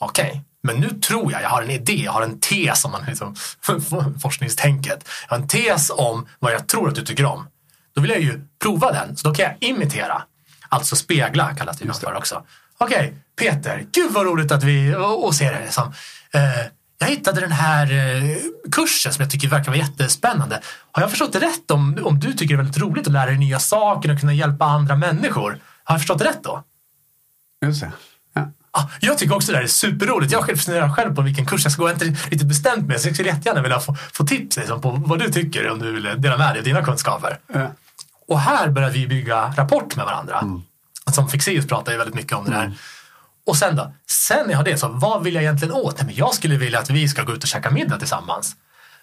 [0.00, 0.40] Okej, okay.
[0.62, 3.34] men nu tror jag, jag har en idé, jag har en tes om man liksom,
[4.22, 5.08] forskningstänket.
[5.28, 7.48] Jag har en tes om vad jag tror att du tycker om.
[7.94, 10.22] Då vill jag ju prova den, så då kan jag imitera.
[10.68, 12.42] Alltså spegla kallas det för också.
[12.78, 15.92] Okej, okay, Peter, gud vad roligt att vi, och, och ser det liksom.
[16.34, 16.66] Eh,
[16.98, 18.36] jag hittade den här eh,
[18.72, 20.60] kursen som jag tycker verkar vara jättespännande.
[20.92, 23.26] Har jag förstått det rätt om, om du tycker det är väldigt roligt att lära
[23.26, 25.58] dig nya saker och kunna hjälpa andra människor?
[25.84, 26.64] Har jag förstått det rätt då?
[27.66, 27.92] Just det.
[28.34, 28.50] Ja.
[28.70, 30.32] Ah, jag tycker också det här är superroligt.
[30.32, 31.88] Jag funderar själv på vilken kurs jag ska gå.
[31.88, 34.80] Jag är inte riktigt bestämt mig så jag skulle jättegärna vilja få, få tips liksom,
[34.80, 37.38] på vad du tycker om du vill dela med dig av dina kunskaper.
[37.52, 37.70] Ja.
[38.28, 40.38] Och här börjar vi bygga rapport med varandra.
[40.38, 40.62] Mm.
[41.12, 42.64] Som Fixeus pratar ju väldigt mycket om det där.
[42.64, 42.74] Mm
[43.48, 43.92] och sen då?
[44.06, 45.96] Sen när jag har det, så vad vill jag egentligen åt?
[45.96, 48.56] Nej, men jag skulle vilja att vi ska gå ut och käka middag tillsammans.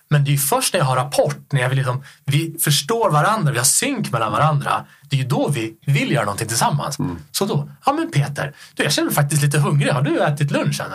[0.10, 3.12] Men det är ju först när jag har rapport, när jag vill liksom, vi förstår
[3.12, 4.86] varandra, vi har synk mellan varandra.
[5.10, 7.00] Det är ju då vi vill göra någonting tillsammans.
[7.00, 7.18] Mm.
[7.32, 9.92] Så då, ja men Peter, du, jag känner mig faktiskt lite hungrig.
[9.92, 10.92] Har du ätit lunch än?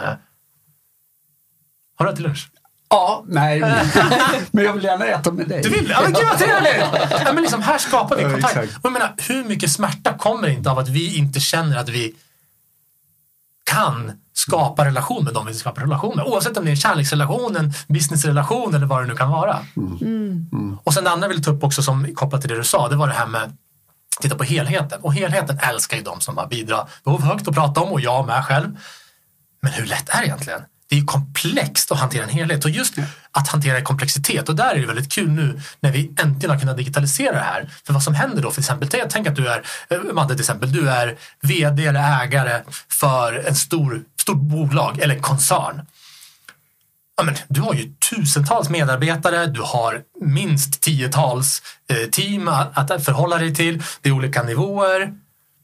[1.96, 2.50] Har du ätit lunch?
[2.90, 3.60] Ja, nej.
[4.50, 5.62] men jag vill gärna äta med dig.
[5.62, 5.90] Du vill?
[5.90, 7.10] Ja, men gud vad trevligt!
[7.24, 8.56] Ja, men liksom, här skapar vi kontakt.
[8.56, 12.14] Och jag menar, hur mycket smärta kommer inte av att vi inte känner att vi
[13.70, 16.24] kan skapa relation med dem vi skapar relation med.
[16.24, 19.58] Oavsett om det är en kärleksrelation, en businessrelation eller vad det nu kan vara.
[19.76, 20.48] Mm.
[20.52, 20.78] Mm.
[20.84, 22.88] Och sen det andra jag vill ta upp också som kopplat till det du sa,
[22.88, 23.50] det var det här med att
[24.20, 25.00] titta på helheten.
[25.00, 28.26] Och helheten älskar ju de som har bidrar behov högt att prata om och jag
[28.26, 28.78] med själv.
[29.62, 30.60] Men hur lätt är det egentligen?
[30.90, 32.94] Det är ju komplext att hantera en helhet och just
[33.30, 34.48] att hantera komplexitet.
[34.48, 37.70] Och där är det väldigt kul nu när vi äntligen har kunnat digitalisera det här.
[37.84, 40.72] För vad som händer då, för exempel, tänk att du är, eh, Madde till exempel,
[40.72, 45.86] du är vd eller ägare för en stor, stort bolag eller koncern.
[47.16, 53.04] Ja, men, du har ju tusentals medarbetare, du har minst tiotals eh, team att, att
[53.04, 55.12] förhålla dig till, det är olika nivåer.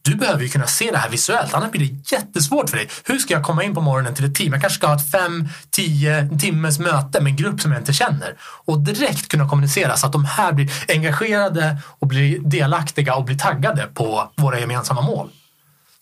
[0.06, 2.88] Du behöver ju kunna se det här visuellt, annars blir det jättesvårt för dig.
[3.04, 4.52] Hur ska jag komma in på morgonen till ett team?
[4.52, 7.92] Jag kanske ska ha ett fem, tio timmes möte med en grupp som jag inte
[7.92, 8.34] känner.
[8.40, 13.38] Och direkt kunna kommunicera så att de här blir engagerade och blir delaktiga och blir
[13.38, 15.30] taggade på våra gemensamma mål.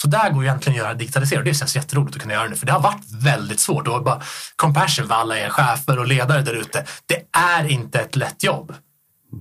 [0.02, 2.51] Så där går egentligen att göra digitalisera och det känns jätteroligt att kunna göra det
[2.51, 2.56] nu.
[2.56, 3.89] För det har varit väldigt svårt.
[3.89, 4.22] Och bara
[4.56, 6.85] compassion för alla er chefer och ledare där ute.
[7.06, 8.74] Det är inte ett lätt jobb.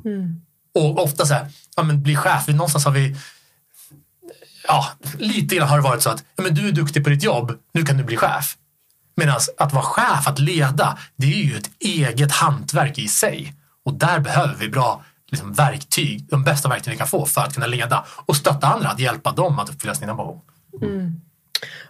[0.06, 0.42] Mm.
[0.76, 3.16] Och ofta så här, ja, men bli chef, någonstans har vi
[4.68, 7.58] ja, lite grann har det varit så att men du är duktig på ditt jobb,
[7.74, 8.58] nu kan du bli chef.
[9.16, 13.56] Medan att vara chef, att leda, det är ju ett eget hantverk i sig.
[13.86, 17.54] Och där behöver vi bra liksom, verktyg, de bästa verktyg vi kan få för att
[17.54, 20.42] kunna leda och stötta andra, att hjälpa dem att uppfylla sina behov.
[20.82, 21.22] Mm.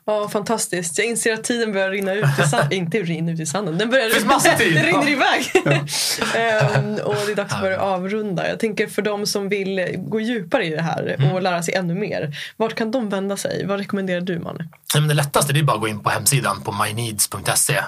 [0.05, 0.97] Ja, fantastiskt.
[0.97, 2.71] Jag inser att tiden börjar rinna ut i sanden.
[2.73, 4.09] Inte rinna ut i sanden, den börjar
[4.73, 5.51] den rinner iväg.
[5.55, 8.49] um, och det är dags att börja avrunda.
[8.49, 11.43] Jag tänker för de som vill gå djupare i det här och mm.
[11.43, 12.35] lära sig ännu mer.
[12.57, 13.65] Vart kan de vända sig?
[13.65, 14.67] Vad rekommenderar du, Manne?
[15.07, 17.79] Det lättaste är bara att gå in på hemsidan på myneeds.se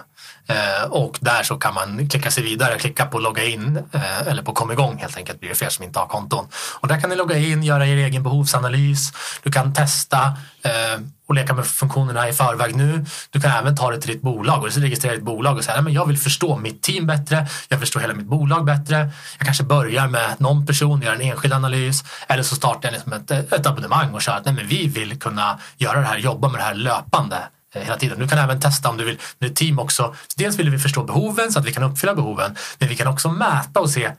[0.48, 4.44] Eh, och där så kan man klicka sig vidare, klicka på logga in eh, eller
[4.44, 6.48] på kom igång helt enkelt blir det för er som inte har konton.
[6.80, 9.14] Och där kan ni logga in, göra er egen behovsanalys.
[9.44, 13.06] Du kan testa eh, och leka med funktionerna i förväg nu.
[13.30, 15.94] Du kan även ta det till ditt bolag och registrera ditt bolag och säga men
[15.94, 17.48] jag vill förstå mitt team bättre.
[17.70, 19.10] Jag förstår hela mitt bolag bättre.
[19.38, 23.14] Jag kanske börjar med någon person, gör en enskild analys eller så startar jag liksom
[23.14, 26.50] ett, ett abonnemang och kör att nej, men vi vill kunna göra det här, jobba
[26.50, 27.38] med det här löpande
[27.80, 28.20] hela tiden.
[28.20, 30.16] Du kan även testa om du vill med ett team också.
[30.36, 33.30] Dels vill vi förstå behoven så att vi kan uppfylla behoven, men vi kan också
[33.30, 34.12] mäta och se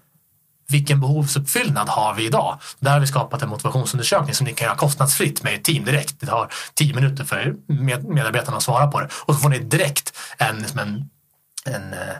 [0.69, 2.59] vilken behovsuppfyllnad har vi idag?
[2.78, 6.20] Där har vi skapat en motivationsundersökning som ni kan göra kostnadsfritt med ett team direkt.
[6.20, 7.55] Det tar tio minuter för
[8.12, 11.11] medarbetarna att svara på det och så får ni direkt en, en,
[11.65, 12.16] en, eh,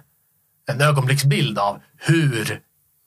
[0.69, 2.61] en ögonblicksbild av hur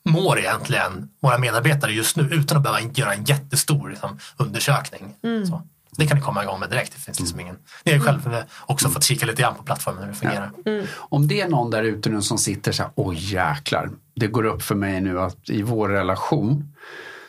[0.10, 5.16] mår egentligen våra medarbetare just nu utan att behöva göra en jättestor liksom, undersökning.
[5.24, 5.52] Mm.
[6.00, 6.94] Det kan ni komma igång med direkt.
[6.94, 7.58] Det finns liksom ingen...
[7.84, 10.52] Ni har ju själv också fått kika lite grann på plattformen hur det fungerar.
[10.66, 10.72] Ja.
[10.72, 10.88] Mm.
[10.96, 14.46] Om det är någon där ute nu som sitter så här, oj jäklar, det går
[14.46, 16.76] upp för mig nu att i vår relation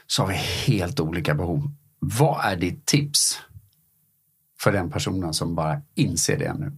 [0.07, 1.71] så har vi helt olika behov.
[1.99, 3.41] Vad är ditt tips
[4.61, 6.73] för den personen som bara inser det nu?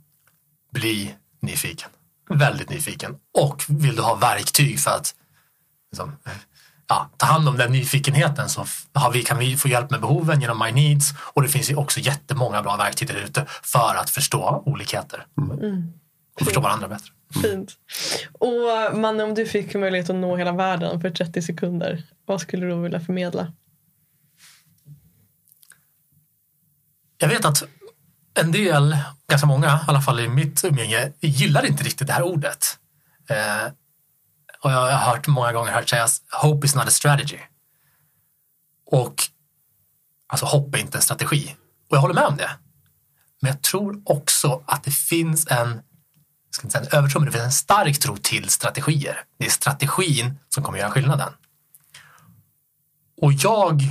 [0.73, 1.91] Bli nyfiken.
[2.29, 3.17] Väldigt nyfiken.
[3.39, 5.15] Och vill du ha verktyg för att
[5.93, 6.13] liksom,
[6.93, 10.41] ja, ta hand om den nyfikenheten så har vi, kan vi få hjälp med behoven
[10.41, 14.11] genom My Needs och det finns ju också jättemånga bra verktyg där ute för att
[14.11, 15.93] förstå olikheter mm.
[16.41, 17.09] och förstå varandra bättre.
[17.43, 17.73] Fint.
[18.33, 22.67] Och Manne, om du fick möjlighet att nå hela världen för 30 sekunder, vad skulle
[22.67, 23.53] du då vilja förmedla?
[27.19, 27.63] Jag vet att
[28.41, 28.97] en del,
[29.29, 32.79] ganska många, i alla fall i mitt umgänge, gillar inte riktigt det här ordet.
[33.31, 33.73] Eh,
[34.63, 37.39] och jag har hört många gånger hört sägas hope is not a strategy.
[38.87, 39.15] Och
[40.27, 41.57] alltså hopp är inte en strategi.
[41.91, 42.51] Och jag håller med om det.
[43.41, 45.83] Men jag tror också att det finns en,
[46.51, 49.25] ska inte säga en övertro, men det finns en stark tro till strategier.
[49.39, 51.33] Det är strategin som kommer göra skillnaden.
[53.23, 53.83] Och jag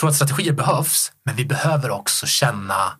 [0.00, 2.98] tror att strategier behövs, men vi behöver också känna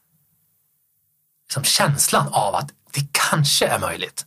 [1.48, 4.26] liksom känslan av att det kanske är möjligt.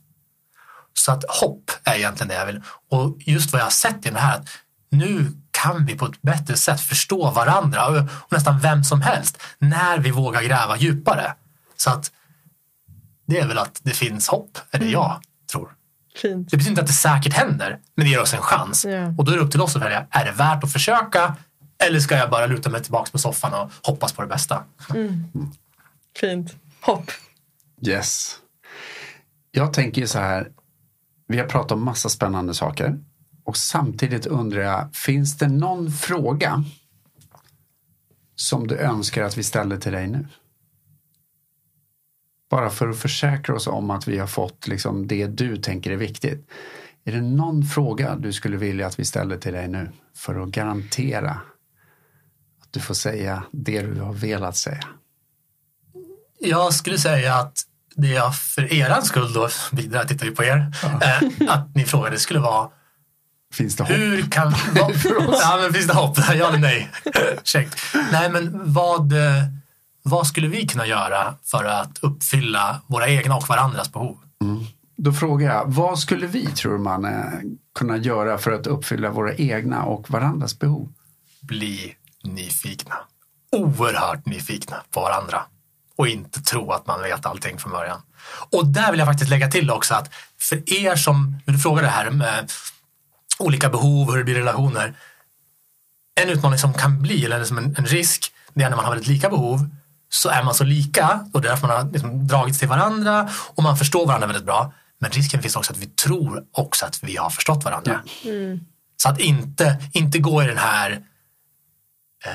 [0.99, 2.61] Så att hopp är egentligen det jag vill.
[2.89, 4.47] Och just vad jag har sett i det här, att
[4.89, 9.99] nu kan vi på ett bättre sätt förstå varandra och, nästan vem som helst när
[9.99, 11.34] vi vågar gräva djupare.
[11.77, 12.11] Så att
[13.27, 14.93] det är väl att det finns hopp, är det mm.
[14.93, 15.69] jag tror.
[16.22, 16.51] Fint.
[16.51, 18.85] Det betyder inte att det säkert händer, men det ger oss en chans.
[18.85, 19.07] Ja.
[19.17, 21.35] Och då är det upp till oss att välja, är det värt att försöka
[21.77, 24.63] eller ska jag bara luta mig tillbaka på soffan och hoppas på det bästa?
[24.89, 25.23] Mm.
[26.19, 26.55] Fint.
[26.81, 27.11] Hopp.
[27.88, 28.35] Yes.
[29.51, 30.47] Jag tänker så här,
[31.27, 32.99] vi har pratat om massa spännande saker.
[33.43, 36.64] Och samtidigt undrar jag, finns det någon fråga
[38.35, 40.27] som du önskar att vi ställer till dig nu?
[42.49, 45.97] Bara för att försäkra oss om att vi har fått liksom det du tänker är
[45.97, 46.49] viktigt.
[47.03, 50.49] Är det någon fråga du skulle vilja att vi ställer till dig nu för att
[50.49, 51.41] garantera
[52.61, 54.88] att du får säga det du har velat säga?
[56.39, 57.64] Jag skulle säga att
[57.97, 62.19] det jag för er skull då, vidare tittar vi på er, eh, att ni frågade
[62.19, 62.69] skulle vara
[63.53, 63.91] Finns det hopp?
[63.91, 64.95] Hur kan, vad,
[65.41, 66.17] ja, men finns det hopp?
[66.17, 66.89] Ja eller nej?
[67.43, 67.67] Check.
[68.11, 69.43] Nej men vad, eh,
[70.03, 74.17] vad skulle vi kunna göra för att uppfylla våra egna och varandras behov?
[74.97, 77.11] Då frågar jag, vad skulle vi, tror man, eh,
[77.76, 80.93] kunna göra för att uppfylla våra egna och varandras behov?
[81.41, 82.95] Bli nyfikna.
[83.51, 85.41] Oerhört nyfikna på varandra.
[85.97, 88.01] Och inte tro att man vet allting från början.
[88.51, 91.89] Och där vill jag faktiskt lägga till också att för er som, du frågar det
[91.89, 92.51] här med
[93.39, 94.93] olika behov, hur det blir relationer.
[96.22, 98.91] En utmaning som kan bli, eller som en, en risk, det är när man har
[98.91, 99.69] väldigt lika behov
[100.09, 103.30] så är man så lika och det är därför man har liksom dragits till varandra
[103.55, 104.73] och man förstår varandra väldigt bra.
[104.99, 108.01] Men risken finns också att vi tror också att vi har förstått varandra.
[108.97, 110.91] Så att inte, inte gå i den här
[112.26, 112.31] eh,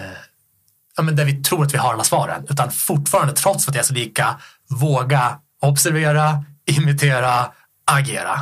[1.01, 2.47] ja, men där vi tror att vi har alla svaren.
[2.51, 7.53] Utan fortfarande, trots att det är så lika, våga observera, imitera,
[7.85, 8.41] agera.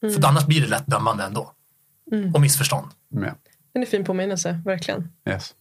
[0.00, 1.52] För annars blir det lätt dömande ändå.
[2.34, 2.90] Och missförstånd.
[3.10, 3.20] Ja.
[3.20, 5.12] Det är en fin påminnelse, verkligen.
[5.28, 5.54] Yes.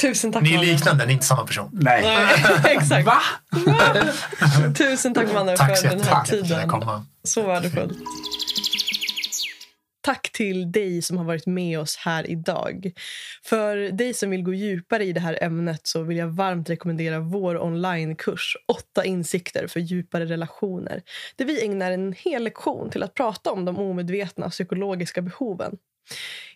[0.00, 1.70] Tusen tack, Ni är liknande, ni är inte samma person.
[1.72, 2.02] Nej.
[2.02, 2.34] Nej,
[2.76, 3.06] exakt.
[3.06, 3.18] Va?
[4.74, 6.70] Tusen tack, Manne, Tack så för den här tiden.
[7.24, 7.98] Så värdefullt.
[10.02, 12.92] Tack till dig som har varit med oss här idag.
[13.42, 17.20] För dig som vill gå djupare i det här ämnet så vill jag varmt rekommendera
[17.20, 21.02] vår onlinekurs Åtta insikter för djupare relationer.
[21.36, 25.78] Där vi ägnar en hel lektion till att prata om de omedvetna psykologiska behoven.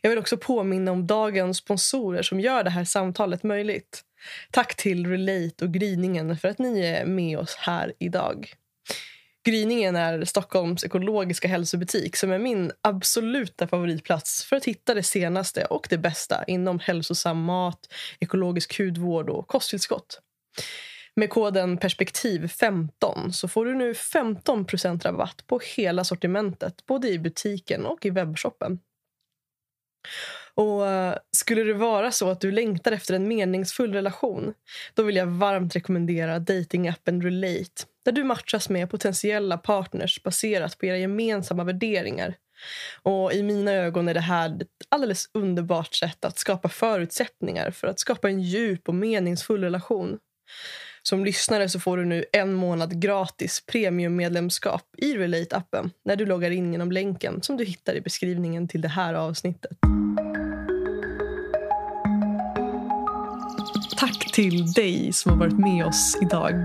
[0.01, 4.03] Jag vill också påminna om dagens sponsorer som gör det här samtalet möjligt.
[4.51, 8.55] Tack till Relate och Gryningen för att ni är med oss här idag.
[9.47, 15.65] Gryningen är Stockholms ekologiska hälsobutik som är min absoluta favoritplats för att hitta det senaste
[15.65, 20.21] och det bästa inom hälsosam mat, ekologisk hudvård och kosttillskott.
[21.17, 27.87] Med koden perspektiv15 så får du nu 15% rabatt på hela sortimentet både i butiken
[27.87, 28.79] och i webbshoppen.
[30.55, 34.55] Och eh, Skulle det vara så att du längtar efter en meningsfull relation
[34.95, 40.87] då vill jag varmt rekommendera datingappen Relate där du matchas med potentiella partners baserat på
[40.87, 42.35] era gemensamma värderingar.
[43.03, 47.87] Och I mina ögon är det här ett alldeles underbart sätt att skapa förutsättningar för
[47.87, 50.19] att skapa en djup och meningsfull relation.
[51.03, 56.51] Som lyssnare så får du nu en månad gratis premiummedlemskap i Relate-appen när du loggar
[56.51, 59.79] in genom länken som du hittar i beskrivningen till det här avsnittet.
[63.99, 66.65] Tack till dig som har varit med oss idag.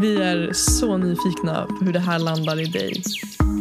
[0.00, 3.02] Vi är så nyfikna på hur det här landar i dig.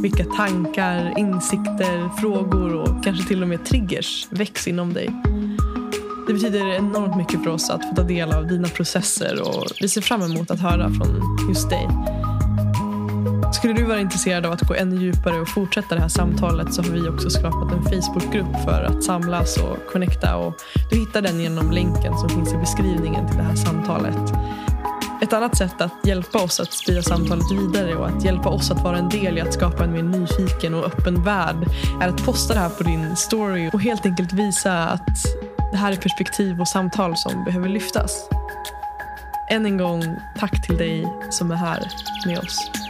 [0.01, 5.09] Vilka tankar, insikter, frågor och kanske till och med triggers väcks inom dig.
[6.27, 9.89] Det betyder enormt mycket för oss att få ta del av dina processer och vi
[9.89, 11.87] ser fram emot att höra från just dig.
[13.53, 16.81] Skulle du vara intresserad av att gå ännu djupare och fortsätta det här samtalet så
[16.81, 20.35] har vi också skapat en Facebookgrupp för att samlas och connecta.
[20.35, 20.55] Och
[20.89, 24.33] du hittar den genom länken som finns i beskrivningen till det här samtalet.
[25.21, 28.83] Ett annat sätt att hjälpa oss att sprida samtalet vidare och att hjälpa oss att
[28.83, 31.65] vara en del i att skapa en mer nyfiken och öppen värld
[32.01, 35.25] är att posta det här på din story och helt enkelt visa att
[35.71, 38.29] det här är perspektiv och samtal som behöver lyftas.
[39.49, 40.03] Än en gång,
[40.39, 41.87] tack till dig som är här
[42.25, 42.80] med oss.